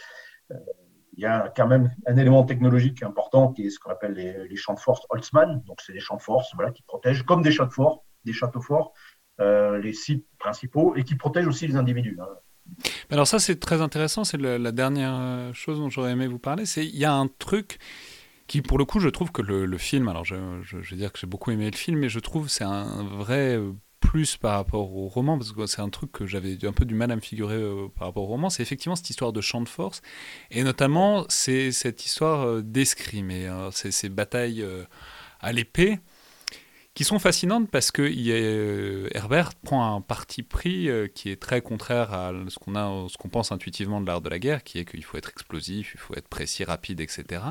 il 1.18 1.22
y 1.22 1.26
a 1.26 1.52
quand 1.54 1.66
même 1.66 1.90
un 2.06 2.16
élément 2.16 2.44
technologique 2.44 3.02
important 3.02 3.52
qui 3.52 3.66
est 3.66 3.70
ce 3.70 3.80
qu'on 3.80 3.90
appelle 3.90 4.12
les, 4.12 4.56
champs 4.56 4.74
de 4.74 4.78
force 4.78 5.04
Holtzmann. 5.10 5.60
Donc, 5.66 5.80
c'est 5.84 5.92
des 5.92 5.98
champs 5.98 6.16
de 6.16 6.22
force 6.22 6.54
voilà, 6.54 6.70
qui 6.70 6.82
protègent, 6.82 7.24
comme 7.24 7.42
des 7.42 7.50
châteaux 7.50 7.72
forts, 7.72 8.04
des 8.24 8.32
châteaux 8.32 8.60
forts, 8.60 8.92
euh, 9.40 9.80
les 9.80 9.92
sites 9.92 10.24
principaux 10.38 10.94
et 10.94 11.02
qui 11.02 11.16
protègent 11.16 11.48
aussi 11.48 11.66
les 11.66 11.74
individus. 11.74 12.16
Hein. 12.22 12.28
Alors 13.10 13.26
ça, 13.26 13.40
c'est 13.40 13.58
très 13.58 13.82
intéressant. 13.82 14.22
C'est 14.22 14.38
la 14.38 14.70
dernière 14.70 15.16
euh, 15.18 15.52
chose 15.54 15.80
dont 15.80 15.90
j'aurais 15.90 16.12
aimé 16.12 16.28
vous 16.28 16.38
parler. 16.38 16.66
C'est 16.66 16.86
il 16.86 16.96
y 16.96 17.04
a 17.04 17.12
un 17.12 17.26
truc 17.26 17.78
qui, 18.46 18.62
pour 18.62 18.78
le 18.78 18.84
coup, 18.84 19.00
je 19.00 19.08
trouve 19.08 19.32
que 19.32 19.42
le, 19.42 19.76
film. 19.76 20.06
Alors, 20.06 20.24
je, 20.24 20.36
je, 20.62 20.76
vais 20.76 20.96
dire 20.96 21.12
que 21.12 21.18
j'ai 21.18 21.26
beaucoup 21.26 21.50
aimé 21.50 21.68
le 21.68 21.76
film, 21.76 21.98
mais 21.98 22.08
je 22.08 22.20
trouve 22.20 22.48
c'est 22.48 22.64
un 22.64 23.02
vrai 23.02 23.56
euh, 23.56 23.72
plus 24.00 24.36
par 24.36 24.54
rapport 24.54 24.94
au 24.94 25.08
roman, 25.08 25.38
parce 25.38 25.52
que 25.52 25.66
c'est 25.66 25.80
un 25.80 25.90
truc 25.90 26.12
que 26.12 26.26
j'avais 26.26 26.56
un 26.64 26.72
peu 26.72 26.84
du 26.84 26.94
mal 26.94 27.10
à 27.10 27.16
me 27.16 27.20
figurer 27.20 27.56
euh, 27.56 27.88
par 27.94 28.08
rapport 28.08 28.24
au 28.24 28.26
roman, 28.26 28.50
c'est 28.50 28.62
effectivement 28.62 28.96
cette 28.96 29.10
histoire 29.10 29.32
de 29.32 29.40
champ 29.40 29.60
de 29.60 29.68
force, 29.68 30.02
et 30.50 30.62
notamment 30.62 31.24
c'est 31.28 31.72
cette 31.72 32.04
histoire 32.06 32.46
euh, 32.46 32.62
d'escrime, 32.62 33.30
et 33.30 33.48
euh, 33.48 33.70
ces 33.70 34.08
batailles 34.08 34.64
à 35.40 35.52
l'épée, 35.52 35.98
qui 36.94 37.04
sont 37.04 37.20
fascinantes 37.20 37.70
parce 37.70 37.92
que 37.92 38.02
Herbert 39.14 39.54
prend 39.54 39.94
un 39.94 40.00
parti 40.00 40.42
pris 40.42 40.88
qui 41.14 41.30
est 41.30 41.40
très 41.40 41.60
contraire 41.60 42.12
à 42.12 42.32
ce 42.48 42.58
qu'on 42.58 43.08
ce 43.08 43.16
qu'on 43.16 43.28
pense 43.28 43.52
intuitivement 43.52 44.00
de 44.00 44.06
l'art 44.06 44.20
de 44.20 44.28
la 44.28 44.40
guerre, 44.40 44.64
qui 44.64 44.80
est 44.80 44.84
qu'il 44.84 45.04
faut 45.04 45.16
être 45.16 45.30
explosif, 45.30 45.92
il 45.94 46.00
faut 46.00 46.14
être 46.14 46.26
précis, 46.26 46.64
rapide, 46.64 47.00
etc. 47.00 47.42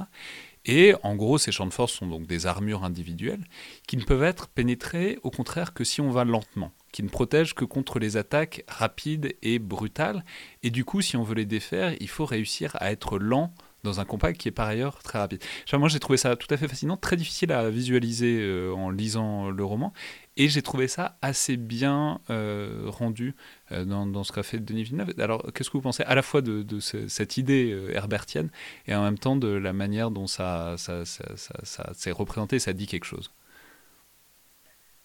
Et 0.68 0.94
en 1.02 1.16
gros, 1.16 1.38
ces 1.38 1.52
champs 1.52 1.66
de 1.66 1.74
force 1.74 1.94
sont 1.94 2.08
donc 2.08 2.28
des 2.28 2.46
armures 2.46 2.84
individuelles 2.84 3.46
qui 3.88 3.98
ne 3.98 4.04
peuvent 4.04 4.24
être 4.24 4.50
pénétrées 4.50 5.18
au 5.24 5.32
contraire 5.32 5.74
que 5.74 5.86
si 5.86 6.02
on 6.02 6.12
va 6.12 6.26
lentement, 6.26 6.74
qui 6.92 7.04
ne 7.04 7.10
protègent 7.10 7.56
que 7.56 7.66
contre 7.66 8.00
les 8.00 8.18
attaques 8.18 8.64
rapides 8.68 9.34
et 9.42 9.60
brutales. 9.60 10.26
Et 10.64 10.70
du 10.70 10.84
coup, 10.84 11.02
si 11.02 11.16
on 11.16 11.24
veut 11.24 11.36
les 11.36 11.46
défaire, 11.46 11.96
il 12.00 12.10
faut 12.10 12.26
réussir 12.26 12.76
à 12.80 12.92
être 12.92 13.18
lent 13.18 13.54
dans 13.84 14.00
un 14.02 14.06
combat 14.06 14.34
qui 14.34 14.50
est 14.50 14.52
par 14.52 14.68
ailleurs 14.68 15.02
très 15.02 15.20
rapide. 15.20 15.42
moi, 15.74 15.88
j'ai 15.88 16.00
trouvé 16.00 16.18
ça 16.18 16.36
tout 16.36 16.48
à 16.54 16.58
fait 16.58 16.68
fascinant, 16.68 16.98
très 16.98 17.16
difficile 17.16 17.52
à 17.54 17.70
visualiser 17.70 18.40
euh, 18.42 18.74
en 18.74 18.90
lisant 18.90 19.50
le 19.50 19.64
roman, 19.64 19.94
et 20.38 20.47
j'ai 20.47 20.62
trouvé 20.62 20.88
ça 20.88 21.17
assez 21.21 21.58
bien 21.58 22.19
euh, 22.30 22.84
rendu 22.86 23.36
euh, 23.71 23.86
dans, 23.86 24.23
ce 24.23 24.32
qu'a 24.32 24.43
fait 24.43 24.60
Denis 24.60 24.84
Villeneuve. 24.84 25.13
Alors, 25.19 25.43
qu'est-ce 25.54 25.69
que 25.69 25.78
vous 25.78 25.82
pensez 25.82 26.04
à 26.04 26.15
la 26.15 26.21
fois 26.21 26.41
de, 26.41 26.80
cette 26.80 27.38
idée 27.38 27.76
herbertienne 27.93 28.50
et 28.88 28.95
en 28.95 29.04
même 29.04 29.17
temps 29.17 29.36
de 29.36 29.50
la 29.50 29.73
manière 29.73 30.12
dont 30.12 30.28
ça, 30.28 30.76
s'est 30.78 32.12
représenté, 32.12 32.60
ça 32.60 32.73
dit 32.73 32.88
quelque 32.88 33.06
chose? 33.06 33.34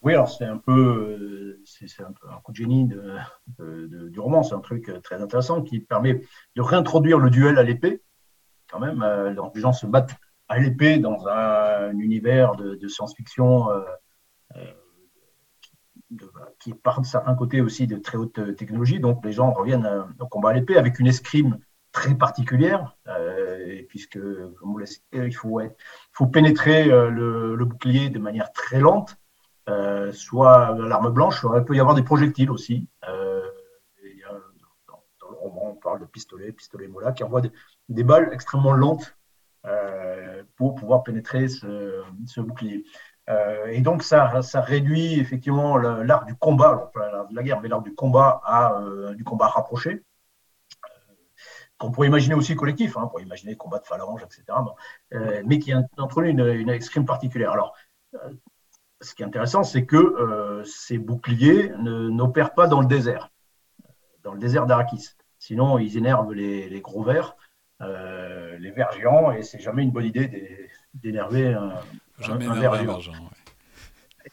Oui, 0.03 0.15
alors 0.15 0.29
c'est 0.29 0.45
un 0.45 0.59
peu, 0.59 1.59
un, 2.01 2.41
coup 2.43 2.53
de 2.53 2.57
génie 2.57 2.89
du 3.59 4.19
roman. 4.19 4.43
C'est 4.43 4.55
un 4.55 4.61
truc 4.61 4.91
très 5.03 5.23
intéressant 5.23 5.63
qui 5.63 5.81
permet 5.81 6.21
de 6.57 6.63
réintroduire 6.63 7.19
le 7.19 7.31
duel 7.31 7.59
à 7.59 7.63
l'épée, 7.63 8.03
quand 8.73 8.81
même. 8.81 9.03
Euh, 9.03 9.35
les 9.55 9.61
gens 9.61 9.73
se 9.73 9.87
battent 9.87 10.17
à 10.49 10.59
l'épée 10.59 10.99
dans 10.99 11.29
un, 11.29 11.97
univers 11.99 12.57
de, 12.57 12.89
science-fiction 12.89 13.71
euh, 13.71 13.75
euh, 13.79 13.85
qui 16.59 16.75
part 16.75 17.01
de 17.01 17.07
certains 17.07 17.35
côtés 17.35 17.61
aussi 17.61 17.87
de 17.87 17.97
très 17.97 18.17
haute 18.17 18.57
technologie. 18.57 19.01
Donc 19.01 19.25
les 19.25 19.33
gens 19.33 19.53
reviennent 19.53 19.89
au 20.19 20.27
combat 20.27 20.51
à 20.51 20.53
l'épée 20.53 20.77
avec 20.77 20.99
une 20.99 21.07
escrime 21.07 21.59
très 21.93 22.15
particulière, 22.15 22.97
puisque 23.89 24.19
comme 24.19 24.73
vous 24.73 24.81
il 25.13 25.35
faut, 25.35 25.61
faut 26.13 26.27
pénétrer 26.27 26.87
le, 26.87 27.65
bouclier 27.65 28.11
de 28.11 28.19
manière 28.19 28.53
très 28.53 28.81
lente, 28.81 29.17
soit 30.13 30.77
l'arme 30.79 31.11
blanche, 31.11 31.45
il 31.45 31.65
peut 31.65 31.77
y 31.77 31.81
avoir 31.81 31.95
des 31.95 32.03
projectiles 32.03 32.51
aussi. 32.51 32.89
dans, 33.03 35.31
le 35.31 35.37
roman, 35.37 35.71
on 35.71 35.75
parle 35.75 36.01
de 36.01 36.07
pistolet, 36.07 36.53
pistolet 36.53 36.89
Mola, 36.89 37.13
qui 37.13 37.25
envoie 37.25 37.43
des, 37.89 38.05
balles 38.05 38.31
extrêmement 38.33 38.73
lentes 38.73 39.17
euh, 39.65 40.43
pour 40.57 40.75
pouvoir 40.75 41.05
pénétrer 41.05 41.49
ce, 41.49 42.03
bouclier. 42.41 42.85
Euh, 43.29 43.67
et 43.67 43.81
donc, 43.81 44.03
ça, 44.03 44.43
ça 44.43 44.61
réduit 44.61 45.19
effectivement 45.21 45.77
l'art 45.77 46.25
du 46.25 46.35
combat, 46.35 46.91
l'art 46.95 47.29
de 47.29 47.35
la 47.35 47.43
guerre, 47.43 47.61
mais 47.61 47.69
l'art 47.69 47.83
du 47.83 47.95
combat 47.95 48.41
à 48.45 48.81
euh, 48.81 49.15
du 49.15 49.25
combat 49.25 49.49
rapproché, 49.49 50.03
qu'on 51.79 51.91
pourrait 51.91 52.09
imaginer 52.09 52.35
aussi 52.35 52.55
collectif, 52.55 52.97
hein, 52.97 53.07
pour 53.07 53.21
imaginer 53.21 53.57
combat 53.57 53.79
de 53.79 53.87
phalange, 53.87 54.23
etc., 54.23 54.45
mais 55.45 55.59
qui 55.59 55.73
introduit 55.73 56.31
une, 56.31 56.47
une 56.47 56.71
escrime 56.71 57.05
particulière. 57.05 57.53
Alors, 57.53 57.75
ce 59.01 59.15
qui 59.15 59.23
est 59.23 59.27
intéressant, 59.27 59.65
c'est 59.65 59.85
que 59.85 60.63
ces 60.65 60.99
boucliers 60.99 61.73
n'opèrent 61.79 62.55
pas 62.55 62.69
dans 62.69 62.81
le 62.81 62.87
désert, 62.87 63.31
dans 64.23 64.33
le 64.33 64.39
désert 64.39 64.67
d'Arakis. 64.67 65.11
Sinon, 65.39 65.79
ils 65.79 65.97
énervent 65.97 66.33
les, 66.33 66.69
les 66.69 66.81
gros 66.81 67.03
vers 67.03 67.37
euh, 67.83 68.57
les 68.59 68.71
vers 68.71 68.93
géants, 68.93 69.33
et 69.33 69.43
c'est 69.43 69.59
jamais 69.59 69.83
une 69.83 69.91
bonne 69.91 70.05
idée 70.05 70.71
d'énerver 70.95 71.53
un, 71.53 71.81
un, 72.21 72.37
ver 72.37 72.75
géant. 72.77 73.01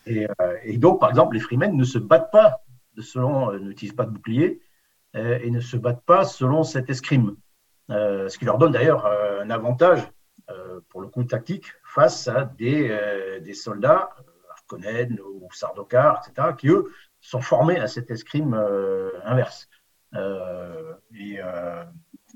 Euh, 0.08 0.58
et, 0.64 0.78
donc, 0.78 1.00
par 1.00 1.10
exemple, 1.10 1.36
les 1.36 1.40
freemen 1.40 1.76
ne 1.76 1.84
se 1.84 1.98
battent 1.98 2.32
pas 2.32 2.64
selon, 2.98 3.52
euh, 3.52 3.60
n'utilisent 3.60 3.96
pas 3.96 4.06
de 4.06 4.12
bouclier 4.12 4.62
et 5.16 5.50
ne 5.50 5.60
se 5.60 5.76
battent 5.76 6.06
pas 6.06 6.24
selon 6.24 6.62
cette 6.62 6.92
escrime. 6.92 7.36
ce 7.90 8.38
qui 8.38 8.46
leur 8.46 8.60
donne 8.60 8.74
d'ailleurs 8.74 9.08
un 9.08 9.50
avantage, 9.50 10.08
pour 10.90 11.02
le 11.02 11.08
coup 11.08 11.24
tactique, 11.24 11.66
face 11.84 12.28
à 12.28 12.46
des, 12.46 12.96
des 13.42 13.56
soldats, 13.56 14.12
Arconen 14.52 15.20
ou 15.20 15.50
Sardokar, 15.52 16.22
etc., 16.28 16.50
qui 16.56 16.68
eux 16.68 16.94
sont 17.22 17.42
formés 17.42 17.80
à 17.80 17.88
cette 17.88 18.12
escrime 18.12 18.54
inverse. 19.24 19.68
et 20.14 21.40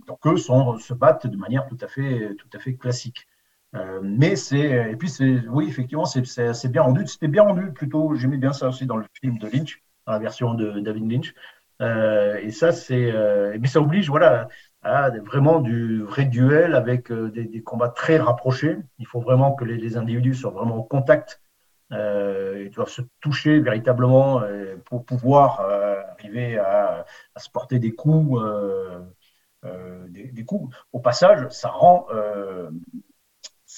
donc 0.07 0.25
eux 0.25 0.37
se 0.37 0.93
battent 0.95 1.27
de 1.27 1.37
manière 1.37 1.67
tout 1.67 1.77
à 1.79 1.87
fait, 1.87 2.33
tout 2.39 2.49
à 2.53 2.59
fait 2.59 2.75
classique. 2.75 3.27
Euh, 3.75 3.99
mais 4.03 4.35
c'est 4.35 4.91
et 4.91 4.95
puis 4.95 5.09
c'est 5.09 5.41
oui 5.49 5.67
effectivement 5.67 6.05
c'est 6.05 6.71
bien 6.71 6.83
rendu. 6.83 7.07
C'était 7.07 7.27
bien 7.27 7.43
rendu 7.43 7.71
plutôt. 7.71 8.15
J'aimais 8.15 8.37
bien 8.37 8.53
ça 8.53 8.67
aussi 8.67 8.85
dans 8.85 8.97
le 8.97 9.05
film 9.19 9.37
de 9.39 9.47
Lynch, 9.47 9.81
dans 10.05 10.13
la 10.13 10.19
version 10.19 10.53
de 10.53 10.79
David 10.79 11.11
Lynch. 11.11 11.33
Euh, 11.81 12.37
et 12.37 12.51
ça 12.51 12.71
c'est 12.71 13.11
euh, 13.11 13.57
mais 13.59 13.67
ça 13.67 13.81
oblige 13.81 14.09
voilà 14.09 14.47
à 14.83 15.09
vraiment 15.09 15.59
du 15.59 16.03
vrai 16.03 16.25
duel 16.25 16.75
avec 16.75 17.11
des, 17.11 17.61
combats 17.63 17.89
très 17.89 18.17
rapprochés. 18.17 18.77
Il 18.99 19.07
faut 19.07 19.21
vraiment 19.21 19.53
que 19.53 19.63
les, 19.65 19.97
individus 19.97 20.35
soient 20.35 20.51
vraiment 20.51 20.77
en 20.77 20.83
contact. 20.83 21.41
ils 21.91 22.69
doivent 22.73 22.89
se 22.89 23.01
toucher 23.21 23.59
véritablement 23.59 24.41
pour 24.85 25.05
pouvoir 25.05 25.61
arriver 26.11 26.57
à, 26.57 27.05
se 27.37 27.49
porter 27.49 27.79
des 27.79 27.93
coups 27.93 28.39
euh, 29.65 30.07
des, 30.09 30.43
coups. 30.43 30.75
Au 30.91 30.99
passage, 30.99 31.47
ça 31.49 31.69
rend, 31.69 32.05
euh, 32.13 32.69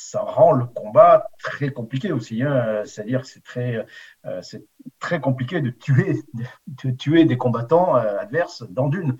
ça 0.06 0.22
rend 0.22 0.52
le 0.52 0.66
combat 0.66 1.30
très 1.40 1.72
compliqué 1.72 2.12
aussi. 2.12 2.44
Hein. 2.44 2.84
C'est-à-dire 2.86 3.26
c'est 3.26 3.44
très, 3.44 3.86
euh, 4.26 4.42
c'est 4.42 4.66
très 5.00 5.20
compliqué 5.20 5.62
de 5.62 5.72
tuer, 5.72 6.22
de 6.68 6.92
tuer 6.92 7.26
des 7.26 7.38
combattants 7.38 7.96
adverses 7.96 8.64
dans 8.70 8.88
Dune. 8.88 9.18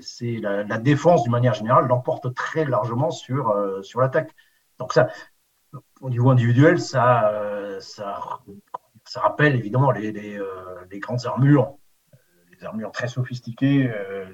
c'est 0.00 0.38
la, 0.40 0.78
défense, 0.78 1.22
d'une 1.22 1.32
manière 1.32 1.54
générale, 1.54 1.86
l'emporte 1.86 2.34
très 2.34 2.64
largement 2.64 3.10
sur, 3.10 3.54
sur 3.82 4.00
l'attaque. 4.00 4.34
Donc 4.78 4.92
ça, 4.92 5.08
au 6.00 6.10
niveau 6.10 6.30
individuel, 6.30 6.80
ça, 6.80 7.78
ça, 7.80 8.40
rappelle 9.14 9.54
évidemment 9.54 9.92
les, 9.92 10.10
les, 10.10 10.40
les 10.90 10.98
grandes 10.98 11.24
armures 11.26 11.76
des 12.58 12.64
armures 12.64 12.92
très 12.92 13.08
sophistiquées 13.08 13.90
euh, 13.90 14.26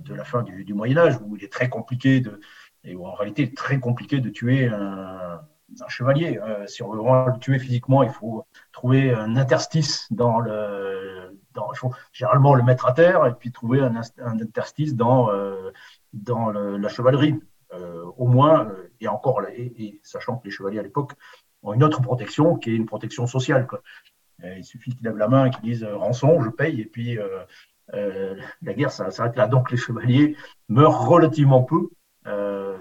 de, 0.00 0.14
la 0.14 0.24
fin 0.24 0.42
du, 0.42 0.74
Moyen 0.74 0.98
Âge, 0.98 1.18
où 1.22 1.36
il 1.36 1.44
est 1.44 1.52
très 1.52 1.68
compliqué 1.68 2.20
de, 2.20 2.40
et 2.84 2.94
où 2.94 3.06
en 3.06 3.14
réalité 3.14 3.44
est 3.44 3.56
très 3.56 3.80
compliqué 3.80 4.20
de 4.20 4.28
tuer 4.28 4.68
un, 4.68 5.40
chevalier. 5.88 6.38
Euh, 6.38 6.66
si 6.66 6.82
on 6.82 6.90
veut 6.92 6.98
vraiment 6.98 7.26
le 7.26 7.38
tuer 7.38 7.58
physiquement, 7.58 8.02
il 8.02 8.10
faut 8.10 8.46
trouver 8.72 9.12
un 9.12 9.36
interstice 9.36 10.06
dans 10.12 10.38
le, 10.38 11.36
il 11.56 11.76
faut 11.76 11.92
généralement 12.12 12.54
le 12.54 12.62
mettre 12.62 12.86
à 12.86 12.92
terre 12.92 13.26
et 13.26 13.32
puis 13.34 13.50
trouver 13.50 13.80
un, 13.80 14.00
interstice 14.18 14.94
dans, 14.94 15.30
dans 16.12 16.50
la 16.50 16.88
chevalerie. 16.88 17.40
au 18.16 18.26
moins, 18.26 18.70
et 19.00 19.08
encore, 19.08 19.42
et, 19.48 20.00
sachant 20.04 20.36
que 20.36 20.44
les 20.44 20.50
chevaliers 20.52 20.78
à 20.78 20.82
l'époque 20.82 21.12
ont 21.62 21.72
une 21.72 21.82
autre 21.82 22.00
protection 22.00 22.56
qui 22.56 22.70
est 22.70 22.76
une 22.76 22.86
protection 22.86 23.26
sociale. 23.26 23.66
Il 24.44 24.64
suffit 24.64 24.94
qu'ils 24.94 25.04
lèvent 25.04 25.16
la 25.16 25.28
main 25.28 25.46
et 25.46 25.50
qu'ils 25.50 25.62
disent 25.62 25.84
rançon, 25.84 26.40
je 26.40 26.50
paye, 26.50 26.80
et 26.80 26.86
puis 26.86 27.18
la 27.88 28.74
guerre 28.74 28.92
s'arrête 28.92 29.36
là. 29.36 29.48
Donc 29.48 29.72
les 29.72 29.76
chevaliers 29.76 30.36
meurent 30.68 31.08
relativement 31.08 31.62
peu, 31.62 31.88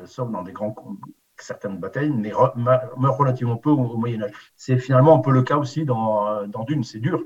sauf 0.05 0.31
dans 0.31 0.43
des 0.43 0.53
grands 0.53 0.75
certaines 1.37 1.77
batailles, 1.77 2.09
mais 2.09 2.31
meurent 2.55 3.17
relativement 3.17 3.57
peu 3.57 3.69
au, 3.69 3.97
Moyen 3.97 4.23
Âge. 4.23 4.31
C'est 4.55 4.77
finalement 4.77 5.15
un 5.17 5.19
peu 5.19 5.31
le 5.31 5.43
cas 5.43 5.57
aussi 5.57 5.85
dans, 5.85 6.47
dans 6.47 6.63
Dune, 6.63 6.83
c'est 6.83 6.99
dur. 6.99 7.23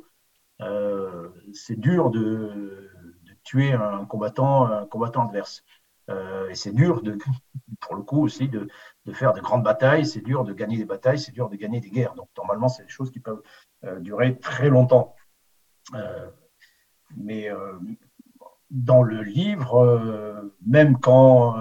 Euh, 0.61 1.29
c'est 1.53 1.79
dur 1.79 2.09
de, 2.09 2.89
tuer 3.43 3.71
un 3.71 4.05
combattant, 4.05 4.65
un 4.65 4.85
combattant 4.85 5.25
adverse. 5.25 5.63
Euh, 6.09 6.49
et 6.49 6.55
c'est 6.55 6.73
dur, 6.73 7.01
de, 7.01 7.17
pour 7.81 7.95
le 7.95 8.01
coup 8.01 8.23
aussi, 8.23 8.49
de, 8.49 8.67
de, 9.05 9.13
faire 9.13 9.33
de 9.33 9.39
grandes 9.39 9.63
batailles, 9.63 10.05
c'est 10.05 10.21
dur 10.21 10.43
de 10.43 10.53
gagner 10.53 10.77
des 10.77 10.85
batailles, 10.85 11.19
c'est 11.19 11.31
dur 11.31 11.49
de 11.49 11.55
gagner 11.55 11.79
des 11.79 11.89
guerres. 11.89 12.15
Donc 12.15 12.29
normalement, 12.37 12.67
c'est 12.69 12.83
des 12.83 12.89
choses 12.89 13.11
qui 13.11 13.19
peuvent 13.19 13.41
euh, 13.85 13.99
durer 13.99 14.37
très 14.39 14.69
longtemps. 14.69 15.15
mais 17.15 17.49
dans 18.69 19.01
le 19.01 19.21
livre, 19.21 20.51
même 20.65 20.99
quand, 20.99 21.55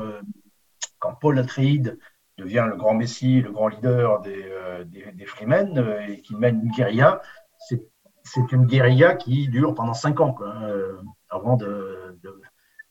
quand 1.07 1.15
Paul 1.15 1.39
Atreides 1.39 1.99
devient 2.39 2.67
le 2.69 2.77
grand 2.77 2.95
messie, 2.95 3.41
le 3.41 3.53
grand 3.53 3.69
leader 3.69 4.21
des, 4.21 4.45
euh, 4.45 4.85
des, 4.85 5.27
Freemen 5.27 5.79
euh, 5.79 6.07
et 6.07 6.21
qui 6.21 6.35
mène 6.35 6.61
une 6.63 6.71
guérilla. 6.71 7.21
C'est 7.59 8.53
une 8.53 8.67
guérilla 8.67 9.15
qui 9.15 9.49
dure 9.49 9.75
pendant 9.75 9.95
cinq 9.95 10.21
ans 10.21 10.37
euh, 10.41 10.97
avant 11.31 11.57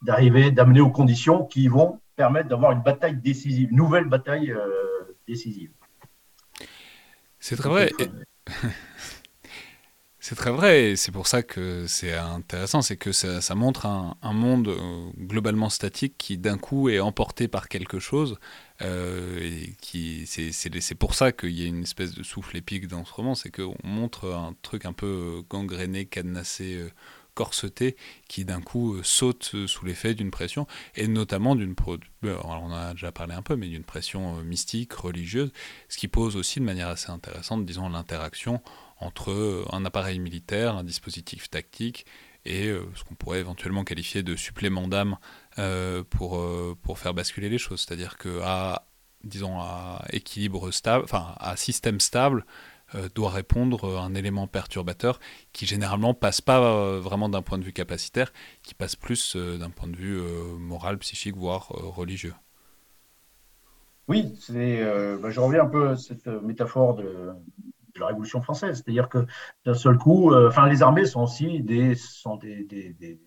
d'arriver, 0.02 0.52
d'amener 0.52 0.80
aux 0.80 0.90
conditions 0.90 1.46
qui 1.46 1.68
vont 1.68 2.00
permettre 2.16 2.48
d'avoir 2.48 2.72
une 2.72 2.82
bataille 2.82 3.18
décisive, 3.18 3.70
une 3.70 3.76
nouvelle 3.76 4.06
bataille 4.06 4.56
décisive. 5.28 5.72
C'est 7.40 7.58
très 7.58 7.70
vrai. 7.70 7.92
C'est 10.28 10.34
très 10.34 10.50
vrai, 10.50 10.86
et 10.86 10.96
c'est 10.96 11.12
pour 11.12 11.28
ça 11.28 11.44
que 11.44 11.86
c'est 11.86 12.14
intéressant, 12.14 12.82
c'est 12.82 12.98
que 12.98 13.12
ça, 13.12 13.54
montre 13.54 13.86
un, 13.86 14.34
monde 14.34 14.70
euh, 14.70 15.12
globalement 15.20 15.70
statique 15.70 16.16
qui 16.18 16.40
d'un 16.40 16.58
coup 16.58 16.90
est 16.90 17.00
emporté 17.00 17.48
par 17.48 17.70
quelque 17.70 18.00
chose, 18.00 18.40
euh, 18.82 19.38
et 19.40 20.26
c'est 20.26 20.96
pour 20.96 21.14
ça 21.14 21.32
qu'il 21.32 21.52
y 21.52 21.64
a 21.64 21.68
une 21.68 21.84
espèce 21.84 22.16
de 22.16 22.24
souffle 22.24 22.58
épique 22.58 22.88
dans 22.88 23.06
ce 23.06 23.14
roman, 23.14 23.36
c'est 23.36 23.52
qu'on 23.52 23.76
montre 23.84 24.32
un 24.32 24.56
truc 24.64 24.86
un 24.86 24.94
peu 24.94 25.44
gangréné, 25.48 26.08
cadenassé, 26.08 26.74
euh, 26.74 26.90
corseté, 27.36 27.96
qui 28.28 28.46
d'un 28.46 28.62
coup 28.62 28.98
saute 29.04 29.68
sous 29.68 29.86
l'effet 29.86 30.16
d'une 30.16 30.32
pression, 30.32 30.66
et 30.96 31.08
notamment 31.08 31.56
d'une, 31.56 31.76
on 32.24 32.72
a 32.72 32.94
déjà 32.94 33.12
parlé 33.12 33.36
un 33.36 33.44
peu, 33.44 33.56
mais 33.56 33.68
d'une 33.68 33.84
pression 33.84 34.42
mystique, 34.42 34.94
religieuse, 34.94 35.52
ce 35.90 35.98
qui 35.98 36.08
pose 36.08 36.36
aussi 36.36 36.60
de 36.60 36.66
manière 36.66 36.88
assez 36.88 37.12
intéressante, 37.12 37.66
disons, 37.66 37.90
l'interaction 37.90 38.62
entre 39.00 39.66
un 39.72 39.86
appareil 39.86 40.20
militaire, 40.20 40.76
un 40.76 40.84
dispositif 40.84 41.50
tactique 41.50 42.06
et 42.46 42.68
euh, 42.68 42.86
ce 42.96 43.04
qu'on 43.04 43.16
pourrait 43.16 43.40
éventuellement 43.40 43.84
qualifier 43.84 44.24
de 44.24 44.36
supplément 44.36 44.88
d'âme 44.88 45.18
euh, 45.58 46.04
pour, 46.10 46.38
euh, 46.38 46.78
pour 46.82 47.00
faire 47.00 47.14
basculer 47.14 47.50
les 47.50 47.58
choses. 47.58 47.86
C'est-à-dire 47.86 48.18
qu'à 48.18 48.88
disons 49.24 49.60
à 49.60 50.06
équilibre 50.12 50.70
stable, 50.70 51.04
enfin 51.04 51.34
à 51.40 51.58
système 51.58 52.00
stable, 52.00 52.46
doit 53.14 53.30
répondre 53.30 53.98
un 54.00 54.14
élément 54.14 54.48
perturbateur 54.48 55.20
qui 55.54 55.66
généralement 55.66 56.14
passe 56.14 56.42
pas 56.42 57.00
vraiment 57.00 57.30
d'un 57.30 57.42
point 57.42 57.58
de 57.58 57.64
vue 57.64 57.74
capacitaire, 57.74 58.32
qui 58.64 58.74
passe 58.74 58.96
plus 58.96 59.36
d'un 59.36 59.70
point 59.70 59.90
de 59.90 59.96
vue 59.96 60.20
moral, 60.60 60.98
psychique, 61.00 61.36
voire 61.36 61.68
religieux. 61.70 62.34
Oui, 64.08 64.34
c'est, 64.40 64.84
bah, 65.22 65.30
je 65.30 65.40
reviens 65.40 65.64
un 65.64 65.70
peu 65.70 65.90
à 65.90 65.98
cette 65.98 66.28
métaphore 66.28 66.96
de, 66.96 67.34
la 68.00 68.08
Révolution 68.08 68.42
française. 68.42 68.78
C'est-à-dire 68.84 69.10
que 69.10 69.26
d'un 69.66 69.74
seul 69.74 69.98
coup, 69.98 70.32
euh, 70.32 70.52
les 70.68 70.84
armées 70.84 71.06
sont 71.06 71.24
aussi 71.24 71.62
des, 71.62 71.96
sont 71.96 72.38
des, 72.38 72.64
des, 72.64 73.20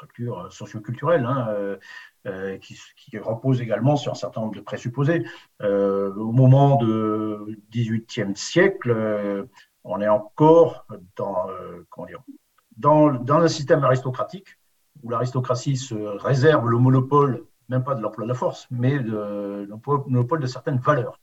structures 0.00 0.50
socioculturelles 0.50 1.26
hein, 1.26 1.48
euh, 1.50 1.76
euh, 2.26 2.58
qui, 2.58 3.18
reposent 3.18 3.60
également 3.60 3.96
sur 3.96 4.12
un 4.12 4.14
certain 4.14 4.40
nombre 4.40 4.54
de 4.54 4.60
présupposés. 4.60 5.24
au 5.60 6.32
moment 6.32 6.76
du 6.76 7.58
XVIIIe 7.70 8.34
siècle, 8.34 9.46
on 9.84 10.00
est 10.00 10.08
encore 10.08 10.86
dans, 11.16 11.48
dans, 12.76 13.34
un 13.34 13.48
système 13.48 13.84
aristocratique 13.84 14.58
où 15.02 15.10
l'aristocratie 15.10 15.76
se 15.76 15.94
réserve 15.94 16.68
le 16.68 16.78
monopole, 16.78 17.44
même 17.68 17.84
pas 17.84 17.94
de 17.94 18.00
l'emploi 18.00 18.24
de 18.24 18.28
la 18.28 18.34
force, 18.34 18.66
mais 18.70 18.98
de, 18.98 19.66
le 19.68 19.76
monopole 20.06 20.40
de 20.40 20.46
certaines 20.46 20.78
valeurs. 20.78 21.18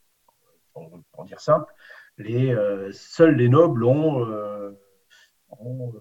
Pour, 1.12 1.26
dire 1.26 1.40
simple, 1.40 1.74
euh, 2.20 2.92
seuls 2.94 3.36
les 3.36 3.50
nobles 3.50 3.84
euh, 3.86 4.72
euh, 5.52 5.92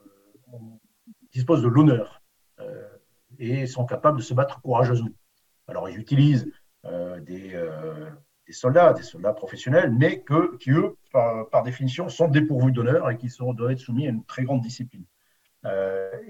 disposent 1.33 1.63
de 1.63 1.69
l'honneur 1.69 2.16
et 3.39 3.67
sont 3.67 3.85
capables 3.85 4.19
de 4.19 4.23
se 4.23 4.35
battre 4.35 4.61
courageusement. 4.61 5.11
Alors, 5.69 5.89
ils 5.89 5.99
utilisent 5.99 6.51
des, 6.85 7.61
des, 8.47 8.53
soldats, 8.53 8.93
des 8.93 9.03
soldats 9.03 9.33
professionnels, 9.33 9.91
mais 9.91 10.25
qui, 10.61 10.71
eux, 10.71 10.97
par, 11.13 11.63
définition, 11.65 12.09
sont 12.09 12.29
dépourvus 12.29 12.73
d'honneur 12.73 13.11
et 13.11 13.17
qui 13.17 13.29
sont, 13.29 13.53
doivent 13.53 13.73
être 13.73 13.81
soumis 13.81 14.07
à 14.07 14.11
une 14.11 14.25
très 14.25 14.45
grande 14.45 14.61
discipline. 14.61 15.05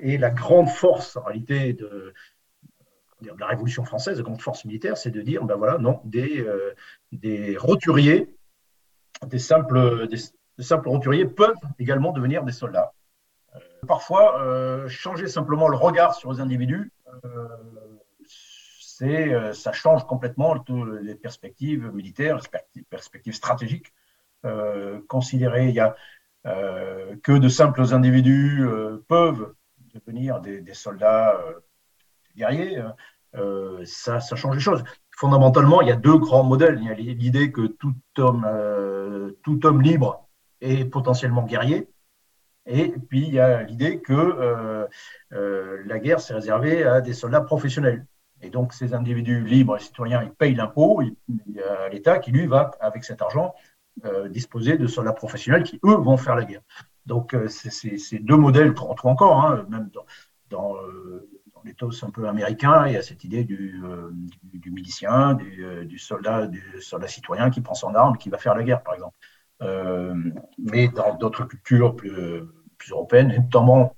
et 0.01 0.17
la 0.17 0.31
grande 0.31 0.69
force, 0.69 1.17
en 1.17 1.23
réalité, 1.25 1.75
de, 1.75 2.15
la 3.39 3.47
Révolution 3.47 3.85
française, 3.85 4.17
la 4.17 4.23
grande 4.23 4.41
force 4.41 4.65
militaire, 4.65 4.97
c'est 4.97 5.11
de 5.11 5.21
dire, 5.21 5.45
ben 5.45 5.57
voilà, 5.57 5.77
non, 5.77 6.01
des, 6.05 6.47
roturiers 7.59 8.37
des 9.25 9.39
simples, 9.39 10.09
roturiers 10.85 11.27
peuvent 11.27 11.55
également 11.79 12.13
devenir 12.13 12.45
des 12.45 12.53
soldats. 12.53 12.93
Euh, 13.55 13.59
parfois, 13.87 14.43
euh, 14.43 14.89
changer 14.89 15.29
simplement 15.29 15.69
le 15.69 15.77
regard 15.77 16.15
sur 16.15 16.33
les 16.33 16.41
individus, 16.41 16.93
euh, 16.93 16.96
c'est, 18.29 19.53
ça 19.53 19.73
change 19.73 20.07
complètement 20.07 20.55
les 21.01 21.15
perspectives 21.15 21.93
militaires, 21.93 22.41
les 22.75 22.83
perspectives 22.83 23.35
stratégiques. 23.35 23.93
considérer 25.09 25.69
il 25.69 25.75
y 25.75 25.81
a, 25.81 25.97
que 26.45 27.39
de 27.39 27.49
simples 27.49 27.93
individus 27.93 28.67
peuvent 29.09 29.55
devenir 29.95 30.41
des, 30.41 30.75
soldats 30.75 31.39
guerriers, 32.37 32.83
ça, 33.85 34.21
ça 34.21 34.37
change 34.37 34.55
les 34.55 34.61
choses 34.61 34.85
fondamentalement, 35.17 35.81
il 35.81 35.89
y 35.89 35.93
a 35.93 35.97
deux 35.97 36.19
grands 36.19 36.45
modèles. 36.45 36.79
Il 36.81 36.87
y 36.87 36.91
a 36.91 36.95
l'idée 36.95 37.51
que 37.51 37.67
tout 37.67 37.95
homme, 38.19 38.47
euh, 38.47 39.33
tout 39.43 39.65
homme 39.67 39.83
libre 39.83 40.29
est 40.61 40.85
potentiellement 40.85 41.43
guerrier. 41.43 41.89
Et 42.67 42.89
puis, 43.09 43.23
il 43.27 43.35
y 43.35 43.41
a 43.41 43.63
l'idée 43.63 44.01
que 44.01 44.13
euh, 44.13 44.87
euh, 45.33 45.83
la 45.87 45.99
guerre, 45.99 46.21
c'est 46.21 46.35
réservé 46.35 46.85
à 46.85 47.01
des 47.01 47.13
soldats 47.13 47.41
professionnels. 47.41 48.07
Et 48.43 48.51
donc, 48.51 48.73
ces 48.73 48.93
individus 48.93 49.45
libres 49.45 49.77
et 49.77 49.81
citoyens, 49.81 50.23
ils 50.23 50.33
payent 50.33 50.55
l'impôt. 50.55 51.01
Il 51.03 51.17
y 51.55 51.61
a 51.61 51.89
l'État 51.89 52.19
qui, 52.19 52.33
lui, 52.33 52.47
va, 52.47 52.73
avec 52.81 53.05
cet 53.05 53.23
argent, 53.23 53.55
disposer 54.29 54.77
de 54.77 54.87
soldats 54.87 55.15
professionnels 55.15 55.63
qui, 55.63 55.81
eux, 55.85 55.95
vont 55.95 56.19
faire 56.19 56.37
la 56.37 56.45
guerre. 56.45 56.61
Donc, 57.07 57.35
c'est 57.49 58.19
deux 58.19 58.37
modèles 58.37 58.75
qu'on 58.75 58.89
retrouve 58.89 59.11
encore, 59.11 59.43
hein, 59.43 59.65
même 59.71 59.89
dans, 59.95 60.05
dans 60.51 60.77
l'éthos 61.67 62.05
un 62.05 62.11
peu 62.11 62.29
américain, 62.29 62.87
il 62.87 62.95
y 62.95 62.97
a 62.97 63.03
cette 63.03 63.25
idée 63.25 63.45
du, 63.45 63.83
euh, 63.85 64.11
du, 64.43 64.71
milicien, 64.71 65.37
euh, 65.61 65.85
du, 65.85 65.99
soldat, 65.99 66.47
du 66.47 66.81
soldat 66.81 67.09
citoyen 67.09 67.51
qui 67.51 67.61
prend 67.61 67.75
son 67.75 67.95
arme 67.95 68.15
et 68.15 68.19
qui 68.19 68.31
va 68.31 68.39
faire 68.39 68.55
la 68.55 68.63
guerre, 68.63 68.83
par 68.83 68.95
exemple. 68.95 69.17
Euh, 69.63 70.15
mais 70.59 70.89
dans 70.89 71.15
d'autres 71.15 71.45
cultures 71.45 71.97
plus, 71.97 72.13
européennes, 72.91 73.35
notamment, 73.37 73.97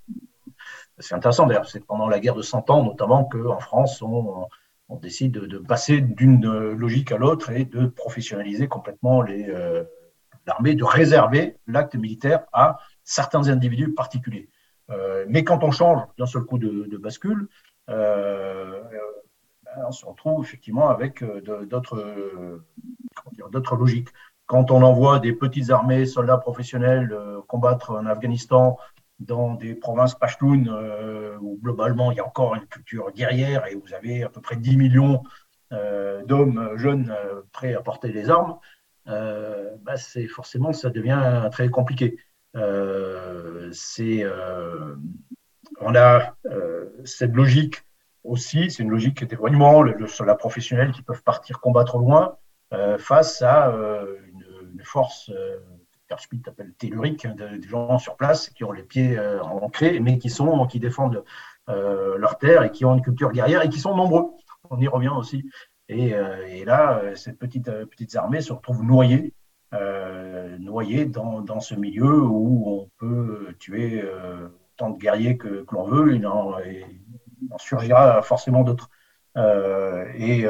c'est 0.98 1.14
intéressant 1.14 1.46
d'ailleurs, 1.46 1.68
c'est 1.68 1.84
pendant 1.84 2.08
la 2.08 2.20
guerre 2.20 2.34
de 2.34 2.42
100 2.42 2.70
ans, 2.70 2.84
notamment, 2.84 3.24
qu'en 3.24 3.58
France, 3.58 4.02
on, 4.02 4.48
décide 5.02 5.32
de, 5.32 5.58
passer 5.58 6.00
d'une 6.00 6.72
logique 6.72 7.12
à 7.12 7.18
l'autre 7.18 7.50
et 7.50 7.64
de 7.64 7.86
professionnaliser 7.86 8.68
complètement 8.68 9.22
l'armée, 9.22 10.74
de 10.74 10.84
réserver 10.84 11.56
l'acte 11.66 11.94
militaire 11.94 12.44
à 12.52 12.78
certains 13.04 13.48
individus 13.48 13.92
particuliers. 13.92 14.48
Euh, 14.90 15.26
mais 15.28 15.44
quand 15.44 15.64
on 15.64 15.70
change 15.70 16.02
d'un 16.18 16.26
seul 16.26 16.44
coup 16.44 16.58
de, 16.58 16.96
bascule, 16.96 17.48
euh, 17.90 18.82
ben, 19.64 19.84
on 19.86 19.92
se 19.92 20.06
retrouve 20.06 20.44
effectivement 20.44 20.88
avec 20.88 21.22
euh, 21.22 21.66
d'autres 21.66 23.76
logiques. 23.76 24.08
Quand 24.48 24.72
on 24.72 24.82
envoie 24.82 25.20
des 25.20 25.32
petites 25.32 25.70
armées, 25.70 26.06
soldats 26.06 26.38
professionnels 26.38 27.16
combattre 27.46 27.92
en 27.92 28.06
Afghanistan 28.06 28.76
dans 29.20 29.54
des 29.54 29.74
provinces 29.74 30.14
pashtunes 30.14 30.74
où 31.40 31.60
globalement 31.62 32.10
il 32.10 32.16
y 32.16 32.20
a 32.20 32.26
encore 32.26 32.54
une 32.54 32.66
culture 32.66 33.12
guerrière 33.12 33.66
et 33.66 33.74
vous 33.74 33.94
avez 33.94 34.24
à 34.24 34.30
peu 34.30 34.40
près 34.40 34.56
10 34.56 34.76
millions 34.76 35.22
d'hommes 35.70 36.72
jeunes 36.76 37.14
prêts 37.52 37.74
à 37.74 37.82
porter 37.82 38.10
les 38.10 38.30
armes, 38.30 38.58
ben, 39.06 39.96
c'est 39.96 40.26
forcément 40.26 40.72
ça 40.72 40.88
devient 40.88 41.48
très 41.52 41.68
compliqué. 41.68 42.16
Euh, 42.56 43.68
c'est 43.72 44.24
euh, 44.24 44.96
on 45.80 45.94
a 45.94 46.34
cette 47.04 47.34
logique 47.34 47.82
aussi, 48.24 48.70
c'est 48.70 48.82
une 48.82 48.90
logique 48.90 49.24
d'éloignement, 49.24 49.84
sur 50.06 50.24
la 50.24 50.34
professionnelle 50.34 50.92
qui 50.92 51.02
peuvent 51.02 51.22
partir 51.22 51.60
combattre 51.60 51.98
loin 51.98 52.36
face 52.98 53.42
à 53.42 53.72
une, 54.78 54.84
force 54.84 55.30
Schmitt 56.18 56.48
appelle 56.48 56.72
tellurique, 56.78 57.26
hein, 57.26 57.34
des 57.36 57.68
gens 57.68 57.98
sur 57.98 58.16
place 58.16 58.48
qui 58.50 58.64
ont 58.64 58.72
les 58.72 58.82
pieds 58.82 59.18
ancrés, 59.42 60.00
mais 60.00 60.18
qui 60.18 60.30
sont 60.30 60.66
qui 60.66 60.80
défendent 60.80 61.22
leur 61.66 62.38
terre 62.38 62.62
et 62.62 62.70
qui 62.70 62.84
ont 62.84 62.94
une 62.94 63.02
culture 63.02 63.30
guerrière 63.30 63.62
et 63.62 63.68
qui 63.68 63.78
sont 63.78 63.94
nombreux. 63.94 64.30
On 64.70 64.80
y 64.80 64.88
revient 64.88 65.12
aussi. 65.14 65.44
Et, 65.90 66.14
et 66.48 66.64
là, 66.64 67.02
cette 67.14 67.38
petite 67.38 67.70
petites 67.86 68.16
armées 68.16 68.40
se 68.40 68.54
retrouvent 68.54 68.82
noyées 68.82 69.34
euh, 69.74 70.56
noyé 70.58 71.04
dans, 71.04 71.42
dans, 71.42 71.60
ce 71.60 71.74
milieu 71.74 72.22
où 72.22 72.64
on 72.66 72.90
peut 72.96 73.54
tuer 73.58 74.00
euh, 74.02 74.48
autant 74.74 74.90
de 74.90 74.98
guerriers 74.98 75.36
que, 75.36 75.62
que 75.64 75.74
l'on 75.74 75.84
veut, 75.84 76.14
il 76.14 76.26
en, 76.26 76.54
en, 77.50 77.58
surgira 77.58 78.22
forcément 78.22 78.62
d'autres. 78.62 78.88
Euh, 79.36 80.06
et, 80.16 80.46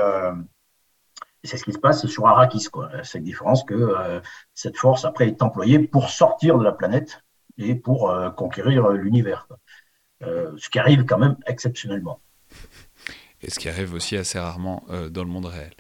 c'est 1.49 1.57
ce 1.57 1.65
qui 1.65 1.73
se 1.73 1.79
passe 1.79 2.07
sur 2.07 2.27
Arrakis, 2.27 2.67
quoi. 2.71 2.91
Cette 3.03 3.25
différence 3.25 3.65
que 3.65 4.21
cette 4.55 4.77
force 4.77 5.05
après 5.05 5.29
est 5.29 5.43
employée 5.43 5.79
pour 5.81 6.11
sortir 6.11 6.59
de 6.59 6.65
la 6.65 6.73
planète 6.73 7.23
et 7.57 7.75
pour 7.75 8.15
conquérir 8.37 8.89
l'univers. 8.91 9.49
ce 10.23 10.69
qui 10.71 10.79
arrive 10.79 11.05
quand 11.05 11.19
même 11.19 11.37
exceptionnellement 11.47 12.21
et 13.43 13.51
ce 13.51 13.59
qui 13.59 13.69
arrive 13.69 13.95
aussi 13.95 14.17
assez 14.17 14.39
rarement 14.39 14.85
euh, 14.91 15.09
dans 15.09 15.23
le 15.23 15.31
monde 15.31 15.47
réel. 15.47 15.71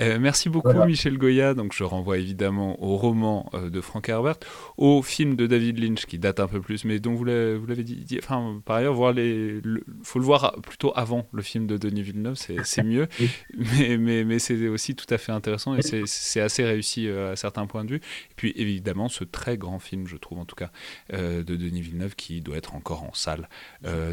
Euh, 0.00 0.18
merci 0.18 0.48
beaucoup 0.48 0.72
Michel 0.86 1.18
Goya, 1.18 1.52
donc 1.52 1.74
je 1.74 1.84
renvoie 1.84 2.18
évidemment 2.18 2.82
au 2.82 2.96
roman 2.96 3.50
euh, 3.52 3.68
de 3.68 3.80
Frank 3.82 4.08
Herbert, 4.08 4.36
au 4.78 5.02
film 5.02 5.36
de 5.36 5.46
David 5.46 5.78
Lynch 5.78 6.06
qui 6.06 6.18
date 6.18 6.40
un 6.40 6.48
peu 6.48 6.60
plus, 6.60 6.84
mais 6.84 7.00
dont 7.00 7.14
vous 7.14 7.24
l'avez 7.24 7.84
dit, 7.84 8.18
enfin 8.22 8.60
par 8.64 8.76
ailleurs, 8.76 8.94
voir 8.94 9.12
les, 9.12 9.60
faut 10.02 10.18
le 10.18 10.24
voir 10.24 10.60
plutôt 10.62 10.92
avant 10.94 11.28
le 11.32 11.42
film 11.42 11.66
de 11.66 11.76
Denis 11.76 12.02
Villeneuve, 12.02 12.36
c'est 12.36 12.82
mieux, 12.82 13.08
mais, 13.54 13.98
mais, 13.98 14.24
mais 14.24 14.38
c'est 14.38 14.68
aussi 14.68 14.94
tout 14.94 15.12
à 15.12 15.18
fait 15.18 15.32
intéressant 15.32 15.76
et 15.76 15.82
c'est 15.82 16.40
assez 16.40 16.64
réussi 16.64 17.08
à 17.08 17.36
certains 17.36 17.66
points 17.66 17.84
de 17.84 17.90
vue. 17.90 17.96
Et 18.30 18.34
puis 18.36 18.52
évidemment 18.56 19.08
ce 19.08 19.24
très 19.24 19.58
grand 19.58 19.78
film, 19.78 20.06
je 20.06 20.16
trouve 20.16 20.38
en 20.38 20.44
tout 20.46 20.56
cas, 20.56 20.70
de 21.12 21.42
Denis 21.42 21.82
Villeneuve 21.82 22.14
qui 22.14 22.40
doit 22.40 22.56
être 22.56 22.74
encore 22.74 23.02
en 23.02 23.12
salle 23.12 23.48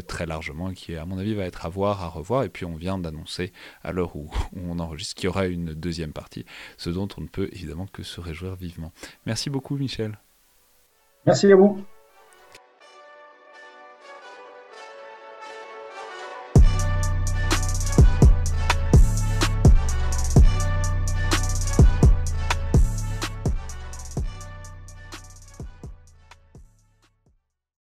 très 0.06 0.26
largement 0.26 0.70
et 0.70 0.74
qui 0.74 0.94
à 0.96 1.06
mon 1.06 1.18
avis 1.18 1.34
va 1.34 1.44
être 1.44 1.64
à 1.64 1.70
voir, 1.70 2.02
à 2.02 2.08
revoir, 2.08 2.44
et 2.44 2.50
puis 2.50 2.66
on 2.66 2.76
vient 2.76 2.89
d'annoncer, 2.98 3.52
à 3.82 3.92
l'heure 3.92 4.16
où, 4.16 4.30
on 4.54 4.78
enregistre, 4.78 5.14
qu'il 5.14 5.24
y 5.24 5.28
aura 5.28 5.46
une 5.46 5.74
deuxième 5.74 6.12
partie, 6.12 6.44
ce 6.76 6.90
dont 6.90 7.08
on 7.16 7.22
ne 7.22 7.28
peut 7.28 7.48
évidemment 7.52 7.86
que 7.86 8.02
se 8.02 8.20
réjouir 8.20 8.54
vivement. 8.54 8.92
Merci 9.26 9.50
beaucoup 9.50 9.76
Michel. 9.76 10.18
Merci 11.26 11.52
à 11.52 11.56
vous. 11.56 11.84